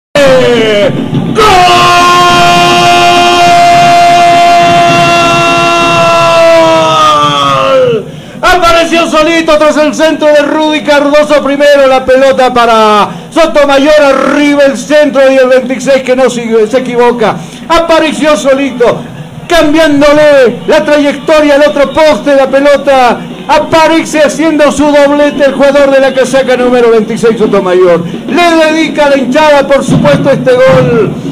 Solito 9.36 9.58
tras 9.58 9.76
el 9.76 9.94
centro 9.94 10.28
de 10.28 10.40
Rudy 10.40 10.82
Cardoso. 10.82 11.44
Primero 11.44 11.86
la 11.86 12.02
pelota 12.06 12.54
para 12.54 13.06
Sotomayor. 13.30 13.92
Arriba 14.00 14.62
el 14.64 14.78
centro 14.78 15.30
y 15.30 15.36
el 15.36 15.46
26 15.48 16.02
que 16.02 16.16
no 16.16 16.30
se 16.30 16.78
equivoca. 16.78 17.36
Apareció 17.68 18.34
solito. 18.34 18.98
Cambiándole 19.46 20.60
la 20.66 20.82
trayectoria 20.82 21.56
al 21.56 21.68
otro 21.68 21.92
poste. 21.92 22.34
La 22.34 22.48
pelota 22.48 23.18
aparece 23.46 24.20
haciendo 24.20 24.72
su 24.72 24.86
doblete 24.86 25.44
el 25.44 25.52
jugador 25.52 25.90
de 25.90 26.00
la 26.00 26.14
casaca 26.14 26.56
número 26.56 26.90
26 26.92 27.36
Sotomayor. 27.36 28.06
Le 28.06 28.72
dedica 28.72 29.04
a 29.04 29.10
la 29.10 29.18
hinchada, 29.18 29.66
por 29.66 29.84
supuesto, 29.84 30.30
este 30.30 30.52
gol. 30.52 31.25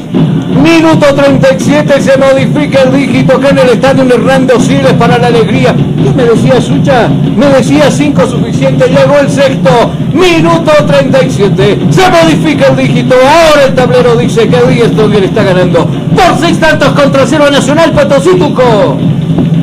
Minuto 0.65 1.13
37 1.13 2.01
se 2.01 2.17
modifica 2.17 2.81
el 2.81 2.91
dígito 2.91 3.39
que 3.39 3.49
en 3.49 3.59
el 3.59 3.69
estadio 3.69 4.03
Hernando 4.03 4.59
Siles 4.59 4.93
para 4.93 5.19
la 5.19 5.27
alegría. 5.27 5.75
¿Qué 5.75 6.11
me 6.11 6.23
decía 6.23 6.59
Sucha? 6.59 7.07
Me 7.07 7.45
decía 7.45 7.91
5 7.91 8.25
suficiente, 8.25 8.87
llegó 8.87 9.19
el 9.19 9.29
sexto. 9.29 9.69
Minuto 10.11 10.71
37. 10.87 11.79
Se 11.91 12.09
modifica 12.09 12.69
el 12.69 12.77
dígito. 12.77 13.13
Ahora 13.13 13.65
el 13.67 13.75
tablero 13.75 14.15
dice 14.15 14.47
que 14.47 14.57
Díaz 14.71 14.89
Stronger 14.89 15.23
está 15.25 15.43
ganando 15.43 15.85
por 15.85 16.39
seis 16.39 16.59
tantos 16.59 16.89
contra 16.93 17.27
cero 17.27 17.45
Nacional 17.51 17.91
Potosí 17.91 18.35
Tuco. 18.35 18.97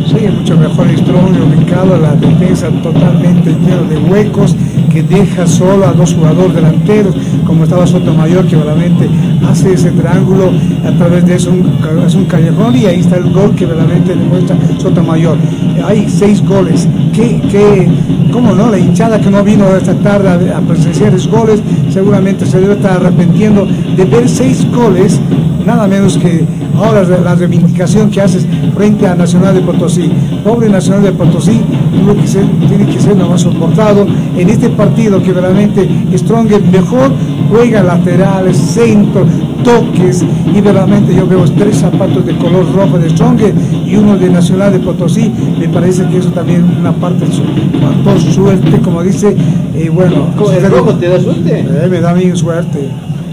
Sí, 0.06 0.28
mucho 0.28 0.56
mejor 0.56 0.86
Stronger 0.98 1.42
ubicado, 1.42 1.98
la 1.98 2.12
defensa 2.12 2.68
totalmente 2.80 3.50
lleno 3.50 3.82
de 3.88 3.96
huecos 3.96 4.54
que 4.92 5.02
deja 5.02 5.46
solo 5.46 5.86
a 5.86 5.92
dos 5.92 6.14
jugadores 6.14 6.54
delanteros, 6.54 7.14
como 7.46 7.64
estaba 7.64 7.86
Sotomayor, 7.86 8.46
que 8.46 8.56
realmente 8.56 9.08
hace 9.48 9.72
ese 9.72 9.90
triángulo 9.90 10.50
a 10.86 10.90
través 10.92 11.26
de 11.26 11.36
eso, 11.36 11.50
un, 11.50 11.78
es 12.06 12.14
un 12.14 12.24
callejón 12.26 12.76
y 12.76 12.86
ahí 12.86 13.00
está 13.00 13.16
el 13.16 13.32
gol 13.32 13.54
que 13.54 13.66
realmente 13.66 14.14
demuestra 14.14 14.56
Sotomayor. 14.78 15.36
Hay 15.84 16.08
seis 16.08 16.44
goles. 16.44 16.86
¿Qué, 17.12 17.40
qué, 17.50 17.88
¿Cómo 18.32 18.54
no? 18.54 18.70
La 18.70 18.78
hinchada 18.78 19.20
que 19.20 19.30
no 19.30 19.42
vino 19.42 19.66
esta 19.76 19.94
tarde 19.94 20.50
a, 20.52 20.58
a 20.58 20.60
presenciar 20.60 21.14
esos 21.14 21.30
goles, 21.30 21.62
seguramente 21.90 22.46
se 22.46 22.60
debe 22.60 22.74
estar 22.74 22.92
arrepintiendo 22.92 23.66
de 23.96 24.04
ver 24.04 24.28
seis 24.28 24.66
goles 24.70 25.20
nada 25.64 25.86
menos 25.86 26.18
que 26.18 26.44
ahora 26.76 27.02
la 27.02 27.34
reivindicación 27.34 28.10
que 28.10 28.20
haces 28.20 28.46
frente 28.74 29.06
a 29.06 29.14
Nacional 29.14 29.54
de 29.54 29.60
Potosí. 29.60 30.10
Pobre 30.44 30.68
Nacional 30.68 31.02
de 31.02 31.12
Potosí, 31.12 31.60
tuvo 32.00 32.14
que 32.20 32.26
ser, 32.26 32.44
tiene 32.68 32.86
que 32.86 33.00
ser 33.00 33.16
nomás 33.16 33.42
soportado 33.42 34.06
en 34.36 34.48
este 34.48 34.68
partido 34.70 35.22
que 35.22 35.32
realmente 35.32 35.88
Stronger 36.16 36.62
mejor 36.62 37.12
juega 37.50 37.82
laterales, 37.82 38.56
centro, 38.56 39.26
toques 39.62 40.24
y 40.54 40.60
realmente 40.60 41.14
yo 41.14 41.26
veo 41.26 41.44
tres 41.56 41.76
zapatos 41.76 42.24
de 42.26 42.36
color 42.36 42.66
rojo 42.74 42.98
de 42.98 43.10
Stronger 43.10 43.54
y 43.86 43.96
uno 43.96 44.16
de 44.16 44.30
Nacional 44.30 44.72
de 44.72 44.78
Potosí. 44.78 45.32
Me 45.58 45.68
parece 45.68 46.06
que 46.08 46.18
eso 46.18 46.30
también 46.30 46.64
es 46.70 46.78
una 46.78 46.92
parte 46.92 47.26
de 47.26 47.32
su 47.32 47.42
factor 47.42 48.20
suerte, 48.32 48.78
como 48.80 49.02
dice, 49.02 49.36
eh, 49.74 49.90
bueno. 49.92 50.26
¿El 50.54 50.70
rojo 50.70 50.94
te 50.94 51.08
da 51.08 51.20
suerte? 51.20 51.60
Eh, 51.60 51.88
me 51.90 52.00
da 52.00 52.12
bien 52.12 52.36
suerte. 52.36 52.88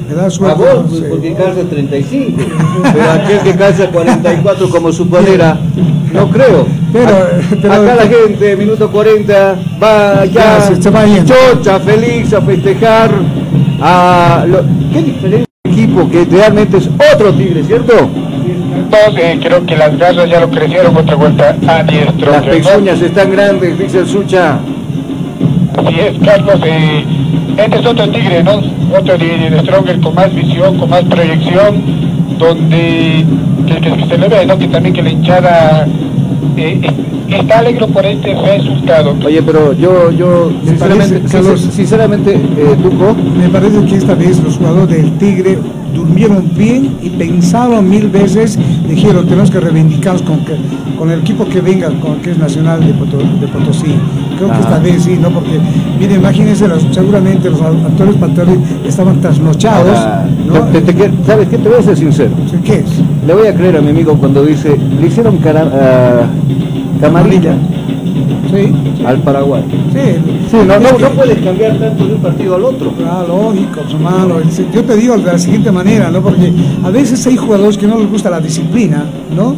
Me 0.10 0.16
da 0.16 0.26
A 0.26 0.54
vos, 0.56 0.92
no 0.92 0.96
sé. 0.98 1.04
porque 1.04 1.34
calza 1.34 1.62
35. 1.70 2.42
Pero 2.94 3.12
aquel 3.12 3.40
que 3.42 3.54
calza 3.56 3.88
44 3.90 4.70
como 4.70 4.92
su 4.92 5.08
polera, 5.08 5.58
no 6.14 6.30
creo. 6.30 6.66
Pero- 6.92 7.28
pero- 7.62 7.74
Acá 7.74 7.96
la 7.96 8.08
gente, 8.08 8.56
minuto 8.56 8.90
40, 8.92 9.56
va 9.82 10.26
ya, 10.26 10.32
Ya, 10.58 10.62
se- 10.62 10.82
se 10.82 10.90
va 10.90 11.04
chocha, 11.26 11.80
feliz 11.80 12.34
a 12.34 12.42
festejar. 12.42 13.12
A 13.82 14.46
lo- 14.48 14.64
qué 14.92 15.02
diferente 15.04 15.46
equipo 15.64 16.10
que 16.10 16.26
realmente 16.26 16.78
es 16.78 16.90
otro 17.14 17.32
tigre, 17.34 17.64
¿cierto? 17.64 17.94
Eh, 19.18 19.40
creo 19.42 19.66
que 19.66 19.76
las 19.78 19.98
garras 19.98 20.28
ya 20.30 20.40
lo 20.40 20.50
crecieron 20.50 20.98
otra 20.98 21.16
vuelta 21.16 21.56
a 21.68 21.84
diestro. 21.84 22.32
Las 22.32 22.44
pezuñas 22.44 23.02
están 23.02 23.32
grandes, 23.32 23.78
dice 23.78 24.00
el 24.00 24.08
Sucha. 24.08 24.60
Así 25.86 25.96
es, 26.00 26.20
Carlos. 26.26 26.60
eh, 26.66 27.04
este 27.58 27.80
es 27.80 27.86
otro 27.86 28.10
tigre, 28.10 28.44
¿no? 28.44 28.62
Otro 28.98 29.18
de, 29.18 29.50
de 29.50 29.60
Stronger 29.62 30.00
con 30.00 30.16
más 30.16 30.34
visión, 30.34 30.78
con 30.78 30.90
más 30.90 31.04
proyección, 31.04 31.82
donde 32.38 33.26
que, 33.68 33.76
que- 33.82 33.92
que 33.98 34.06
se 34.06 34.18
le 34.18 34.28
ve, 34.28 34.46
¿no? 34.46 34.58
Que 34.58 34.68
también 34.68 34.94
que 34.96 35.02
la 35.04 35.10
hinchada 35.12 35.88
eh, 36.58 36.80
eh, 36.82 36.92
está 37.40 37.60
alegre 37.60 37.88
por 37.88 38.06
este 38.06 38.34
resultado. 38.34 39.16
Oye, 39.26 39.42
pero 39.44 39.74
yo, 39.74 40.12
yo, 40.12 40.52
Me 40.64 40.70
sinceramente, 40.72 41.16
parece, 41.20 41.32
Carlos- 41.38 41.60
sincer- 41.62 41.72
sinceramente, 41.72 42.34
eh, 42.34 42.76
Tuco, 42.82 43.16
Me 43.38 43.50
parece 43.50 43.86
que 43.86 43.96
esta 43.96 44.16
vez 44.16 44.40
los 44.44 44.58
jugadores 44.58 44.90
del 45.02 45.12
Tigre 45.18 45.58
durmieron 45.94 46.44
bien 46.58 46.96
y 47.02 47.10
pensaron 47.10 47.90
mil 47.90 48.08
veces, 48.10 48.58
dijeron, 48.88 49.26
tenemos 49.26 49.50
que 49.52 49.60
reivindicarnos 49.60 50.22
con, 50.24 50.40
que, 50.46 50.56
con 50.98 51.10
el 51.12 51.20
equipo 51.20 51.46
que 51.46 51.62
venga, 51.62 51.90
con 52.00 52.18
que 52.22 52.32
es 52.32 52.38
Nacional 52.38 52.86
de, 52.86 52.94
Poto- 52.94 53.18
de 53.18 53.48
Potosí. 53.48 53.96
Creo 54.38 54.52
que 54.52 54.60
esta 54.60 54.80
vez 54.80 55.04
sí, 55.04 55.18
¿no? 55.22 55.30
Porque, 55.30 55.60
mire, 56.00 56.16
imagínense, 56.16 56.68
los- 56.68 56.86
seguramente 56.92 57.50
los 57.50 57.62
actores 57.62 58.16
patrones 58.16 58.58
estaban 58.86 59.20
trasnochados, 59.22 59.98
¿no? 60.48 60.54
te- 60.72 60.82
te- 60.82 60.94
te- 60.94 61.12
¿sabes 61.26 61.48
qué? 61.50 61.58
Te 61.58 61.70
voy 61.70 61.80
a 61.80 61.84
ser 61.84 61.98
sincero. 61.98 62.32
¿Qué 62.64 62.76
es? 62.76 62.86
Le 63.28 63.34
voy 63.34 63.48
a 63.48 63.54
creer 63.56 63.78
a 63.78 63.82
mi 63.82 63.90
amigo 63.90 64.14
cuando 64.18 64.46
dice, 64.46 64.78
le 65.00 65.08
hicieron 65.08 65.38
cara- 65.38 65.70
ah, 65.74 66.26
camarilla 67.02 67.54
Sí, 68.52 69.04
al 69.06 69.22
Paraguay. 69.22 69.64
sí. 69.94 70.00
Sí, 70.50 70.58
no, 70.66 70.80
no, 70.80 70.98
no 70.98 71.10
puedes 71.12 71.38
cambiar 71.44 71.78
tanto 71.78 72.08
de 72.08 72.14
un 72.16 72.22
partido 72.22 72.56
al 72.56 72.64
otro. 72.64 72.92
Ah, 73.06 73.24
lógico, 73.28 73.82
hermano. 73.88 74.38
Yo 74.74 74.84
te 74.84 74.96
digo 74.96 75.16
de 75.18 75.24
la 75.24 75.38
siguiente 75.38 75.72
manera, 75.72 76.10
¿no? 76.10 76.22
Porque 76.22 76.52
a 76.84 76.90
veces 76.90 77.26
hay 77.28 77.38
jugadores 77.38 77.78
que 77.78 77.86
no 77.86 78.00
les 78.00 78.10
gusta 78.10 78.30
la 78.32 78.40
disciplina, 78.40 79.06
¿no? 79.36 79.56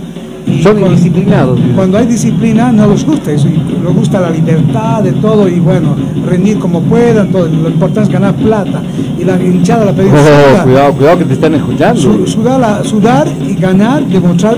Son 0.61 0.73
cuando- 0.73 0.87
indisciplinados. 0.87 1.59
Cuando 1.75 1.97
hay 1.97 2.05
disciplina 2.07 2.71
no 2.71 2.87
les 2.87 3.05
gusta 3.05 3.31
eso, 3.31 3.47
les 3.47 3.95
gusta 3.95 4.19
la 4.19 4.29
libertad 4.29 5.01
de 5.03 5.11
todo 5.13 5.47
y 5.47 5.59
bueno, 5.59 5.95
rendir 6.27 6.59
como 6.59 6.81
puedan, 6.81 7.31
todo. 7.31 7.47
lo 7.47 7.69
importante 7.69 8.01
es 8.03 8.09
ganar 8.09 8.35
plata 8.35 8.81
y 9.19 9.23
la 9.23 9.41
hinchada 9.41 9.85
la 9.85 9.93
pedida 9.93 10.11
Oh, 10.59 10.63
cuidado, 10.63 10.93
cuidado 10.93 11.17
que 11.19 11.25
te 11.25 11.33
están 11.33 11.55
escuchando. 11.55 11.99
Su- 12.01 12.27
sudar, 12.27 12.59
la- 12.59 12.83
sudar 12.83 13.27
y 13.47 13.53
ganar, 13.55 14.05
demostrar, 14.05 14.57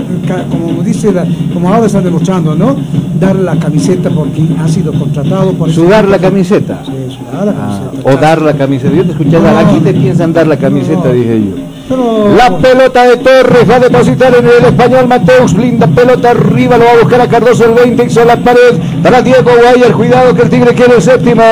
como 0.50 0.82
dice, 0.82 1.12
la- 1.12 1.26
como 1.52 1.72
ahora 1.72 1.86
están 1.86 2.04
demostrando, 2.04 2.54
¿no? 2.54 2.76
Dar 3.20 3.36
la 3.36 3.56
camiseta 3.56 4.10
porque 4.10 4.42
ha 4.58 4.68
sido 4.68 4.92
contratado 4.92 5.52
por 5.52 5.70
Sudar 5.70 6.08
la 6.08 6.18
camiseta. 6.18 6.82
Sí, 6.84 6.92
sudar 7.16 7.46
la 7.46 7.52
Ah, 7.52 7.80
camiseta. 7.80 8.10
o 8.10 8.16
dar 8.20 8.42
la 8.42 8.52
camiseta. 8.54 8.94
Yo 8.94 9.04
te 9.04 9.10
escuché 9.12 9.38
No. 9.40 9.58
aquí 9.58 9.78
te 9.80 9.92
piensan 9.94 10.32
dar 10.32 10.46
la 10.46 10.56
camiseta, 10.56 11.08
No. 11.08 11.12
dije 11.12 11.40
yo. 11.40 11.73
La 11.88 12.56
pelota 12.58 13.06
de 13.06 13.18
Torres 13.18 13.70
va 13.70 13.76
a 13.76 13.80
depositar 13.80 14.34
en 14.34 14.46
el 14.46 14.64
español 14.64 15.06
Mateus, 15.06 15.52
linda 15.52 15.86
pelota 15.86 16.30
arriba, 16.30 16.78
lo 16.78 16.86
va 16.86 16.92
a 16.92 17.02
buscar 17.02 17.20
a 17.20 17.28
Cardoso 17.28 17.66
el 17.66 17.74
20, 17.74 18.04
hizo 18.04 18.24
la 18.24 18.38
pared 18.38 18.78
para 19.02 19.20
Diego 19.20 19.50
Guayer, 19.60 19.92
cuidado 19.92 20.34
que 20.34 20.42
el 20.42 20.48
Tigre 20.48 20.74
quiere 20.74 20.94
el 20.96 21.02
séptimo, 21.02 21.42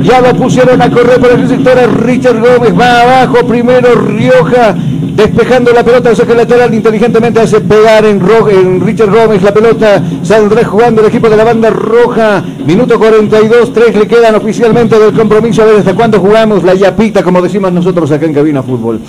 ya 0.00 0.22
lo 0.22 0.34
pusieron 0.34 0.80
a 0.80 0.88
correr 0.88 1.20
por 1.20 1.32
el 1.32 1.46
sector, 1.46 1.76
Richard 2.06 2.40
Gómez 2.40 2.72
va 2.78 3.02
abajo, 3.02 3.46
primero 3.46 3.94
Rioja, 3.94 4.74
despejando 5.14 5.72
la 5.72 5.84
pelota, 5.84 6.14
saca 6.14 6.32
el 6.32 6.38
lateral, 6.38 6.72
inteligentemente 6.74 7.40
hace 7.40 7.60
pegar 7.60 8.04
en, 8.04 8.20
Ro- 8.20 8.48
en 8.48 8.80
Richard 8.80 9.10
Gómez 9.10 9.42
la 9.42 9.52
pelota, 9.52 10.02
saldrá 10.22 10.64
jugando 10.64 11.00
el 11.02 11.08
equipo 11.08 11.28
de 11.28 11.36
la 11.36 11.44
banda 11.44 11.70
roja, 11.70 12.42
minuto 12.66 12.98
42, 12.98 13.72
3 13.72 13.96
le 13.96 14.06
quedan 14.08 14.34
oficialmente 14.34 14.98
del 14.98 15.12
compromiso, 15.12 15.62
a 15.62 15.66
ver 15.66 15.76
hasta 15.76 15.94
cuándo 15.94 16.18
jugamos 16.18 16.62
la 16.64 16.74
yapita, 16.74 17.22
como 17.22 17.42
decimos 17.42 17.72
nosotros 17.72 18.10
acá 18.10 18.26
en 18.26 18.34
Cabina 18.34 18.62
Fútbol. 18.62 19.00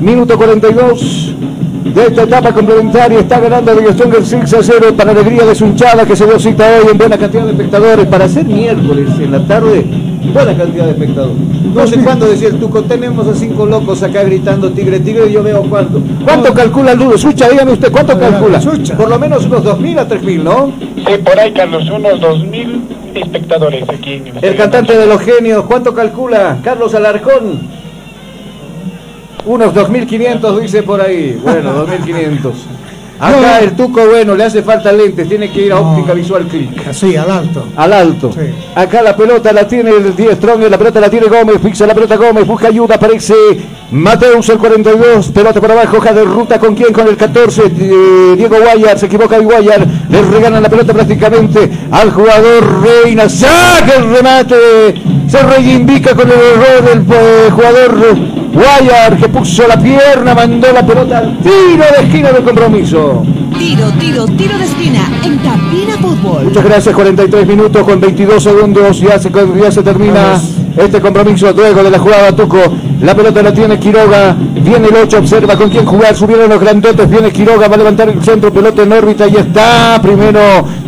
Minuto 0.00 0.36
42 0.36 1.34
de 1.94 2.06
esta 2.06 2.22
etapa 2.24 2.52
complementaria, 2.52 3.20
está 3.20 3.38
ganando 3.40 3.72
Diego 3.74 3.92
Stronger 3.92 4.24
6 4.24 4.54
a 4.54 4.62
0 4.62 4.94
para 4.96 5.12
alegría 5.12 5.46
de 5.46 5.54
su 5.54 5.64
hinchada 5.66 6.04
que 6.04 6.16
se 6.16 6.26
dio 6.26 6.38
cita 6.38 6.64
hoy 6.82 6.88
en 6.90 6.98
buena 6.98 7.16
cantidad 7.16 7.44
de 7.44 7.52
espectadores, 7.52 8.06
para 8.06 8.28
ser 8.28 8.44
miércoles 8.44 9.08
en 9.20 9.32
la 9.32 9.46
tarde, 9.46 9.86
buena 10.32 10.56
cantidad 10.56 10.84
de 10.84 10.90
espectadores. 10.92 11.36
No 11.74 11.86
sé 11.86 11.98
cuándo 11.98 12.26
decía 12.26 12.48
el 12.48 12.58
Tuco, 12.58 12.82
tenemos 12.82 13.26
a 13.26 13.34
cinco 13.34 13.66
locos 13.66 14.02
acá 14.02 14.22
gritando 14.24 14.70
tigre, 14.70 15.00
tigre, 15.00 15.28
y 15.28 15.32
yo 15.32 15.42
veo 15.42 15.62
cuánto. 15.62 16.00
¿Cuánto 16.24 16.54
calcula 16.54 16.92
el 16.92 16.98
Ludo? 16.98 17.18
Sucha, 17.18 17.48
dígame 17.48 17.72
usted, 17.72 17.90
¿cuánto 17.92 18.18
calcula? 18.18 18.60
Por 18.96 19.08
lo 19.08 19.18
menos 19.18 19.44
unos 19.46 19.64
2.000 19.64 19.98
a 19.98 20.08
3.000, 20.08 20.42
¿no? 20.42 20.72
Sí, 20.78 21.18
por 21.24 21.38
ahí, 21.38 21.52
Carlos, 21.52 21.88
unos 21.90 22.20
2.000 22.20 22.80
espectadores 23.14 23.88
aquí 23.88 24.14
en 24.14 24.32
El 24.42 24.56
cantante 24.56 24.96
de 24.96 25.06
los 25.06 25.20
genios, 25.20 25.64
¿cuánto 25.64 25.94
calcula? 25.94 26.58
Carlos 26.62 26.94
Alarcón. 26.94 27.60
Unos 29.44 29.72
2.500 29.74 30.60
dice 30.60 30.82
por 30.82 31.00
ahí. 31.00 31.38
Bueno, 31.42 31.86
2.500. 31.86 32.52
Acá 33.18 33.60
el 33.60 33.72
Tuco, 33.72 34.06
bueno, 34.06 34.34
le 34.34 34.44
hace 34.44 34.62
falta 34.62 34.92
lentes, 34.92 35.28
tiene 35.28 35.50
que 35.50 35.62
ir 35.62 35.72
a 35.72 35.80
óptica 35.80 36.12
visual 36.12 36.46
click. 36.46 36.86
Así, 36.86 37.16
al 37.16 37.30
alto. 37.30 37.66
Al 37.76 37.92
alto. 37.92 38.30
Sí. 38.32 38.40
Acá 38.74 39.02
la 39.02 39.16
pelota 39.16 39.52
la 39.52 39.66
tiene 39.66 39.90
el 39.90 40.14
10 40.14 40.36
Strong, 40.36 40.62
la 40.70 40.78
pelota 40.78 41.00
la 41.00 41.08
tiene 41.08 41.26
Gómez, 41.28 41.60
fixa 41.62 41.86
la 41.86 41.94
pelota 41.94 42.16
Gómez, 42.16 42.46
busca 42.46 42.68
ayuda, 42.68 42.96
aparece 42.96 43.34
Mateus 43.90 44.48
el 44.50 44.58
42, 44.58 45.30
pelota 45.30 45.60
por 45.60 45.72
abajo, 45.72 45.96
hoja 45.96 46.12
de 46.12 46.24
ruta 46.24 46.58
con 46.58 46.74
quién, 46.74 46.92
con 46.92 47.08
el 47.08 47.16
14, 47.16 47.62
eh, 47.66 48.34
Diego 48.36 48.56
Guayar, 48.58 48.98
se 48.98 49.06
equivoca 49.06 49.38
Guayar, 49.38 49.86
le 50.08 50.22
regalan 50.22 50.62
la 50.62 50.68
pelota 50.68 50.92
prácticamente 50.92 51.70
al 51.90 52.10
jugador 52.10 52.82
Reina, 52.82 53.28
saca 53.28 53.94
el 53.96 54.14
remate, 54.14 54.94
se 55.28 55.42
reivindica 55.42 56.14
con 56.14 56.28
el 56.30 56.38
error 56.38 56.84
del 56.84 57.04
eh, 57.10 57.50
jugador 57.50 58.35
Guayar 58.56 59.18
que 59.18 59.28
puso 59.28 59.68
la 59.68 59.78
pierna, 59.78 60.34
mandó 60.34 60.72
la 60.72 60.84
pelota 60.84 61.18
al 61.18 61.38
tiro 61.40 61.84
de 61.94 62.06
esquina 62.06 62.32
del 62.32 62.42
compromiso. 62.42 63.22
Tiro, 63.58 63.86
tiro, 63.98 64.24
tiro 64.28 64.56
de 64.56 64.64
esquina 64.64 65.00
en 65.22 65.36
Cabina 65.36 65.98
Fútbol. 66.00 66.44
Muchas 66.44 66.64
gracias, 66.64 66.94
43 66.94 67.46
minutos 67.46 67.82
con 67.84 68.00
22 68.00 68.42
segundos, 68.42 68.98
ya 68.98 69.18
se, 69.18 69.30
ya 69.30 69.70
se 69.70 69.82
termina 69.82 70.40
este 70.74 71.02
compromiso 71.02 71.52
luego 71.52 71.82
de 71.82 71.90
la 71.90 71.98
jugada 71.98 72.34
Tuco. 72.34 72.58
La 73.00 73.14
pelota 73.14 73.42
la 73.42 73.52
tiene 73.52 73.78
Quiroga, 73.78 74.34
viene 74.54 74.88
el 74.88 74.96
8, 74.96 75.18
observa 75.18 75.54
con 75.54 75.68
quién 75.68 75.84
jugar, 75.84 76.16
subieron 76.16 76.48
los 76.48 76.58
grandotes, 76.58 77.08
viene 77.08 77.30
Quiroga, 77.30 77.68
va 77.68 77.74
a 77.74 77.78
levantar 77.78 78.08
el 78.08 78.22
centro, 78.24 78.50
pelota 78.50 78.82
en 78.82 78.92
órbita 78.92 79.28
y 79.28 79.36
está 79.36 79.98
primero 80.00 80.40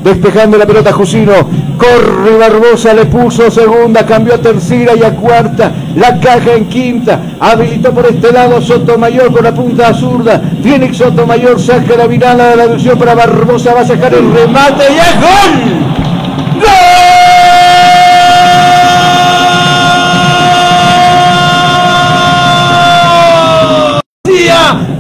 despejando 0.03 0.57
la 0.57 0.67
pelota 0.67 0.91
Jusino. 0.91 1.35
Corre 1.77 2.37
Barbosa, 2.39 2.95
le 2.95 3.05
puso 3.05 3.51
segunda, 3.51 4.07
cambió 4.07 4.35
a 4.35 4.39
tercera 4.39 4.95
y 4.97 5.03
a 5.03 5.15
cuarta, 5.15 5.71
la 5.95 6.19
caja 6.19 6.55
en 6.55 6.67
quinta, 6.69 7.21
habilitó 7.39 7.93
por 7.93 8.07
este 8.07 8.33
lado 8.33 8.61
Sotomayor 8.63 9.31
con 9.31 9.45
la 9.45 9.55
punta 9.55 9.93
zurda, 9.93 10.41
viene 10.63 10.93
Sotomayor, 10.95 11.61
saca 11.61 11.95
la 11.95 12.09
mirada 12.09 12.57
de 12.57 12.57
la 12.57 12.95
para 12.95 13.15
Barbosa, 13.15 13.75
va 13.75 13.81
a 13.81 13.87
sacar 13.87 14.15
el 14.15 14.33
remate 14.33 14.85
y 14.91 14.97
es 14.97 15.21
gol. 15.21 16.08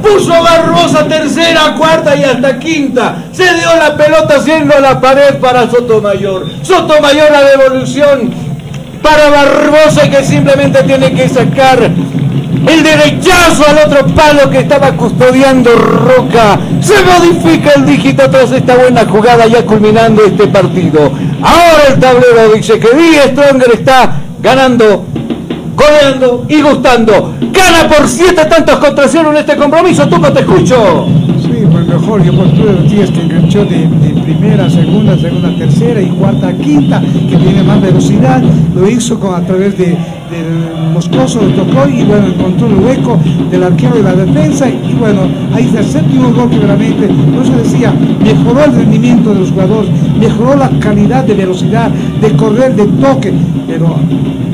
Puso 0.08 0.42
Barbosa 0.42 1.06
tercera, 1.06 1.74
cuarta 1.76 2.16
y 2.16 2.24
hasta 2.24 2.58
quinta. 2.58 3.24
Se 3.32 3.44
dio 3.54 3.76
la 3.76 3.96
pelota 3.96 4.36
haciendo 4.36 4.78
la 4.80 5.00
pared 5.00 5.36
para 5.40 5.70
Sotomayor. 5.70 6.46
Sotomayor 6.62 7.30
la 7.30 7.42
devolución 7.44 8.32
para 9.02 9.30
Barbosa 9.30 10.08
que 10.08 10.24
simplemente 10.24 10.82
tiene 10.82 11.12
que 11.12 11.28
sacar 11.28 11.78
el 11.82 12.82
derechazo 12.82 13.64
al 13.68 13.78
otro 13.86 14.06
palo 14.14 14.50
que 14.50 14.58
estaba 14.58 14.92
custodiando 14.92 15.74
Roca. 15.74 16.58
Se 16.80 16.94
modifica 17.02 17.72
el 17.76 17.86
dígito 17.86 18.28
tras 18.30 18.50
esta 18.52 18.76
buena 18.76 19.06
jugada 19.06 19.46
ya 19.46 19.64
culminando 19.64 20.24
este 20.24 20.46
partido. 20.48 21.12
Ahora 21.42 21.84
el 21.88 22.00
tablero 22.00 22.52
dice 22.54 22.78
que 22.78 22.96
Díaz 22.96 23.30
Stronger 23.32 23.70
está 23.72 24.12
ganando 24.40 25.06
goleando 25.78 26.44
y 26.48 26.60
gustando. 26.60 27.34
Gana 27.40 27.88
por 27.88 28.08
siete 28.08 28.44
tantos 28.46 28.76
contra 28.78 29.08
cero 29.08 29.30
en 29.30 29.38
este 29.38 29.56
compromiso. 29.56 30.08
Tuco, 30.08 30.32
te 30.32 30.40
escucho. 30.40 31.06
Sí, 31.40 31.64
pues 31.70 31.86
mejor, 31.86 32.22
por 32.36 32.50
todos 32.52 32.74
los 32.80 32.90
días 32.90 33.10
que 33.10 33.20
enganchó 33.20 33.64
de, 33.64 33.86
de 33.86 34.20
primera, 34.22 34.68
segunda, 34.68 35.16
segunda, 35.16 35.56
tercera 35.56 36.00
y 36.00 36.08
cuarta, 36.08 36.52
quinta, 36.52 37.00
que 37.00 37.36
tiene 37.36 37.62
más 37.62 37.80
velocidad, 37.80 38.42
lo 38.74 38.88
hizo 38.88 39.18
con, 39.20 39.34
a 39.34 39.46
través 39.46 39.78
de, 39.78 39.96
del 40.30 40.92
Moscoso, 40.92 41.40
lo 41.42 41.48
tocó 41.50 41.88
y 41.88 42.04
bueno, 42.04 42.26
encontró 42.26 42.66
el 42.66 42.74
hueco 42.74 43.18
del 43.50 43.62
arquero 43.62 43.96
de 43.96 44.02
la 44.02 44.12
defensa 44.14 44.68
y 44.68 44.94
bueno, 44.94 45.22
ahí 45.52 45.64
está 45.64 45.80
el 45.80 45.86
séptimo 45.86 46.30
gol 46.32 46.50
que 46.50 46.58
realmente, 46.58 47.06
por 47.06 47.44
eso 47.44 47.56
decía, 47.56 47.92
mejoró 48.22 48.64
el 48.64 48.72
rendimiento 48.72 49.32
de 49.32 49.40
los 49.40 49.50
jugadores, 49.50 49.90
mejoró 50.18 50.56
la 50.56 50.70
calidad 50.80 51.24
de 51.24 51.34
velocidad, 51.34 51.90
de 51.90 52.32
correr, 52.36 52.74
de 52.74 52.86
toque, 52.86 53.32
pero 53.66 53.96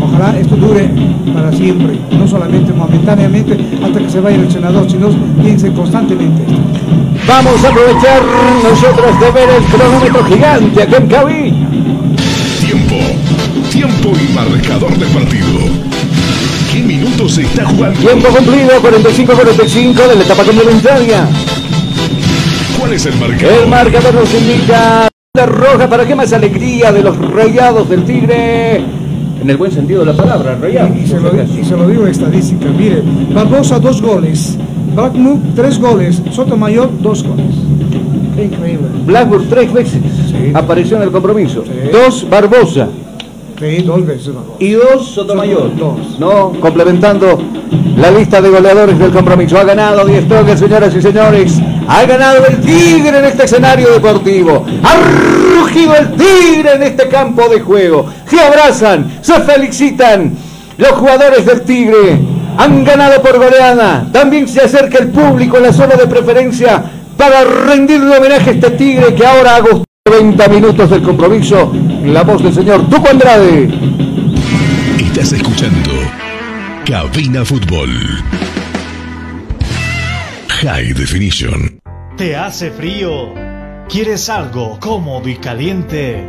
ojalá 0.00 0.38
esto 0.38 0.56
dure 0.56 0.88
para 1.32 1.52
siempre, 1.52 1.98
no 2.16 2.26
solamente 2.28 2.72
momentáneamente 2.72 3.58
hasta 3.82 3.98
que 3.98 4.10
se 4.10 4.20
vaya 4.20 4.36
el 4.36 4.44
entrenador, 4.44 4.90
sino 4.90 5.08
piense 5.42 5.72
constantemente 5.72 6.42
esto. 6.42 6.58
Vamos 7.26 7.64
a 7.64 7.68
aprovechar 7.68 8.22
nosotros 8.62 9.20
de 9.20 9.30
ver 9.30 9.48
el 9.48 9.64
cronómetro 9.64 10.24
gigante 10.24 10.82
aquí 10.82 10.94
en 10.94 11.06
Cabi. 11.08 11.54
Tiempo. 12.60 13.53
Tiempo 13.74 14.12
y 14.16 14.32
marcador 14.32 14.96
del 14.96 15.08
partido. 15.08 15.58
¿Qué 16.72 16.80
minutos 16.80 17.32
se 17.34 17.42
está 17.42 17.66
jugando? 17.66 17.98
Tiempo 17.98 18.28
cumplido, 18.28 18.70
45-45 18.80 19.94
de 19.94 20.14
la 20.14 20.22
etapa 20.22 20.44
complementaria. 20.44 21.26
¿Cuál 22.78 22.92
es 22.92 23.04
el 23.06 23.16
marcador? 23.16 23.62
El 23.64 23.68
marcador 23.68 24.14
nos 24.14 24.32
indica 24.32 25.08
la 25.34 25.46
roja 25.46 25.90
para 25.90 26.06
qué 26.06 26.14
más 26.14 26.32
alegría 26.32 26.92
de 26.92 27.02
los 27.02 27.18
rayados 27.32 27.88
del 27.88 28.04
Tigre. 28.04 28.76
En 29.42 29.50
el 29.50 29.56
buen 29.56 29.72
sentido 29.72 30.04
de 30.04 30.12
la 30.12 30.16
palabra, 30.16 30.54
rayados. 30.54 30.96
Y 30.96 31.08
se, 31.08 31.18
lo, 31.18 31.32
y 31.34 31.64
se 31.64 31.76
lo 31.76 31.88
digo 31.88 32.04
en 32.04 32.12
estadística, 32.12 32.66
mire, 32.68 33.02
Barbosa 33.34 33.80
dos 33.80 34.00
goles, 34.00 34.56
Blackmut 34.94 35.56
tres 35.56 35.80
goles, 35.80 36.22
Sotomayor 36.30 36.90
dos 37.02 37.24
goles. 37.24 37.56
Qué 38.36 38.44
increíble. 38.44 38.86
Blackburn 39.04 39.48
tres 39.48 39.72
veces 39.72 40.00
apareció 40.54 40.96
en 40.96 41.02
el 41.02 41.10
compromiso. 41.10 41.64
Dos 41.92 42.24
Barbosa. 42.30 42.88
Sí, 43.58 43.82
dos 43.82 44.04
veces. 44.04 44.34
Y 44.58 44.72
dos 44.72 45.08
Sotomayor. 45.08 45.76
Dos. 45.76 46.18
No, 46.18 46.52
complementando 46.60 47.40
la 47.96 48.10
lista 48.10 48.40
de 48.40 48.50
goleadores 48.50 48.98
del 48.98 49.12
compromiso. 49.12 49.58
Ha 49.58 49.64
ganado 49.64 50.04
Die 50.04 50.22
Stronger, 50.22 50.58
señoras 50.58 50.94
y 50.94 51.02
señores. 51.02 51.60
Ha 51.86 52.04
ganado 52.04 52.44
el 52.46 52.60
Tigre 52.60 53.18
en 53.18 53.24
este 53.24 53.44
escenario 53.44 53.92
deportivo. 53.92 54.64
Ha 54.82 54.96
rugido 55.58 55.94
el 55.94 56.12
Tigre 56.16 56.74
en 56.74 56.82
este 56.82 57.08
campo 57.08 57.48
de 57.48 57.60
juego. 57.60 58.06
Se 58.26 58.40
abrazan, 58.40 59.18
se 59.22 59.40
felicitan. 59.40 60.36
Los 60.76 60.90
jugadores 60.92 61.46
del 61.46 61.62
Tigre 61.62 62.18
han 62.58 62.84
ganado 62.84 63.22
por 63.22 63.38
goleada. 63.38 64.06
También 64.12 64.48
se 64.48 64.62
acerca 64.62 64.98
el 64.98 65.08
público 65.08 65.58
en 65.58 65.64
la 65.64 65.72
zona 65.72 65.94
de 65.94 66.06
preferencia 66.08 66.82
para 67.16 67.44
rendirle 67.44 68.16
homenaje 68.16 68.50
a 68.50 68.52
este 68.54 68.70
Tigre 68.70 69.14
que 69.14 69.24
ahora 69.24 69.56
ha 69.56 69.60
gustado. 69.60 69.84
90 70.06 70.48
minutos 70.48 70.90
del 70.90 71.02
compromiso. 71.02 71.72
La 72.04 72.22
voz 72.22 72.42
del 72.42 72.52
señor 72.52 72.88
Tuco 72.90 73.08
Andrade. 73.08 73.68
Estás 74.98 75.32
escuchando 75.32 75.90
Cabina 76.84 77.44
Fútbol. 77.44 77.90
High 80.48 80.92
Definition. 80.92 81.80
¿Te 82.16 82.36
hace 82.36 82.70
frío? 82.70 83.32
¿Quieres 83.88 84.28
algo 84.28 84.78
cómodo 84.80 85.28
y 85.28 85.36
caliente? 85.36 86.22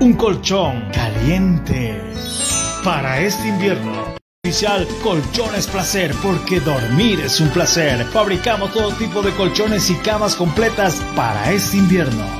Un 0.00 0.14
colchón 0.14 0.88
caliente. 0.92 2.00
Para 2.82 3.20
este 3.20 3.48
invierno. 3.48 4.16
Oficial 4.44 4.86
Colchones 5.02 5.68
Placer, 5.68 6.12
porque 6.22 6.58
dormir 6.58 7.20
es 7.20 7.40
un 7.40 7.50
placer. 7.50 8.04
Fabricamos 8.06 8.72
todo 8.72 8.90
tipo 8.94 9.22
de 9.22 9.32
colchones 9.32 9.90
y 9.90 9.94
camas 9.96 10.34
completas 10.34 11.00
para 11.14 11.52
este 11.52 11.76
invierno. 11.76 12.39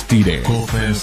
Tire, 0.08 0.42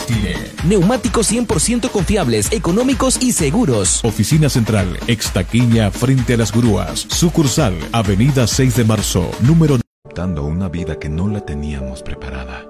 Tire. 0.08 0.52
Neumáticos 0.66 1.32
100% 1.32 1.90
confiables, 1.90 2.52
económicos 2.52 3.24
y 3.24 3.32
seguros. 3.32 4.04
Oficina 4.04 4.50
Central, 4.50 5.00
Extaquiña, 5.08 5.90
frente 5.90 6.34
a 6.34 6.38
las 6.38 6.52
grúas. 6.52 7.08
Sucursal, 7.08 7.76
Avenida 7.94 8.46
6 8.46 8.76
de 8.76 8.84
Marzo, 8.84 9.32
número 9.40 9.78
Dando 10.14 10.44
una 10.44 10.68
vida 10.68 11.00
que 11.00 11.08
no 11.08 11.30
la 11.30 11.46
teníamos 11.46 12.04
preparada. 12.04 12.66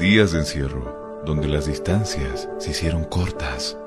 Días 0.00 0.32
de 0.32 0.40
encierro, 0.40 1.22
donde 1.24 1.46
las 1.46 1.66
distancias 1.66 2.48
se 2.58 2.72
hicieron 2.72 3.04
cortas. 3.04 3.78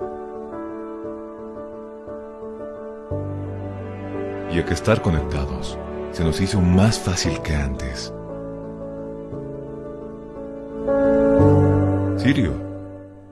Y 4.51 4.59
a 4.59 4.65
que 4.65 4.73
estar 4.73 5.01
conectados 5.01 5.77
se 6.11 6.23
nos 6.23 6.41
hizo 6.41 6.59
más 6.59 6.99
fácil 6.99 7.39
que 7.41 7.55
antes. 7.55 8.13
Sirio, 12.17 12.53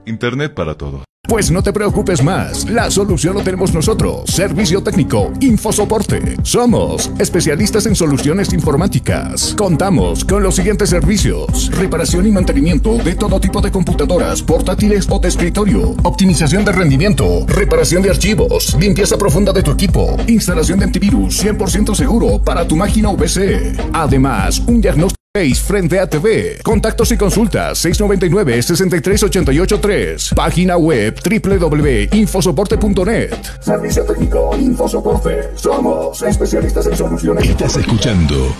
Internet 0.06 0.54
para 0.54 0.74
todos. 0.74 1.04
Pues 1.28 1.50
no 1.50 1.62
te 1.62 1.74
preocupes 1.74 2.24
más, 2.24 2.64
la 2.70 2.90
solución 2.90 3.34
lo 3.34 3.42
tenemos 3.42 3.74
nosotros. 3.74 4.22
Servicio 4.30 4.82
técnico, 4.82 5.30
Infosoporte. 5.40 6.38
Somos 6.42 7.10
especialistas 7.18 7.84
en 7.84 7.94
soluciones 7.94 8.54
informáticas. 8.54 9.54
Contamos 9.54 10.24
con 10.24 10.42
los 10.42 10.54
siguientes 10.56 10.88
servicios: 10.88 11.70
reparación 11.72 12.26
y 12.26 12.30
mantenimiento 12.30 12.96
de 12.96 13.14
todo 13.14 13.38
tipo 13.38 13.60
de 13.60 13.70
computadoras, 13.70 14.40
portátiles 14.40 15.06
o 15.10 15.18
de 15.18 15.28
escritorio, 15.28 15.94
optimización 16.02 16.64
de 16.64 16.72
rendimiento, 16.72 17.44
reparación 17.46 18.02
de 18.02 18.08
archivos, 18.08 18.74
limpieza 18.80 19.18
profunda 19.18 19.52
de 19.52 19.62
tu 19.62 19.72
equipo, 19.72 20.16
instalación 20.28 20.78
de 20.78 20.86
antivirus 20.86 21.44
100% 21.44 21.94
seguro 21.94 22.42
para 22.42 22.66
tu 22.66 22.74
máquina 22.74 23.14
PC. 23.14 23.76
Además, 23.92 24.60
un 24.60 24.80
diagnóstico 24.80 25.17
frente 25.46 26.00
a 26.00 26.08
TV. 26.08 26.58
Contactos 26.64 27.12
y 27.12 27.16
consultas 27.16 27.84
699-63883. 27.84 30.34
Página 30.34 30.76
web 30.76 31.14
www.infosoporte.net. 31.22 33.36
Servicio 33.60 34.02
técnico 34.04 34.50
Infosoporte. 34.58 35.50
Somos 35.54 36.20
especialistas 36.22 36.86
en 36.86 36.96
soluciones. 36.96 37.48
Estás 37.48 37.76
escuchando 37.76 38.52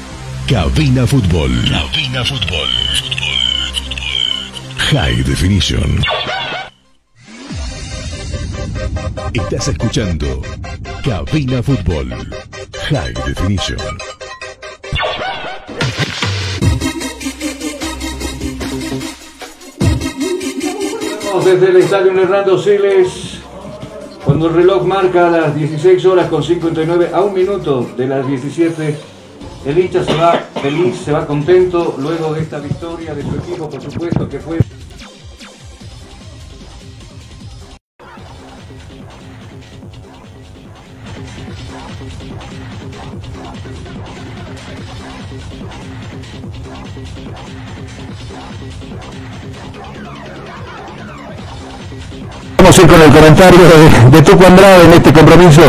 Cabina 0.47 1.05
Fútbol. 1.07 1.51
Cabina 1.69 2.25
Fútbol. 2.25 2.69
High 4.93 5.25
Definition. 5.25 6.01
Estás 9.35 9.69
escuchando 9.69 10.41
Cabina 11.05 11.63
Fútbol. 11.63 12.09
High 12.89 13.13
Definition. 13.27 13.79
Desde 21.37 21.69
el 21.69 21.77
estadio 21.77 22.13
Hernando 22.13 22.59
Siles, 22.59 23.39
cuando 24.25 24.49
el 24.49 24.55
reloj 24.55 24.85
marca 24.85 25.31
las 25.31 25.55
16 25.55 26.05
horas 26.07 26.29
con 26.29 26.43
59 26.43 27.11
a 27.13 27.21
un 27.21 27.35
minuto 27.35 27.87
de 27.97 28.07
las 28.07 28.27
17, 28.27 28.97
el 29.67 29.79
hincha 29.79 30.03
se 30.05 30.15
va 30.15 30.33
feliz, 30.61 30.97
se 31.05 31.13
va 31.13 31.27
contento 31.27 31.95
luego 31.99 32.33
de 32.33 32.41
esta 32.41 32.59
victoria 32.59 33.15
de 33.15 33.23
su 33.23 33.37
equipo, 33.37 33.69
por 33.69 33.81
supuesto, 33.81 34.29
que 34.29 34.41
fue 34.41 34.59
Con 52.79 53.03
el 53.03 53.11
comentario 53.11 53.59
de, 53.59 54.17
de 54.17 54.23
Tuco 54.23 54.47
Andrade 54.47 54.85
en 54.85 54.93
este 54.93 55.13
compromiso. 55.13 55.63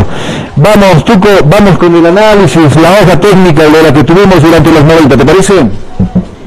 Vamos, 0.54 1.04
Tuco, 1.04 1.28
vamos 1.44 1.76
con 1.76 1.94
el 1.96 2.06
análisis, 2.06 2.76
la 2.76 2.92
hoja 2.92 3.18
técnica 3.18 3.64
de 3.64 3.82
la 3.82 3.92
que 3.92 4.04
tuvimos 4.04 4.40
durante 4.40 4.70
los 4.70 4.84
90, 4.84 5.16
¿te 5.16 5.26
parece? 5.26 5.54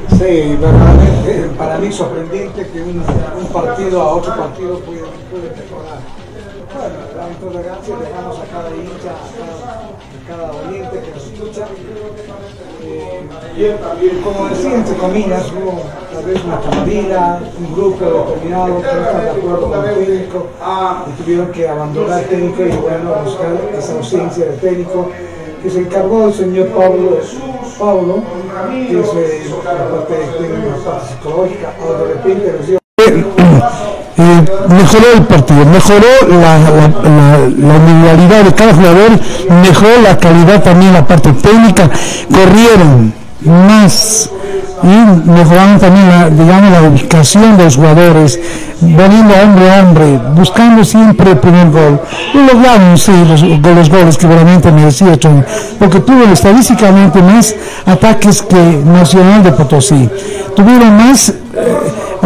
Sí, 0.08 0.56
verdaderamente 0.58 1.50
para 1.58 1.76
mí 1.78 1.92
sorprendente 1.92 2.66
que 2.72 2.80
un, 2.80 3.02
un 3.40 3.46
partido 3.52 4.00
a 4.00 4.14
otro 4.14 4.34
partido 4.36 4.78
puede, 4.80 5.02
como 14.22 14.48
decía 14.48 14.74
entre 14.74 14.96
comillas, 14.96 15.50
hubo 15.52 15.82
tal 16.12 16.24
vez 16.24 16.44
una 16.44 16.60
camarilla, 16.60 17.40
un 17.58 17.74
grupo 17.74 18.04
determinado 18.04 18.66
que 18.66 18.72
no 18.72 18.78
está 18.78 19.20
de 19.20 19.30
acuerdo 19.30 19.70
con 19.70 19.88
el 19.88 19.94
técnico 19.94 20.46
y 21.08 21.22
tuvieron 21.22 21.52
que 21.52 21.68
abandonar 21.68 22.20
el 22.20 22.28
técnico 22.28 22.62
y 22.62 22.76
bueno, 22.76 23.14
buscar 23.24 23.48
esa 23.76 23.92
ausencia 23.94 24.46
del 24.46 24.60
técnico 24.60 25.10
que 25.62 25.70
se 25.70 25.78
encargó 25.78 26.26
el 26.26 26.34
señor 26.34 26.68
Pablo, 26.68 27.18
Pablo 27.78 28.22
que 28.70 29.00
es 29.00 29.08
eh, 29.16 29.50
la 29.64 29.88
parte, 29.88 30.14
una 30.66 30.76
parte 30.84 31.06
psicológica, 31.08 31.72
o 31.82 31.92
de 31.94 32.14
repente 32.14 32.54
nos 32.58 32.66
dio 32.66 32.78
eh, 34.16 34.44
mejoró 34.68 35.12
el 35.14 35.22
partido, 35.22 35.64
mejoró 35.64 36.06
la, 36.28 36.58
la, 36.58 36.88
la, 37.02 37.38
la, 37.38 37.76
individualidad 37.76 38.44
de 38.44 38.54
cada 38.54 38.74
jugador, 38.74 39.10
mejoró 39.62 40.02
la 40.02 40.18
calidad 40.18 40.62
también 40.62 40.92
la 40.92 41.06
parte 41.06 41.32
técnica, 41.32 41.90
corrieron 42.30 43.23
más 43.44 44.30
y 44.84 45.30
mejoraron 45.30 45.78
también 45.78 46.08
la, 46.08 46.28
digamos, 46.28 46.70
la 46.70 46.82
ubicación 46.82 47.56
de 47.56 47.64
los 47.64 47.76
jugadores, 47.76 48.38
veniendo 48.80 49.34
hombre 49.42 49.70
a 49.70 49.82
hombre, 49.82 50.20
buscando 50.34 50.84
siempre 50.84 51.30
el 51.30 51.38
primer 51.38 51.70
gol. 51.70 52.00
Y 52.34 52.38
lograron, 52.38 52.98
sí, 52.98 53.12
los, 53.26 53.42
los 53.42 53.88
goles 53.88 54.18
que 54.18 54.26
realmente 54.26 54.70
merecía 54.70 55.16
porque 55.78 56.00
tuvo 56.00 56.24
estadísticamente 56.30 57.22
más 57.22 57.54
ataques 57.86 58.42
que 58.42 58.82
Nacional 58.84 59.42
de 59.42 59.52
Potosí. 59.52 60.10
Tuvieron 60.54 60.96
más 60.96 61.30
eh, 61.30 61.73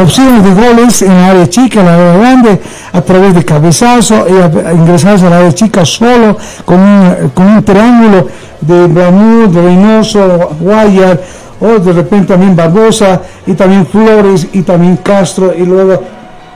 opciones 0.03 0.45
de 0.45 0.55
goles 0.55 1.03
en 1.03 1.09
la 1.09 1.29
área 1.29 1.49
chica, 1.49 1.81
en 1.81 1.87
la 1.87 1.95
área 1.95 2.17
grande, 2.17 2.61
a 2.93 3.01
través 3.03 3.35
de 3.35 3.45
cabezazo, 3.45 4.27
y 4.29 4.41
a, 4.41 4.47
a 4.47 5.17
la 5.31 5.37
área 5.39 5.53
chica 5.53 5.85
solo, 5.85 6.37
con 6.65 6.81
un, 6.81 7.65
triángulo 7.65 8.29
de 8.61 8.87
Bramur, 8.87 9.51
de 9.51 9.63
Reynoso, 9.63 10.51
Guayar, 10.61 11.21
o 11.61 11.79
de 11.79 11.93
repente 11.93 12.29
también 12.29 12.55
Barbosa, 12.55 13.23
y 13.47 13.55
también 13.55 13.87
Flores, 13.87 14.49
y 14.53 14.63
también 14.63 14.97
Castro, 14.99 15.53
y 15.57 15.65
luego 15.65 16.03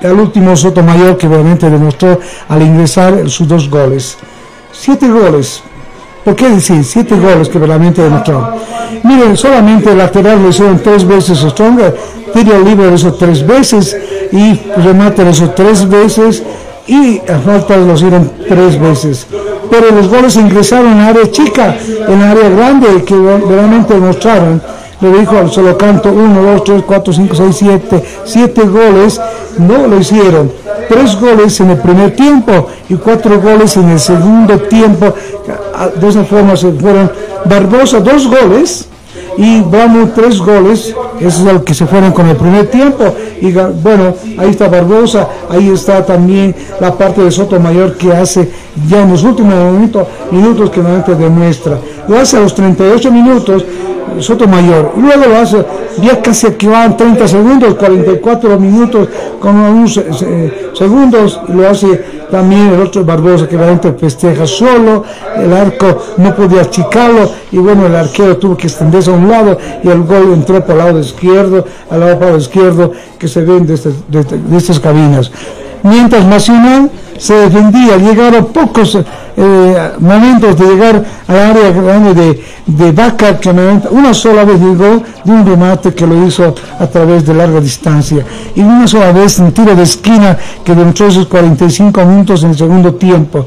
el 0.01 0.13
último 0.13 0.57
Sotomayor 0.57 1.17
que 1.17 1.29
realmente 1.29 1.71
demostró 1.71 2.19
al 2.49 2.63
ingresar 2.63 3.29
sus 3.29 3.47
dos 3.47 3.69
goles. 3.69 4.17
Siete 4.73 5.09
goles. 5.09 5.63
¿Por 6.25 6.37
qué 6.37 6.49
decir? 6.51 6.85
Siete 6.85 7.17
goles 7.17 7.49
que 7.49 7.59
realmente 7.59 8.03
demostró. 8.03 8.55
Miren, 9.03 9.37
solamente 9.37 9.91
el 9.91 9.99
lateral 9.99 10.43
lo 10.43 10.51
hicieron 10.51 10.79
tres 10.81 11.05
veces 11.05 11.39
Stronger, 11.39 11.97
tiro 12.33 12.61
libre 12.61 12.89
lo 12.89 12.95
hizo 12.95 13.15
tres 13.15 13.45
veces 13.45 13.97
y 14.31 14.55
remate 14.77 15.25
lo 15.25 15.31
hizo 15.31 15.51
tres 15.51 15.89
veces 15.89 16.43
y 16.87 17.19
a 17.19 17.39
falta 17.39 17.77
lo 17.77 17.95
hicieron 17.95 18.31
tres 18.49 18.79
veces. 18.79 19.27
Pero 19.71 19.91
los 19.91 20.09
goles 20.09 20.37
ingresaron 20.37 20.93
en 20.93 21.01
área 21.01 21.31
chica, 21.31 21.77
en 22.09 22.23
área 22.23 22.49
grande, 22.51 23.05
que 23.05 23.15
realmente 23.15 23.95
demostraron 23.95 24.63
le 25.03 25.19
dijo 25.19 25.37
al 25.37 25.51
solo 25.51 25.77
canto 25.77 26.11
1, 26.11 26.43
2, 26.43 26.65
3, 26.65 26.83
4, 26.87 27.13
5, 27.13 27.35
6, 27.35 27.57
7, 27.57 28.05
7 28.25 28.63
goles, 28.63 29.21
no 29.59 29.89
lo 29.89 29.99
hicieron. 29.99 30.51
Tres 30.89 31.19
goles 31.21 31.61
en 31.61 31.71
el 31.71 31.79
primer 31.79 32.15
tiempo 32.15 32.69
y 32.89 32.95
cuatro 32.95 33.41
goles 33.41 33.77
en 33.77 33.91
el 33.91 33.99
segundo 33.99 34.59
tiempo. 34.59 35.15
De 36.01 36.09
esa 36.09 36.25
forma 36.25 36.57
se 36.57 36.71
fueron 36.73 37.11
Barbosa 37.45 38.01
dos 38.01 38.27
goles 38.29 38.89
y 39.37 39.61
Bramo 39.63 40.11
tres 40.15 40.39
goles, 40.39 40.95
eso 41.21 41.49
es 41.49 41.53
lo 41.55 41.65
que 41.65 41.75
se 41.75 41.87
fueron 41.87 42.13
con 42.13 42.29
el 42.29 42.37
primer 42.37 42.67
tiempo. 42.67 43.05
Y 43.41 43.53
bueno, 43.53 44.15
ahí 44.39 44.51
está 44.51 44.69
Barbosa, 44.69 45.29
ahí 45.49 45.71
está 45.71 46.05
también 46.05 46.55
la 46.81 46.93
parte 46.95 47.23
de 47.23 47.31
Sotomayor 47.31 47.97
que 47.97 48.13
hace 48.13 48.51
ya 48.89 49.03
en 49.03 49.11
los 49.11 49.23
últimos 49.23 49.55
momentos, 49.55 50.07
minutos 50.31 50.71
que 50.71 50.81
normalmente 50.81 51.15
demuestra. 51.15 51.79
Lo 52.09 52.19
hace 52.19 52.37
a 52.37 52.41
los 52.41 52.55
38 52.55 53.11
minutos 53.11 53.65
Sotomayor. 54.21 54.93
Luego 54.97 55.27
lo 55.27 55.37
hace, 55.37 55.65
ya 56.01 56.21
casi 56.21 56.53
que 56.53 56.69
van 56.69 56.97
30 56.97 57.29
segundos, 57.29 57.75
44 57.75 58.59
minutos 58.59 59.09
con 59.41 59.57
unos 59.57 59.97
eh, 59.97 60.71
segundos, 60.75 61.41
lo 61.49 61.69
hace 61.69 62.23
también 62.31 62.69
el 62.69 62.81
otro 62.81 63.05
Barbosa 63.05 63.49
que 63.49 63.57
realmente 63.57 63.93
festeja 63.93 64.47
solo, 64.47 65.05
el 65.37 65.53
arco 65.53 65.99
no 66.19 66.35
podía 66.35 66.63
achicarlo, 66.63 67.31
y 67.51 67.59
bueno, 67.59 67.87
el 67.87 67.95
arquero 67.95 68.37
tuvo 68.37 68.57
que 68.57 68.67
extenderse 68.67 69.11
a 69.11 69.15
un 69.15 69.29
lado, 69.29 69.59
y 69.83 69.89
el 69.89 70.03
gol 70.03 70.33
entró 70.33 70.61
por 70.65 70.73
el 70.73 70.79
lado 70.79 70.99
izquierdo, 71.01 71.65
al 71.91 72.01
lado 72.01 72.37
izquierdo, 72.37 72.93
que 73.19 73.29
se 73.29 73.43
ven 73.43 73.67
de, 73.67 73.75
este, 73.75 73.91
de, 74.09 74.25
de 74.25 74.57
estas 74.57 74.81
cabinas. 74.81 75.31
Mientras 75.83 76.25
Nacional 76.25 76.91
se 77.19 77.35
defendía, 77.35 77.97
llegaron 77.97 78.47
pocos 78.47 78.99
eh, 79.37 79.93
momentos 79.99 80.59
de 80.59 80.67
llegar 80.67 81.05
al 81.27 81.39
área 81.39 81.71
grande 81.71 82.15
de, 82.15 82.45
de 82.67 82.93
Vaca, 82.93 83.39
que 83.39 83.51
una 83.51 84.13
sola 84.13 84.45
vez 84.45 84.61
llegó 84.61 85.03
de 85.25 85.33
un 85.33 85.47
remate 85.47 85.95
que 85.95 86.07
lo 86.07 86.27
hizo 86.27 86.55
a 86.79 86.87
través 86.87 87.25
de 87.25 87.35
larga 87.35 87.61
distancia, 87.61 88.25
y 88.55 88.61
una 88.61 88.87
sola 88.87 89.13
vez 89.13 89.39
un 89.39 89.53
tiro 89.53 89.75
de 89.75 89.83
esquina 89.83 90.37
que 90.65 90.75
demostró 90.75 91.07
esos 91.07 91.27
45 91.27 92.05
minutos 92.05 92.43
en 92.45 92.51
el 92.51 92.57
segundo 92.57 92.95
tiempo. 92.95 93.47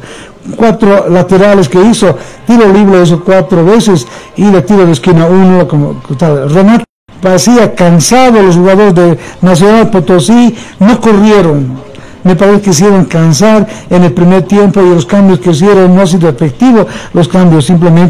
Cuatro 0.56 1.10
laterales 1.10 1.68
que 1.68 1.82
hizo, 1.82 2.16
tiro 2.46 2.72
libre 2.72 3.02
hizo 3.02 3.24
cuatro 3.24 3.66
veces 3.66 4.06
y 4.36 4.46
el 4.46 4.64
tiro 4.64 4.86
de 4.86 4.92
esquina 4.92 5.26
uno, 5.26 5.68
como 5.68 6.02
tal, 6.18 6.50
remate. 6.50 6.86
Parecía 7.22 7.74
cansado 7.74 8.42
los 8.42 8.56
jugadores 8.56 8.94
de 8.94 9.18
Nacional 9.42 9.90
Potosí, 9.90 10.56
no 10.80 11.00
corrieron, 11.02 11.85
me 12.26 12.36
parece 12.36 12.62
que 12.62 12.70
hicieron 12.72 13.06
cansar 13.06 13.68
en 13.88 14.04
el 14.04 14.12
primer 14.12 14.44
tiempo 14.44 14.82
y 14.82 14.90
los 14.90 15.06
cambios 15.06 15.40
que 15.40 15.52
hicieron 15.52 15.96
no 15.96 16.02
han 16.02 16.08
sido 16.08 16.28
efectivos, 16.28 16.88
los 17.14 17.28
cambios 17.28 17.66
simplemente 17.66 17.96